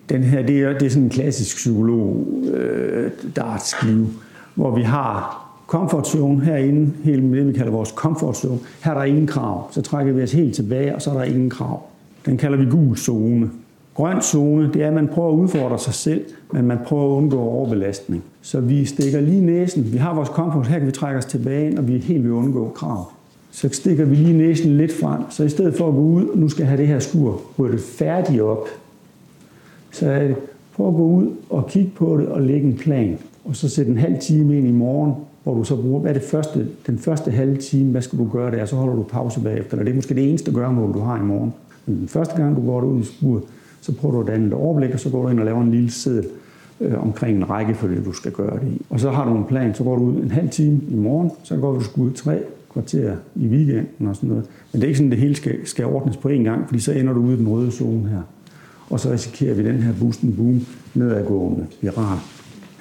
den 0.09 0.22
her, 0.22 0.47
det 0.47 0.61
er, 0.61 0.72
det 0.72 0.86
er 0.86 0.91
sådan 0.91 1.03
en 1.03 1.11
klassisk 1.11 1.57
psykolog 1.57 2.26
øh, 2.53 3.11
dartskive, 3.36 4.09
hvor 4.55 4.76
vi 4.76 4.82
har 4.82 5.47
comfort 5.66 6.09
zone 6.09 6.45
herinde, 6.45 6.93
med 7.05 7.38
det 7.38 7.49
vi 7.49 7.53
kalder 7.53 7.72
vores 7.72 7.88
comfort 7.88 8.36
zone. 8.36 8.59
Her 8.84 8.91
er 8.93 8.95
der 8.95 9.05
ingen 9.05 9.26
krav. 9.26 9.72
Så 9.72 9.82
trækker 9.82 10.12
vi 10.12 10.22
os 10.22 10.32
helt 10.32 10.55
tilbage, 10.55 10.95
og 10.95 11.03
så 11.03 11.11
er 11.11 11.14
der 11.14 11.22
ingen 11.22 11.51
krav. 11.51 11.82
Den 12.26 12.36
kalder 12.36 12.59
vi 12.59 12.64
gul 12.64 12.97
zone. 12.97 13.51
Grøn 13.95 14.22
zone, 14.22 14.72
det 14.72 14.82
er, 14.82 14.86
at 14.88 14.93
man 14.93 15.09
prøver 15.09 15.32
at 15.32 15.36
udfordre 15.36 15.78
sig 15.78 15.95
selv, 15.95 16.24
men 16.53 16.66
man 16.66 16.78
prøver 16.84 17.12
at 17.12 17.16
undgå 17.16 17.38
overbelastning. 17.38 18.22
Så 18.43 18.61
vi 18.61 18.84
stikker 18.84 19.20
lige 19.20 19.41
næsen. 19.41 19.93
Vi 19.93 19.97
har 19.97 20.14
vores 20.14 20.28
comfort, 20.28 20.66
her 20.66 20.78
kan 20.78 20.86
vi 20.86 20.93
trække 20.93 21.18
os 21.18 21.24
tilbage, 21.24 21.78
og 21.78 21.88
vi 21.88 21.97
er 21.97 22.01
helt 22.01 22.24
ved 22.24 22.30
at 22.30 22.34
undgå 22.34 22.72
krav. 22.74 23.12
Så 23.51 23.68
stikker 23.68 24.05
vi 24.05 24.14
lige 24.14 24.38
næsen 24.38 24.76
lidt 24.76 24.92
frem. 24.92 25.20
Så 25.30 25.44
i 25.44 25.48
stedet 25.48 25.74
for 25.74 25.88
at 25.88 25.94
gå 25.94 26.01
ud, 26.01 26.26
og 26.26 26.38
nu 26.38 26.48
skal 26.48 26.62
jeg 26.62 26.68
have 26.68 26.80
det 26.80 26.88
her 26.88 26.98
skur 26.98 27.42
ryddet 27.59 27.80
færdigt 27.80 28.42
op, 28.42 28.68
så 29.90 30.11
er 30.11 30.26
det, 30.28 30.36
prøv 30.76 30.88
at 30.88 30.94
gå 30.94 31.07
ud 31.07 31.30
og 31.51 31.66
kigge 31.68 31.90
på 31.96 32.16
det 32.16 32.26
og 32.26 32.42
lægge 32.42 32.66
en 32.66 32.76
plan. 32.76 33.18
Og 33.44 33.57
så 33.57 33.68
sætte 33.68 33.90
en 33.90 33.98
halv 33.98 34.18
time 34.20 34.59
ind 34.59 34.68
i 34.68 34.72
morgen, 34.72 35.12
hvor 35.42 35.55
du 35.55 35.64
så 35.64 35.76
bruger, 35.76 36.01
hvad 36.01 36.11
er 36.11 36.14
det 36.14 36.22
første, 36.22 36.66
den 36.86 36.98
første 36.98 37.30
halve 37.30 37.57
time, 37.57 37.90
hvad 37.90 38.03
skal 38.03 38.18
du 38.18 38.28
gøre 38.32 38.51
der, 38.51 38.64
så 38.66 38.76
holder 38.76 38.94
du 38.94 39.03
pause 39.03 39.40
bagefter. 39.40 39.78
Og 39.78 39.84
det 39.84 39.90
er 39.90 39.94
måske 39.94 40.14
det 40.14 40.28
eneste 40.28 40.53
gørmål, 40.53 40.94
du 40.94 40.98
har 40.98 41.20
i 41.20 41.24
morgen. 41.24 41.55
Men 41.86 41.98
den 41.98 42.09
første 42.09 42.36
gang, 42.36 42.57
du 42.57 42.66
går 42.66 42.82
ud 42.82 43.01
i 43.01 43.05
skuret, 43.05 43.42
så 43.80 43.92
prøver 43.92 44.14
du 44.14 44.20
at 44.20 44.26
danne 44.26 44.46
et 44.46 44.53
overblik, 44.53 44.90
og 44.90 45.01
så 45.01 45.11
går 45.11 45.22
du 45.22 45.28
ind 45.28 45.38
og 45.38 45.44
laver 45.44 45.62
en 45.62 45.70
lille 45.70 45.90
seddel 45.90 46.26
øh, 46.80 47.03
omkring 47.03 47.36
en 47.36 47.51
række 47.51 47.74
for 47.74 47.88
det, 47.88 48.05
du 48.05 48.12
skal 48.12 48.32
gøre 48.32 48.61
det 48.61 48.68
i. 48.68 48.82
Og 48.90 49.01
så 49.01 49.11
har 49.11 49.28
du 49.28 49.36
en 49.36 49.44
plan, 49.44 49.74
så 49.74 49.84
går 49.84 49.96
du 49.96 50.03
ud 50.03 50.22
en 50.22 50.30
halv 50.30 50.48
time 50.48 50.80
i 50.90 50.94
morgen, 50.94 51.30
så 51.42 51.57
går 51.57 51.72
du 51.72 51.80
skud 51.80 52.11
tre 52.11 52.42
kvarter 52.72 53.16
i 53.36 53.46
weekenden 53.46 54.06
og 54.06 54.16
sådan 54.16 54.28
noget. 54.28 54.44
Men 54.72 54.80
det 54.80 54.86
er 54.86 54.88
ikke 54.88 54.98
sådan, 54.98 55.12
at 55.12 55.16
det 55.16 55.22
hele 55.22 55.36
skal, 55.36 55.66
skal 55.66 55.84
ordnes 55.84 56.16
på 56.16 56.28
én 56.28 56.42
gang, 56.42 56.68
fordi 56.68 56.80
så 56.80 56.92
ender 56.92 57.12
du 57.12 57.20
ude 57.20 57.34
i 57.34 57.36
den 57.36 57.48
røde 57.48 57.70
zone 57.70 58.08
her. 58.08 58.22
Og 58.90 59.00
så 59.00 59.10
risikerer 59.10 59.54
vi 59.54 59.64
den 59.64 59.76
her 59.82 59.92
boost 60.00 60.22
and 60.22 60.36
boom 60.36 60.66
nedadgående 60.94 61.66
spiral. 61.70 62.18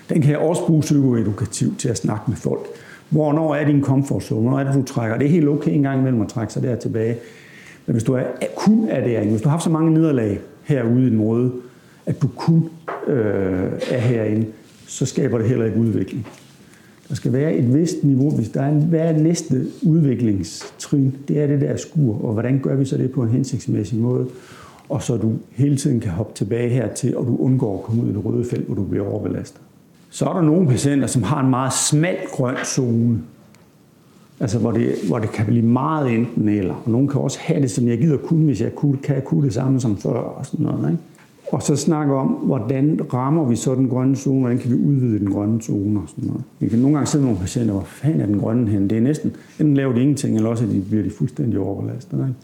Den 0.09 0.21
kan 0.21 0.31
jeg 0.31 0.39
også 0.39 0.65
bruge 0.65 0.81
psykoedukativt 0.81 1.79
til 1.79 1.89
at 1.89 1.97
snakke 1.97 2.23
med 2.27 2.37
folk. 2.37 2.65
Hvornår 3.09 3.55
er 3.55 3.65
din 3.65 3.83
comfort 3.83 4.23
zone? 4.23 4.41
Hvornår 4.41 4.59
er 4.59 4.63
det, 4.63 4.73
du 4.73 4.83
trækker? 4.93 5.17
Det 5.17 5.25
er 5.25 5.31
helt 5.31 5.47
okay 5.47 5.71
en 5.71 5.83
gang 5.83 5.99
imellem 5.99 6.21
at 6.21 6.27
trække 6.27 6.53
sig 6.53 6.63
der 6.63 6.75
tilbage. 6.75 7.15
Men 7.85 7.93
hvis 7.93 8.03
du 8.03 8.13
er, 8.13 8.23
kun 8.55 8.87
er 8.89 9.07
derinde, 9.07 9.31
hvis 9.31 9.41
du 9.41 9.49
har 9.49 9.51
haft 9.51 9.63
så 9.63 9.69
mange 9.69 9.93
nederlag 9.93 10.39
herude 10.63 11.07
i 11.07 11.09
den 11.09 11.21
røde, 11.21 11.51
at 12.05 12.21
du 12.21 12.27
kun 12.27 12.69
øh, 13.07 13.71
er 13.91 13.99
herinde, 13.99 14.45
så 14.87 15.05
skaber 15.05 15.37
det 15.37 15.47
heller 15.47 15.65
ikke 15.65 15.77
udvikling. 15.77 16.27
Der 17.10 17.16
skal 17.16 17.34
være 17.34 17.55
et 17.55 17.74
vist 17.74 18.03
niveau, 18.03 18.32
hvis 18.32 18.49
der 18.49 18.62
er 18.62 18.70
en, 18.70 18.82
hvad 18.82 18.99
er 18.99 19.18
næste 19.18 19.66
udviklingstrin? 19.84 21.16
Det 21.28 21.39
er 21.39 21.47
det 21.47 21.62
der 21.62 21.78
skur, 21.78 22.26
og 22.26 22.34
hvordan 22.34 22.60
gør 22.64 22.76
vi 22.76 22.86
så 22.86 22.97
det 22.97 23.12
på 23.12 23.24
en 23.24 23.30
hensigtsmæssig 23.30 23.99
måde? 23.99 24.28
Og 24.89 25.03
så 25.03 25.18
du 25.18 25.34
hele 25.51 25.78
tiden 25.78 25.99
kan 25.99 26.12
hoppe 26.12 26.34
tilbage 26.36 26.70
hertil, 26.70 27.18
og 27.18 27.26
du 27.26 27.38
undgår 27.38 27.78
at 27.78 27.84
komme 27.84 28.03
ud 28.03 28.10
i 28.10 28.14
det 28.14 28.26
røde 28.26 28.45
felt, 28.45 28.66
hvor 28.66 28.76
du 28.76 28.84
bliver 28.84 29.07
overbelastet. 29.07 29.62
Så 30.10 30.26
er 30.26 30.34
der 30.34 30.41
nogle 30.41 30.68
patienter, 30.68 31.07
som 31.07 31.24
har 31.24 31.43
en 31.43 31.49
meget 31.49 31.74
smal 31.74 32.18
grøn 32.32 32.55
zone. 32.66 33.22
Altså 34.39 34.60
hvor 34.60 34.72
det, 34.72 34.91
hvor 35.07 35.20
det 35.20 35.32
kan 35.32 35.45
blive 35.45 35.66
meget 35.66 36.16
enten 36.16 36.49
eller. 36.49 36.74
Og 36.86 36.91
nogle 36.91 37.07
kan 37.07 37.22
også 37.22 37.39
have 37.41 37.62
det, 37.62 37.72
som 37.72 37.88
jeg 37.88 37.97
gider 37.97 38.18
kun, 38.18 38.38
hvis 38.38 38.62
jeg 38.62 38.76
kunne, 38.76 38.97
kan 38.97 39.16
jeg 39.16 39.24
kunne 39.24 39.45
det 39.45 39.53
samme 39.53 39.80
som 39.80 39.97
før 39.97 40.10
og 40.10 40.45
sådan 40.45 40.66
noget. 40.66 40.91
Ikke? 40.91 41.03
Og 41.51 41.63
så 41.63 41.75
snakke 41.75 42.13
om, 42.13 42.27
hvordan 42.27 42.99
rammer 43.13 43.45
vi 43.45 43.55
så 43.55 43.75
den 43.75 43.89
grønne 43.89 44.15
zone, 44.15 44.39
hvordan 44.39 44.57
kan 44.57 44.69
vi 44.71 44.75
udvide 44.75 45.19
den 45.19 45.31
grønne 45.31 45.61
zone 45.61 45.99
og 45.99 46.09
sådan 46.09 46.27
noget. 46.27 46.43
Vi 46.59 46.67
kan 46.67 46.79
nogle 46.79 46.95
gange 46.95 47.07
sidde 47.07 47.23
med 47.23 47.31
nogle 47.31 47.41
patienter, 47.41 47.73
hvor 47.73 47.83
fanden 47.83 48.21
er 48.21 48.25
den 48.25 48.39
grønne 48.39 48.69
hen? 48.69 48.89
Det 48.89 48.97
er 48.97 49.01
næsten, 49.01 49.35
enten 49.59 49.77
laver 49.77 49.93
de 49.93 50.01
ingenting, 50.01 50.35
eller 50.35 50.49
også 50.49 50.65
de 50.65 50.83
bliver 50.89 51.03
de 51.03 51.09
fuldstændig 51.09 51.59
overbelastet. 51.59 52.35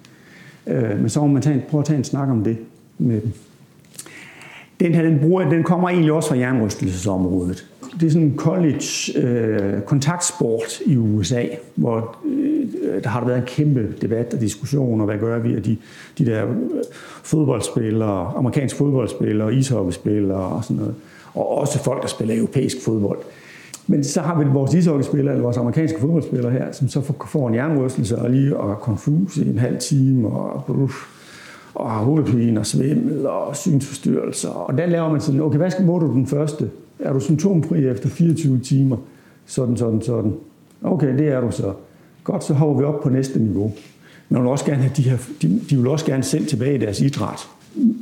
Ikke? 0.67 0.87
Øh, 0.87 0.99
men 0.99 1.09
så 1.09 1.21
må 1.21 1.27
man 1.27 1.41
tage 1.41 1.55
en, 1.55 1.61
prøve 1.69 1.79
at 1.79 1.85
tage 1.85 1.97
en 1.97 2.03
snak 2.03 2.29
om 2.29 2.43
det 2.43 2.57
med 2.97 3.21
dem. 3.21 3.31
Den 4.79 4.93
her, 4.93 5.03
den, 5.03 5.19
bruger, 5.19 5.49
den 5.49 5.63
kommer 5.63 5.89
egentlig 5.89 6.13
også 6.13 6.29
fra 6.29 6.37
jernrystelsesområdet. 6.37 7.65
Det 7.99 8.07
er 8.07 8.11
sådan 8.11 8.27
en 8.27 8.37
college 8.37 9.19
øh, 9.19 9.81
kontaktsport 9.81 10.79
i 10.85 10.97
USA, 10.97 11.43
hvor 11.75 12.17
øh, 12.25 13.03
der 13.03 13.09
har 13.09 13.19
der 13.19 13.27
været 13.27 13.39
en 13.39 13.45
kæmpe 13.45 13.93
debat 14.01 14.33
og 14.33 14.41
diskussion, 14.41 15.01
og 15.01 15.05
hvad 15.05 15.17
gør 15.17 15.39
vi, 15.39 15.55
og 15.55 15.65
de, 15.65 15.77
de 16.17 16.25
der 16.25 16.45
øh, 16.45 16.55
fodboldspillere, 17.23 18.33
amerikanske 18.37 18.77
fodboldspillere, 18.77 19.53
ishockeyspillere 19.53 20.39
og 20.39 20.63
sådan 20.63 20.77
noget. 20.77 20.95
Og 21.33 21.57
også 21.57 21.83
folk, 21.83 22.01
der 22.01 22.07
spiller 22.07 22.37
europæisk 22.37 22.77
fodbold. 22.85 23.19
Men 23.87 24.03
så 24.03 24.21
har 24.21 24.39
vi 24.39 24.45
vores 24.45 24.73
ishockeyspillere, 24.73 25.33
eller 25.33 25.43
vores 25.43 25.57
amerikanske 25.57 25.99
fodboldspillere 25.99 26.51
her, 26.51 26.71
som 26.71 26.87
så 26.87 27.13
får 27.27 27.47
en 27.47 27.55
jernrystelse 27.55 28.17
og 28.17 28.29
lige 28.29 28.57
og 28.57 28.79
konfus 28.79 29.37
i 29.37 29.49
en 29.49 29.57
halv 29.57 29.79
time, 29.79 30.29
og 30.29 30.89
og 31.75 31.91
har 31.91 32.03
hovedpine 32.03 32.59
og 32.59 32.65
svimmel 32.65 33.27
og 33.27 33.55
synsforstyrrelser. 33.55 34.49
Og 34.49 34.77
der 34.77 34.85
laver 34.85 35.11
man 35.11 35.21
sådan, 35.21 35.41
okay, 35.41 35.57
hvad 35.57 35.71
skal, 35.71 35.85
må 35.85 35.99
du 35.99 36.07
den 36.07 36.27
første? 36.27 36.69
Er 36.99 37.13
du 37.13 37.19
symptomfri 37.19 37.87
efter 37.87 38.09
24 38.09 38.59
timer? 38.59 38.97
Sådan, 39.45 39.77
sådan, 39.77 40.01
sådan. 40.01 40.33
Okay, 40.83 41.17
det 41.17 41.27
er 41.27 41.41
du 41.41 41.51
så. 41.51 41.73
Godt, 42.23 42.43
så 42.43 42.53
hopper 42.53 42.77
vi 42.77 42.83
op 42.83 43.01
på 43.03 43.09
næste 43.09 43.39
niveau. 43.39 43.71
Men 44.29 44.41
vil 44.41 44.49
også 44.49 44.65
gerne 44.65 44.81
have 44.81 44.91
de, 44.97 45.01
her, 45.01 45.17
de, 45.41 45.61
de 45.69 45.77
vil 45.77 45.87
også 45.87 46.05
gerne 46.05 46.23
selv 46.23 46.47
tilbage 46.47 46.75
i 46.75 46.77
deres 46.77 47.01
idræt. 47.01 47.47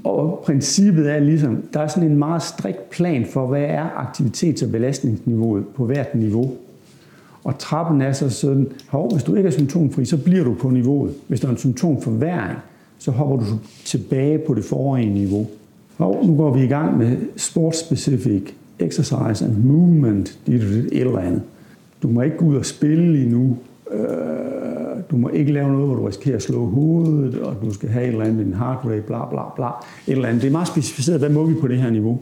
Og 0.04 0.44
princippet 0.46 1.12
er 1.12 1.20
ligesom, 1.20 1.64
der 1.74 1.80
er 1.80 1.88
sådan 1.88 2.10
en 2.10 2.18
meget 2.18 2.42
strikt 2.42 2.90
plan 2.90 3.26
for, 3.34 3.48
hvad 3.48 3.62
er 3.62 3.90
aktivitets- 3.90 4.66
og 4.66 4.72
belastningsniveauet 4.72 5.66
på 5.76 5.86
hvert 5.86 6.16
niveau. 6.16 6.54
Og 7.44 7.58
trappen 7.58 8.02
er 8.02 8.12
så 8.12 8.30
sådan, 8.30 8.68
hov, 8.88 9.12
hvis 9.12 9.24
du 9.24 9.36
ikke 9.36 9.48
er 9.48 9.52
symptomfri, 9.52 10.06
så 10.06 10.18
bliver 10.18 10.44
du 10.44 10.54
på 10.54 10.70
niveauet. 10.70 11.14
Hvis 11.28 11.40
der 11.40 11.48
er 11.48 11.52
en 11.52 11.58
symptomforværing, 11.58 12.58
så 12.98 13.12
hopper 13.12 13.38
du 13.38 13.46
tilbage 13.86 14.38
på 14.38 14.54
det 14.54 14.66
forrige 14.66 15.14
niveau. 15.14 15.48
Og 15.98 16.26
nu 16.26 16.36
går 16.36 16.54
vi 16.54 16.64
i 16.64 16.68
gang 16.68 16.98
med 16.98 17.18
sportspecifik 17.38 18.56
exercise 18.80 19.46
and 19.46 19.64
movement, 19.64 20.40
dit, 20.48 20.64
er 20.64 20.68
et 20.68 20.88
eller 20.92 21.20
andet. 21.20 21.42
Du 22.04 22.08
må 22.08 22.22
ikke 22.22 22.38
gå 22.38 22.46
ud 22.46 22.56
og 22.56 22.66
spille 22.66 23.22
endnu. 23.22 23.58
Øh, 23.92 24.08
du 25.12 25.18
må 25.18 25.30
ikke 25.30 25.54
lave 25.54 25.72
noget, 25.72 25.88
hvor 25.88 25.96
du 25.96 26.06
risikerer 26.06 26.36
at 26.36 26.42
slå 26.42 26.66
hovedet, 26.66 27.40
og 27.40 27.56
du 27.62 27.74
skal 27.74 27.90
have 27.90 28.06
et 28.06 28.12
eller 28.12 28.26
andet 28.26 28.40
en 28.40 28.46
din 28.46 28.54
heart 28.54 28.86
rate, 28.86 29.02
bla 29.02 29.30
bla 29.30 29.42
bla. 29.56 29.68
Et 30.08 30.12
eller 30.12 30.28
andet. 30.28 30.42
Det 30.42 30.48
er 30.48 30.52
meget 30.52 30.68
specificeret, 30.68 31.20
hvad 31.20 31.30
må 31.30 31.46
vi 31.46 31.54
på 31.54 31.68
det 31.68 31.78
her 31.78 31.90
niveau. 31.90 32.20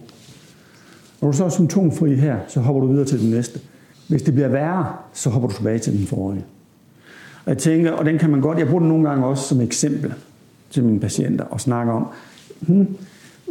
Når 1.21 1.31
du 1.31 1.37
så 1.37 1.45
er 1.45 1.49
symptomfri 1.49 2.15
her, 2.15 2.37
så 2.47 2.59
hopper 2.59 2.81
du 2.81 2.87
videre 2.87 3.05
til 3.05 3.21
den 3.21 3.29
næste. 3.31 3.59
Hvis 4.07 4.21
det 4.21 4.33
bliver 4.33 4.47
værre, 4.47 4.85
så 5.13 5.29
hopper 5.29 5.49
du 5.49 5.55
tilbage 5.55 5.79
til 5.79 5.97
den 5.97 6.07
forrige. 6.07 6.45
Og 7.45 7.49
jeg 7.49 7.57
tænker, 7.57 7.91
og 7.91 8.05
den 8.05 8.17
kan 8.17 8.29
man 8.29 8.41
godt, 8.41 8.59
jeg 8.59 8.67
bruger 8.67 8.79
den 8.79 8.89
nogle 8.89 9.09
gange 9.09 9.25
også 9.25 9.47
som 9.47 9.61
eksempel 9.61 10.13
til 10.69 10.83
mine 10.83 10.99
patienter 10.99 11.45
og 11.45 11.61
snakke 11.61 11.91
om, 11.91 12.07
hmm, 12.59 12.87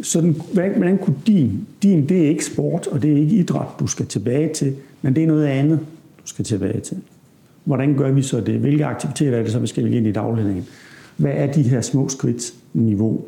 sådan, 0.02 0.36
hvordan 0.52 0.98
kunne 0.98 1.16
din, 1.26 1.66
din, 1.82 2.08
det 2.08 2.24
er 2.24 2.28
ikke 2.28 2.44
sport, 2.44 2.86
og 2.86 3.02
det 3.02 3.12
er 3.12 3.16
ikke 3.16 3.36
idræt, 3.36 3.66
du 3.80 3.86
skal 3.86 4.06
tilbage 4.06 4.54
til, 4.54 4.74
men 5.02 5.14
det 5.14 5.22
er 5.22 5.26
noget 5.26 5.46
andet, 5.46 5.78
du 6.22 6.26
skal 6.26 6.44
tilbage 6.44 6.80
til. 6.80 6.96
Hvordan 7.64 7.94
gør 7.94 8.10
vi 8.10 8.22
så 8.22 8.40
det? 8.40 8.54
Hvilke 8.54 8.84
aktiviteter 8.84 9.38
er 9.38 9.42
det 9.42 9.52
så, 9.52 9.58
vi 9.58 9.66
skal 9.66 9.94
ind 9.94 10.06
i 10.06 10.12
dagligdagen? 10.12 10.66
Hvad 11.16 11.32
er 11.34 11.52
de 11.52 11.62
her 11.62 11.80
små 11.80 12.08
skridt 12.08 12.54
niveau? 12.72 13.24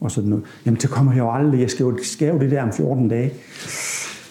Og 0.00 0.10
sådan 0.10 0.30
noget. 0.30 0.44
Jamen, 0.66 0.80
det 0.80 0.90
kommer 0.90 1.12
jeg 1.12 1.18
jo 1.18 1.32
aldrig. 1.32 1.60
Jeg 1.60 1.70
skal 1.70 1.84
jo, 1.84 1.98
skal 2.02 2.28
jo 2.28 2.38
det 2.38 2.50
der 2.50 2.62
om 2.62 2.72
14 2.72 3.08
dage. 3.08 3.32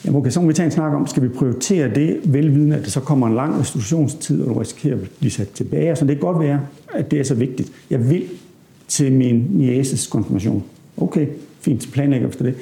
Jamen 0.05 0.19
okay, 0.19 0.31
så 0.31 0.41
må 0.41 0.47
vi 0.47 0.53
tage 0.53 0.65
en 0.65 0.71
snak 0.71 0.93
om, 0.93 1.07
skal 1.07 1.23
vi 1.23 1.27
prioritere 1.27 1.95
det, 1.95 2.19
velvidende, 2.25 2.75
at 2.75 2.83
det 2.83 2.91
så 2.91 2.99
kommer 2.99 3.27
en 3.27 3.35
lang 3.35 3.59
restitutionstid, 3.59 4.41
og 4.41 4.49
du 4.49 4.59
risikerer 4.59 4.95
at 4.95 5.01
blive 5.19 5.31
sat 5.31 5.49
tilbage. 5.49 5.95
Så 5.95 6.05
det 6.05 6.15
kan 6.15 6.21
godt 6.21 6.39
være, 6.39 6.61
at 6.93 7.11
det 7.11 7.19
er 7.19 7.23
så 7.23 7.35
vigtigt. 7.35 7.71
Jeg 7.89 8.09
vil 8.09 8.23
til 8.87 9.11
min 9.11 9.47
nieces 9.49 10.07
konfirmation. 10.07 10.63
Okay, 10.97 11.27
fint, 11.63 11.89
planlægger 11.91 12.27
efter 12.27 12.43
det. 12.43 12.55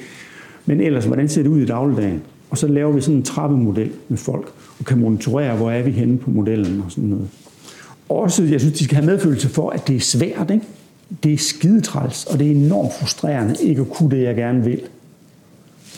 Men 0.66 0.80
ellers, 0.80 1.04
hvordan 1.04 1.28
ser 1.28 1.42
det 1.42 1.50
ud 1.50 1.60
i 1.60 1.66
dagligdagen? 1.66 2.22
Og 2.50 2.58
så 2.58 2.66
laver 2.66 2.92
vi 2.92 3.00
sådan 3.00 3.16
en 3.16 3.22
trappemodel 3.22 3.90
med 4.08 4.18
folk, 4.18 4.52
og 4.78 4.84
kan 4.84 4.98
monitorere, 4.98 5.56
hvor 5.56 5.70
er 5.70 5.82
vi 5.82 5.90
henne 5.90 6.18
på 6.18 6.30
modellen 6.30 6.82
og 6.86 6.92
sådan 6.92 7.08
noget. 7.08 7.28
Også, 8.08 8.42
jeg 8.42 8.60
synes, 8.60 8.78
de 8.78 8.84
skal 8.84 8.96
have 8.96 9.06
medfølelse 9.06 9.48
for, 9.48 9.70
at 9.70 9.88
det 9.88 9.96
er 9.96 10.00
svært, 10.00 10.50
ikke? 10.50 10.64
Det 11.22 11.32
er 11.32 11.38
skidetræls, 11.38 12.24
og 12.24 12.38
det 12.38 12.46
er 12.46 12.50
enormt 12.50 12.92
frustrerende 13.00 13.56
ikke 13.62 13.80
at 13.80 13.90
kunne 13.90 14.10
det, 14.16 14.22
jeg 14.22 14.36
gerne 14.36 14.64
vil. 14.64 14.80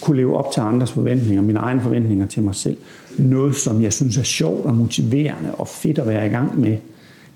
Kunne 0.00 0.16
leve 0.16 0.36
op 0.36 0.52
til 0.52 0.60
andres 0.60 0.92
forventninger, 0.92 1.42
mine 1.42 1.58
egne 1.58 1.80
forventninger 1.80 2.26
til 2.26 2.42
mig 2.42 2.54
selv. 2.54 2.76
Noget, 3.18 3.56
som 3.56 3.82
jeg 3.82 3.92
synes 3.92 4.16
er 4.16 4.22
sjovt 4.22 4.66
og 4.66 4.74
motiverende 4.74 5.54
og 5.54 5.68
fedt 5.68 5.98
at 5.98 6.06
være 6.06 6.26
i 6.26 6.30
gang 6.30 6.60
med. 6.60 6.76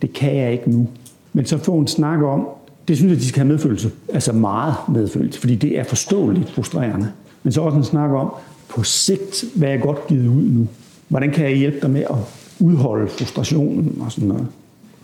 Det 0.03 0.13
kan 0.13 0.37
jeg 0.37 0.53
ikke 0.53 0.71
nu. 0.71 0.89
Men 1.33 1.47
så 1.47 1.59
få 1.59 1.79
en 1.79 1.87
snak 1.87 2.23
om, 2.23 2.49
det 2.89 2.97
synes 2.97 3.11
jeg, 3.11 3.21
de 3.21 3.29
skal 3.29 3.41
have 3.41 3.49
medfølelse. 3.49 3.91
Altså 4.09 4.33
meget 4.33 4.75
medfølelse, 4.89 5.41
fordi 5.41 5.55
det 5.55 5.79
er 5.79 5.85
forståeligt 5.85 6.51
frustrerende. 6.51 7.13
Men 7.43 7.53
så 7.53 7.61
også 7.61 7.79
en 7.79 7.85
snak 7.85 8.11
om, 8.11 8.35
på 8.69 8.83
sigt, 8.83 9.45
hvad 9.55 9.69
er 9.69 9.77
godt 9.77 10.07
givet 10.07 10.27
ud 10.27 10.43
nu? 10.43 10.69
Hvordan 11.09 11.31
kan 11.31 11.45
jeg 11.45 11.57
hjælpe 11.57 11.79
dig 11.83 11.91
med 11.91 12.01
at 12.01 12.17
udholde 12.61 13.09
frustrationen 13.09 13.99
og 14.01 14.13
sådan 14.13 14.29
noget? 14.29 14.47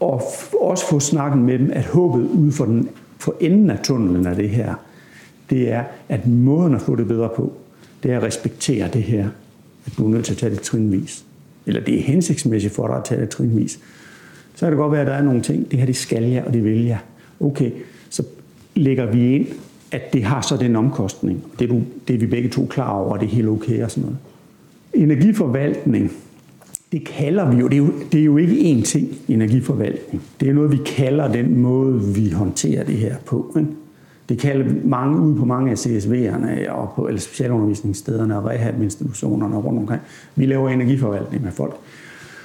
Og 0.01 0.23
også 0.61 0.87
få 0.91 1.01
snakken 1.01 1.43
med 1.43 1.59
dem, 1.59 1.71
at 1.73 1.85
håbet 1.85 2.29
ude 2.29 2.53
for, 2.53 2.65
den, 2.65 2.89
for 3.19 3.35
enden 3.41 3.71
af 3.71 3.79
tunnelen 3.83 4.27
af 4.27 4.37
det 4.37 4.51
her, 4.51 4.75
det 5.51 5.73
er, 5.73 5.85
at 6.09 6.27
måden 6.27 6.75
at 6.75 6.83
få 6.83 6.97
det 6.97 7.09
bedre 7.09 7.29
på, 7.37 7.53
det 8.03 8.13
er 8.13 8.17
at 8.17 8.23
respektere 8.23 8.89
det 8.93 9.03
her, 9.03 9.29
at 9.87 9.93
du 9.99 10.07
er 10.07 10.11
nødt 10.11 10.25
til 10.25 10.33
at 10.33 10.39
tage 10.39 10.51
det 10.51 10.61
trinvis. 10.61 11.25
Eller 11.67 11.81
det 11.81 11.99
er 11.99 12.03
hensigtsmæssigt 12.03 12.75
for 12.75 12.87
dig 12.87 12.97
at 12.97 13.05
tage 13.05 13.21
det 13.21 13.29
trinvis. 13.29 13.79
Så 14.55 14.67
kan 14.67 14.69
det 14.69 14.77
godt 14.77 14.93
være, 14.93 15.01
at 15.01 15.07
der 15.07 15.13
er 15.13 15.23
nogle 15.23 15.43
ting, 15.43 15.71
det 15.71 15.79
her 15.79 15.87
det 15.87 15.97
skal 15.97 16.23
jeg, 16.23 16.45
og 16.45 16.53
det 16.53 16.65
vil 16.65 16.85
jeg. 16.85 16.99
Okay, 17.41 17.71
så 18.11 18.23
lægger 18.75 19.13
vi 19.13 19.35
ind, 19.35 19.47
at 19.91 20.13
det 20.13 20.25
har 20.25 20.41
så 20.41 20.57
den 20.57 20.77
omkostning. 20.77 21.45
Det 21.59 21.65
er, 21.65 21.69
du, 21.69 21.83
det 22.09 22.15
er 22.15 22.19
vi 22.19 22.27
begge 22.27 22.49
to 22.49 22.67
klar 22.67 22.91
over, 22.91 23.13
og 23.13 23.21
det 23.21 23.27
er 23.27 23.31
helt 23.31 23.49
okay 23.49 23.83
og 23.85 23.91
sådan 23.91 24.03
noget. 24.03 24.19
Energiforvaltning, 24.95 26.13
det 26.93 27.05
kalder 27.07 27.51
vi 27.51 27.57
jo, 27.57 27.69
det 27.69 27.75
er 27.75 27.79
jo, 27.79 27.93
det 28.13 28.21
er 28.21 28.25
jo 28.25 28.37
ikke 28.37 28.55
én 28.55 28.83
ting, 28.83 29.09
energiforvaltning. 29.29 30.23
Det 30.41 30.49
er 30.49 30.53
noget, 30.53 30.73
vi 30.73 30.79
kalder 30.87 31.33
den 31.33 31.59
måde, 31.59 32.01
vi 32.03 32.31
håndterer 32.31 32.85
det 32.85 32.95
her 32.95 33.17
på. 33.27 33.57
Ikke? 33.59 33.71
Det 34.29 34.39
kalder 34.39 34.75
mange 34.85 35.21
ud 35.21 35.37
på 35.37 35.45
mange 35.45 35.71
af 35.71 35.87
CSV'erne 35.87 36.71
og 36.71 36.93
på 36.97 37.07
eller 37.07 37.21
specialundervisningsstederne 37.21 38.39
og 38.39 38.47
rehabinstitutionerne 38.47 39.57
rundt 39.57 39.79
omkring. 39.79 40.03
Vi 40.37 40.47
laver 40.47 40.69
energiforvaltning 40.69 41.45
med 41.45 41.53
folk. 41.53 41.77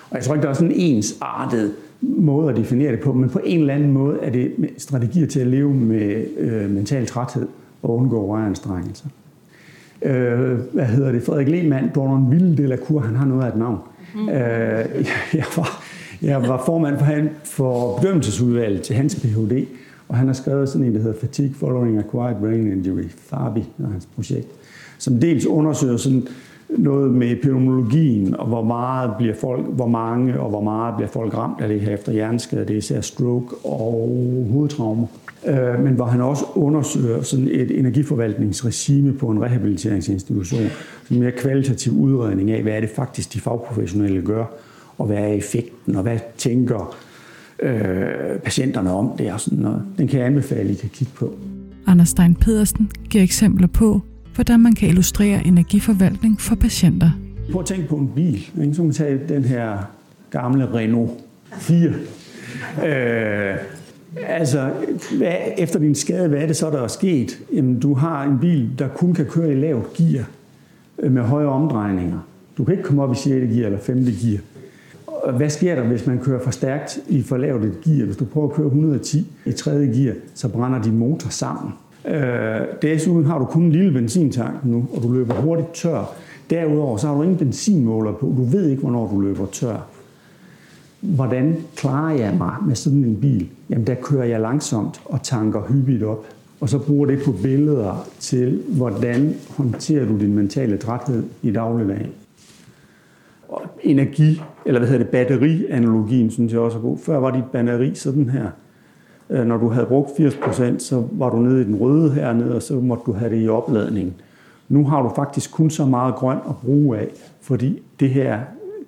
Og 0.10 0.18
jeg 0.18 0.24
tror 0.24 0.36
ikke, 0.36 0.44
der 0.44 0.50
er 0.50 0.54
sådan 0.54 0.72
en 0.72 0.96
ensartet 0.96 1.72
måde 2.02 2.50
at 2.50 2.58
definere 2.58 2.92
det 2.92 3.00
på, 3.00 3.14
men 3.14 3.30
på 3.30 3.40
en 3.44 3.60
eller 3.60 3.74
anden 3.74 3.92
måde 3.92 4.20
er 4.22 4.30
det 4.30 4.52
strategier 4.78 5.28
til 5.28 5.40
at 5.40 5.48
leve 5.48 5.74
med 5.74 6.26
øh, 6.38 6.70
mental 6.70 7.06
træthed 7.06 7.48
og 7.82 7.96
undgå 7.96 8.28
røranstrengelser. 8.28 9.06
Øh, 10.02 10.60
hvad 10.74 10.86
hedder 10.86 11.12
det? 11.12 11.24
Frederik 11.24 11.48
Lehmann, 11.48 11.92
Dornon 11.96 12.32
Ville 12.32 12.58
de 12.58 12.68
la 12.68 12.78
Cour, 12.78 13.00
han 13.00 13.16
har 13.16 13.26
noget 13.26 13.44
af 13.44 13.48
et 13.48 13.58
navn. 13.58 13.78
Mm. 14.16 14.30
Øh, 14.30 14.36
jeg, 15.40 15.46
var, 15.58 15.84
jeg 16.22 16.42
var 16.42 16.64
formand 16.66 16.98
for, 16.98 17.06
han, 17.06 17.30
for 17.44 17.98
bedømmelsesudvalget 17.98 18.82
til 18.82 18.96
hans 18.96 19.16
Ph.D., 19.16 19.66
og 20.08 20.18
han 20.18 20.28
har 20.28 20.34
skrevet 20.34 20.70
sådan 20.70 20.88
en, 20.88 20.96
der 20.96 21.02
hedder 21.02 21.20
Fatigue 21.20 21.54
Following 21.56 21.98
Acquired 21.98 22.36
Brain 22.40 22.72
Injury, 22.72 23.04
FABI, 23.18 23.60
er 23.60 23.88
hans 23.92 24.08
projekt, 24.16 24.48
som 24.98 25.20
dels 25.20 25.46
undersøger 25.46 25.98
sådan 25.98 26.28
noget 26.78 27.12
med 27.12 27.32
epidemiologien, 27.32 28.36
og 28.36 28.48
hvor 28.48 28.64
meget 28.64 29.12
bliver 29.18 29.36
folk, 29.36 29.66
hvor 29.66 29.88
mange 29.88 30.40
og 30.40 30.50
hvor 30.50 30.62
meget 30.62 30.96
bliver 30.96 31.10
folk 31.10 31.38
ramt 31.38 31.62
af 31.62 31.68
det 31.68 31.82
her 31.82 31.94
efter 31.94 32.12
hjerneskade, 32.12 32.66
det 32.66 32.74
er 32.74 32.78
især 32.78 33.02
stroke 33.02 33.56
og 33.64 34.48
hovedtraumer. 34.52 35.08
Øh, 35.48 35.84
men 35.84 35.94
hvor 35.94 36.06
han 36.06 36.22
også 36.22 36.46
undersøger 36.56 37.22
sådan 37.22 37.48
et 37.48 37.80
energiforvaltningsregime 37.80 39.14
på 39.14 39.28
en 39.30 39.42
rehabiliteringsinstitution, 39.42 40.62
en 41.12 41.20
mere 41.20 41.32
kvalitativ 41.32 41.94
udredning 41.94 42.52
af, 42.52 42.62
hvad 42.62 42.74
er 42.74 42.80
det 42.80 42.90
faktisk 42.90 43.34
de 43.34 43.40
fagprofessionelle 43.40 44.22
gør, 44.22 44.46
og 44.98 45.06
hvad 45.06 45.18
er 45.18 45.28
effekten, 45.28 45.96
og 45.96 46.04
hvad 46.04 46.20
tænker 46.38 46.96
øh, 47.64 48.40
patienterne 48.44 48.92
om 48.92 49.12
det 49.18 49.34
og 49.34 49.40
sådan 49.40 49.60
noget. 49.60 49.84
Den 49.98 50.08
kan 50.08 50.20
jeg 50.20 50.28
anbefale, 50.28 50.72
I 50.72 50.74
kan 50.74 50.90
kigge 50.90 51.14
på. 51.16 51.34
Anders 51.88 52.10
Stein 52.10 52.36
Pedersen 52.36 52.92
giver 53.10 53.24
eksempler 53.24 53.68
på, 53.68 54.02
hvordan 54.36 54.60
man 54.60 54.76
kan 54.76 54.90
illustrere 54.90 55.48
energiforvaltning 55.48 56.42
for 56.42 56.56
patienter. 56.56 57.12
Prøv 57.52 57.62
at 57.62 57.66
tænke 57.66 57.88
på 57.88 57.96
en 57.96 58.10
bil. 58.16 58.48
Ikke? 58.62 58.74
Så 58.74 58.84
man 58.84 58.92
tage 58.92 59.20
den 59.30 59.44
her 59.44 59.78
gamle 60.30 60.74
Renault 60.74 61.12
4. 61.54 61.90
Øh, 62.86 63.58
altså, 64.28 64.72
hvad, 65.18 65.36
efter 65.58 65.80
din 65.80 65.96
skade, 65.96 66.28
hvad 66.28 66.40
er 66.40 66.48
det 66.48 66.56
så, 66.56 66.70
der 66.70 66.82
er 66.82 66.88
sket? 66.88 67.40
Jamen, 67.54 67.80
du 67.80 67.94
har 67.94 68.24
en 68.24 68.40
bil, 68.40 68.70
der 68.80 68.88
kun 68.88 69.14
kan 69.14 69.26
køre 69.26 69.52
i 69.52 69.56
lavt 69.56 69.94
gear 69.94 70.30
øh, 71.00 71.12
med 71.12 71.22
høje 71.22 71.46
omdrejninger. 71.46 72.20
Du 72.58 72.64
kan 72.64 72.74
ikke 72.74 72.84
komme 72.84 73.04
op 73.04 73.12
i 73.12 73.16
6. 73.16 73.26
gear 73.26 73.66
eller 73.66 73.80
5. 73.80 73.98
gear. 73.98 74.40
Hvad 75.38 75.50
sker 75.50 75.76
der, 75.76 75.84
hvis 75.84 76.08
man 76.08 76.20
kører 76.20 76.44
for 76.44 76.52
stærkt 76.52 77.00
i 77.08 77.22
for 77.22 77.38
lavt 77.38 77.66
et 77.66 77.82
gear? 77.84 78.06
Hvis 78.06 78.18
du 78.18 78.26
prøver 78.26 78.50
at 78.50 78.54
køre 78.56 78.68
110 78.68 79.28
i 79.46 79.52
3. 79.52 79.72
gear, 79.72 80.14
så 80.34 80.48
brænder 80.48 80.82
din 80.82 80.98
motor 80.98 81.30
sammen. 81.30 81.74
Øh, 82.10 82.62
desuden 82.82 83.26
har 83.26 83.40
du 83.40 83.46
kun 83.46 83.64
en 83.64 83.72
lille 83.72 83.92
benzintank 83.92 84.66
nu, 84.66 84.88
og 84.96 85.04
du 85.04 85.12
løber 85.12 85.34
hurtigt 85.34 85.74
tør. 85.74 86.16
Derudover 86.50 86.98
så 86.98 87.08
har 87.08 87.16
du 87.16 87.22
ingen 87.22 87.38
benzinmåler 87.38 88.12
på. 88.12 88.34
Du 88.38 88.44
ved 88.44 88.70
ikke, 88.70 88.82
hvornår 88.82 89.08
du 89.08 89.20
løber 89.20 89.46
tør. 89.46 89.88
Hvordan 91.02 91.56
klarer 91.76 92.16
jeg 92.16 92.36
mig 92.38 92.56
med 92.68 92.76
sådan 92.76 93.04
en 93.04 93.16
bil? 93.16 93.50
Jamen, 93.70 93.88
der 93.88 93.96
kører 93.96 94.26
jeg 94.26 94.42
langsomt 94.42 95.02
og 95.06 95.24
tanker 95.24 95.62
hyppigt 95.62 96.04
op. 96.04 96.26
Og 96.62 96.70
så 96.70 96.80
bruger 96.80 97.06
det 97.06 97.20
på 97.26 97.32
billeder 97.32 98.08
til, 98.20 98.64
hvordan 98.68 99.36
håndterer 99.50 100.06
du 100.06 100.20
din 100.20 100.36
mentale 100.36 100.78
træthed 100.78 101.24
i 101.42 101.52
dagligdagen. 101.52 102.12
Og 103.50 103.62
energi, 103.84 104.42
eller 104.66 104.80
hvad 104.80 104.90
hedder 104.90 105.04
det, 105.04 105.12
batterianalogien, 105.12 106.32
synes 106.32 106.54
jeg 106.54 106.62
også 106.62 106.78
er 106.78 106.82
god. 106.82 106.98
Før 106.98 107.18
var 107.18 107.32
dit 107.32 107.44
batteri 107.52 107.96
sådan 107.96 108.30
her. 108.30 108.50
Øh, 109.30 109.46
når 109.46 109.58
du 109.58 109.70
havde 109.70 109.86
brugt 109.86 110.10
80%, 110.10 110.80
så 110.80 111.04
var 111.12 111.30
du 111.30 111.38
nede 111.38 111.62
i 111.62 111.64
den 111.64 111.76
røde 111.76 112.14
hernede, 112.14 112.56
og 112.56 112.62
så 112.62 112.74
måtte 112.74 113.04
du 113.06 113.14
have 113.14 113.36
det 113.36 113.44
i 113.44 113.50
opladning. 113.50 114.14
Nu 114.70 114.86
har 114.86 115.02
du 115.02 115.12
faktisk 115.16 115.52
kun 115.52 115.70
så 115.70 115.86
meget 115.86 116.16
grøn 116.16 116.38
at 116.50 116.56
bruge 116.64 116.98
af, 116.98 117.08
fordi 117.42 117.82
det 118.00 118.10
her, 118.10 118.40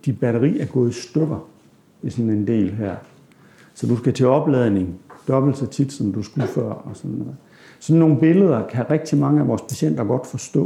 dit 0.05 0.19
batteri 0.19 0.59
er 0.59 0.65
gået 0.65 0.89
i 0.89 0.93
stykker 0.93 1.47
i 2.03 2.09
sådan 2.09 2.29
en 2.29 2.47
del 2.47 2.69
her. 2.69 2.95
Så 3.73 3.87
du 3.87 3.97
skal 3.97 4.13
til 4.13 4.27
opladning 4.27 4.99
dobbelt 5.27 5.57
så 5.57 5.65
tit, 5.65 5.93
som 5.93 6.13
du 6.13 6.23
skulle 6.23 6.47
før. 6.47 6.69
Og 6.69 6.91
sådan 6.93 7.11
noget. 7.11 7.35
Sådan 7.79 7.99
nogle 7.99 8.19
billeder 8.19 8.67
kan 8.67 8.89
rigtig 8.89 9.19
mange 9.19 9.41
af 9.41 9.47
vores 9.47 9.61
patienter 9.61 10.03
godt 10.03 10.27
forstå, 10.27 10.61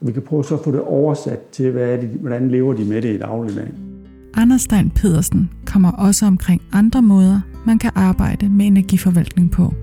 og 0.00 0.06
vi 0.06 0.12
kan 0.12 0.22
prøve 0.22 0.44
så 0.44 0.54
at 0.54 0.60
få 0.60 0.70
det 0.70 0.80
oversat 0.80 1.40
til, 1.52 1.70
hvad 1.70 1.88
er 1.88 1.96
det, 1.96 2.08
hvordan 2.08 2.50
lever 2.50 2.74
de 2.74 2.84
med 2.84 3.02
det 3.02 3.14
i 3.14 3.18
dagligdagen. 3.18 3.97
Anders 4.34 4.60
Stein 4.60 4.90
Pedersen 4.90 5.50
kommer 5.66 5.92
også 5.92 6.26
omkring 6.26 6.62
andre 6.72 7.02
måder, 7.02 7.40
man 7.66 7.78
kan 7.78 7.90
arbejde 7.94 8.48
med 8.48 8.66
energiforvaltning 8.66 9.50
på. 9.50 9.74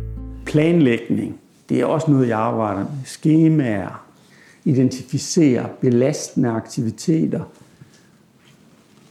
Planlægning, 0.45 1.39
det 1.69 1.81
er 1.81 1.85
også 1.85 2.11
noget, 2.11 2.27
jeg 2.27 2.39
arbejder 2.39 2.79
med. 2.79 2.87
Skemaer, 3.05 4.05
identificere 4.65 5.69
belastende 5.81 6.49
aktiviteter, 6.49 7.41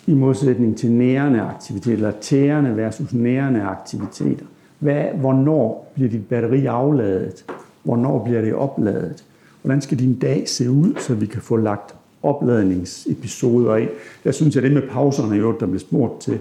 i 0.07 0.15
modsætning 0.15 0.77
til 0.77 0.91
nærende 0.91 1.41
aktiviteter, 1.41 1.97
eller 1.97 2.13
tærende 2.21 2.77
versus 2.77 3.13
nærende 3.13 3.63
aktiviteter. 3.63 4.47
Hvad, 4.79 5.05
hvornår 5.21 5.93
bliver 5.95 6.11
dit 6.11 6.27
batteri 6.27 6.67
afladet? 6.67 7.45
Hvornår 7.83 8.25
bliver 8.25 8.41
det 8.41 8.55
opladet? 8.55 9.25
Hvordan 9.63 9.81
skal 9.81 9.99
din 9.99 10.19
dag 10.19 10.49
se 10.49 10.71
ud, 10.71 10.95
så 10.99 11.15
vi 11.15 11.27
kan 11.27 11.43
få 11.43 11.57
lagt 11.57 11.95
opladningsepisoder 12.25 13.75
af? 13.75 13.89
Jeg 14.25 14.35
synes, 14.35 14.57
at 14.57 14.63
det 14.63 14.73
med 14.73 14.83
pauserne, 14.91 15.37
jo, 15.37 15.57
der 15.61 15.67
blev 15.67 15.81
spurgt 15.81 16.21
til, 16.21 16.39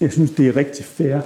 jeg 0.00 0.12
synes, 0.12 0.30
det 0.30 0.48
er 0.48 0.56
rigtig 0.56 0.84
fair 0.84 1.20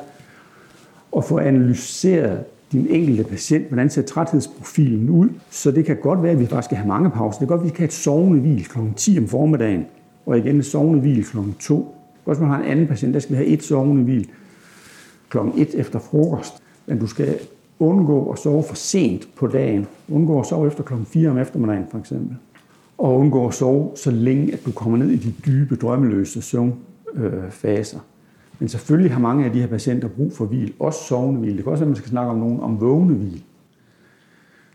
at 1.16 1.24
få 1.24 1.38
analyseret 1.38 2.44
din 2.72 2.86
enkelte 2.90 3.24
patient, 3.24 3.66
hvordan 3.66 3.90
ser 3.90 4.02
træthedsprofilen 4.02 5.11
ud. 5.11 5.28
Så 5.50 5.70
det 5.70 5.84
kan 5.84 5.96
godt 5.96 6.22
være, 6.22 6.32
at 6.32 6.40
vi 6.40 6.46
faktisk 6.46 6.64
skal 6.64 6.76
have 6.76 6.88
mange 6.88 7.11
pauser. 7.11 7.38
Det 7.38 7.48
kan 7.48 7.57
godt 7.57 7.61
være, 7.61 7.68
at 7.68 7.72
vi 7.72 7.76
kan 7.76 7.82
have 7.82 7.86
et 7.86 7.92
sovende 7.92 8.40
hvil 8.40 8.64
kl. 8.64 8.78
10 8.96 9.18
om 9.18 9.28
formiddagen, 9.28 9.86
og 10.26 10.38
igen 10.38 10.59
et 10.59 10.66
sovende 10.66 11.00
hvil 11.00 11.24
kl. 11.24 11.36
2. 11.59 11.94
Hvis 12.24 12.38
man 12.38 12.48
har 12.48 12.59
en 12.59 12.64
anden 12.64 12.86
patient, 12.86 13.14
der 13.14 13.20
skal 13.20 13.32
vi 13.32 13.36
have 13.36 13.48
et 13.48 13.62
sovende 13.62 14.02
hvil 14.02 14.28
kl. 15.28 15.38
1 15.57 15.74
efter 15.74 15.98
frokost. 15.98 16.54
Men 16.86 16.98
du 16.98 17.07
skal 17.07 17.38
undgå 17.78 18.30
at 18.30 18.38
sove 18.38 18.62
for 18.62 18.74
sent 18.74 19.28
på 19.36 19.46
dagen. 19.46 19.86
Undgå 20.09 20.40
at 20.40 20.46
sove 20.46 20.66
efter 20.66 20.82
kl. 20.82 20.94
4 21.07 21.30
om 21.30 21.38
eftermiddagen 21.38 21.84
for 21.90 21.98
eksempel. 21.98 22.36
Og 22.99 23.14
undgå 23.14 23.47
at 23.47 23.55
sove 23.55 23.90
så 23.97 24.11
længe, 24.11 24.53
at 24.53 24.61
du 24.66 24.72
kommer 24.72 24.99
ned 24.99 25.11
i 25.11 25.16
de 25.16 25.32
dybe, 25.47 25.76
drømmeløse 25.76 26.42
søvnfaser. 26.42 27.99
Men 28.59 28.68
selvfølgelig 28.68 29.12
har 29.12 29.20
mange 29.20 29.44
af 29.44 29.53
de 29.53 29.61
her 29.61 29.66
patienter 29.66 30.09
brug 30.09 30.32
for 30.32 30.44
hvil, 30.44 30.72
også 30.78 31.05
sovende 31.05 31.40
hvil. 31.40 31.57
Det 31.57 31.64
kan 31.64 31.72
også 31.72 31.84
være, 31.84 31.86
at 31.86 31.90
man 31.90 31.97
skal 31.97 32.11
snakke 32.11 32.30
om 32.30 32.38
nogen 32.38 32.61
om 32.61 32.80
vågne 32.80 33.14
hvil. 33.14 33.42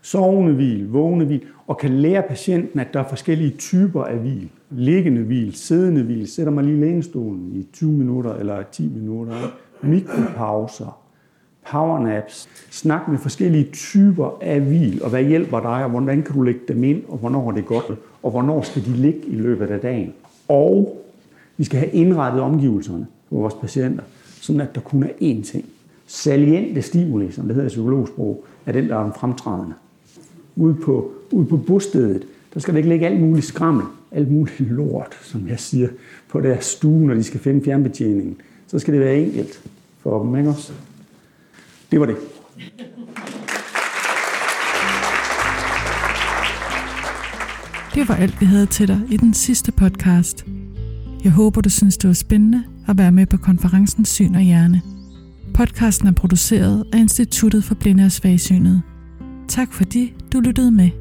Sovende 0.02 0.54
hvil, 0.54 0.90
vågne 0.90 1.26
hvil, 1.26 1.42
og 1.68 1.78
kan 1.78 1.90
lære 1.90 2.24
patienten, 2.30 2.80
at 2.80 2.88
der 2.94 3.00
er 3.00 3.08
forskellige 3.08 3.58
typer 3.58 4.04
af 4.04 4.18
hvil. 4.18 4.50
Liggende 4.70 5.22
hvil, 5.24 5.54
siddende 5.54 6.04
hvil, 6.04 6.28
sætter 6.28 6.52
mig 6.52 6.64
lige 6.64 6.78
i 6.78 6.82
lænestolen 6.82 7.52
i 7.56 7.68
20 7.74 7.92
minutter 7.92 8.34
eller 8.34 8.64
10 8.72 8.90
minutter. 8.96 9.36
Mikropauser, 9.84 11.01
powernaps, 11.70 12.50
snak 12.70 13.08
med 13.08 13.18
forskellige 13.18 13.70
typer 13.74 14.38
af 14.42 14.62
hvil, 14.62 15.04
og 15.04 15.10
hvad 15.10 15.24
hjælper 15.24 15.60
dig, 15.60 15.84
og 15.84 15.90
hvordan 15.90 16.24
kan 16.24 16.36
du 16.36 16.42
lægge 16.42 16.62
dem 16.68 16.84
ind, 16.84 17.02
og 17.08 17.18
hvornår 17.18 17.48
er 17.50 17.56
det 17.56 17.66
godt, 17.66 17.86
og 18.24 18.32
hvornår 18.32 18.62
skal 18.62 18.86
de 18.86 18.94
ligge 18.94 19.20
i 19.28 19.36
løbet 19.36 19.68
af 19.68 19.80
dagen. 19.80 20.14
Og 20.48 21.02
vi 21.58 21.64
skal 21.64 21.80
have 21.80 21.92
indrettet 21.92 22.42
omgivelserne 22.42 23.08
på 23.30 23.36
vores 23.36 23.54
patienter, 23.54 24.04
sådan 24.42 24.62
at 24.62 24.76
der 24.76 24.82
kun 24.82 25.04
er 25.04 25.08
én 25.08 25.44
ting. 25.44 25.66
Saliente 26.08 26.82
stimuli, 26.82 27.32
som 27.32 27.46
det 27.46 27.56
hedder 27.56 27.68
i 27.68 27.70
psykologsprog, 27.70 28.44
er 28.66 28.72
den, 28.72 28.90
der 28.90 28.98
er 28.98 29.04
den 29.04 29.14
fremtrædende. 29.14 29.74
Ude 30.56 30.74
på, 30.74 31.12
ude 31.32 31.46
på 31.46 31.58
bostedet, 31.58 32.24
der 32.54 32.60
skal 32.60 32.74
det 32.74 32.78
ikke 32.78 32.90
ligge 32.90 33.08
alt 33.08 33.22
muligt 33.22 33.46
skrammel, 33.46 33.86
alt 34.12 34.32
muligt 34.32 34.60
lort, 34.60 35.18
som 35.22 35.48
jeg 35.48 35.60
siger, 35.60 35.88
på 36.30 36.42
deres 36.42 36.66
stue, 36.66 37.08
når 37.08 37.14
de 37.14 37.24
skal 37.24 37.40
finde 37.40 37.64
fjernbetjeningen. 37.66 38.38
Så 38.68 38.80
skal 38.80 38.94
det 38.94 39.02
være 39.02 39.18
enkelt 39.18 39.64
for 40.00 40.24
dem, 40.24 40.36
ikke 40.36 40.50
også? 40.50 40.74
Det 41.92 42.00
var 42.00 42.06
det. 42.06 42.16
Det 47.96 48.10
var 48.10 48.16
alt, 48.16 48.42
vi 48.42 48.46
havde 48.46 48.66
til 48.66 48.88
dig 48.88 49.02
i 49.10 49.18
den 49.18 49.34
sidste 49.34 49.72
podcast. 49.72 50.46
Jeg 51.24 51.32
håber, 51.32 51.62
du 51.62 51.70
synes, 51.70 51.98
det 51.98 52.08
var 52.08 52.14
spændende 52.14 52.64
at 52.88 52.98
være 52.98 53.12
med 53.12 53.26
på 53.26 53.38
konferencen 53.38 54.06
Syn 54.06 54.36
og 54.36 54.42
Hjerne. 54.42 54.82
Podcasten 55.54 56.08
er 56.08 56.12
produceret 56.12 56.86
af 56.94 56.98
Instituttet 56.98 57.64
for 57.64 57.76
Blinde 57.76 58.06
og 58.06 58.12
Svagsynede. 58.12 58.82
Tak 59.48 59.74
fordi 59.74 60.14
du 60.34 60.40
lyttede 60.40 60.72
med. 60.72 61.01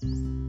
Música 0.00 0.47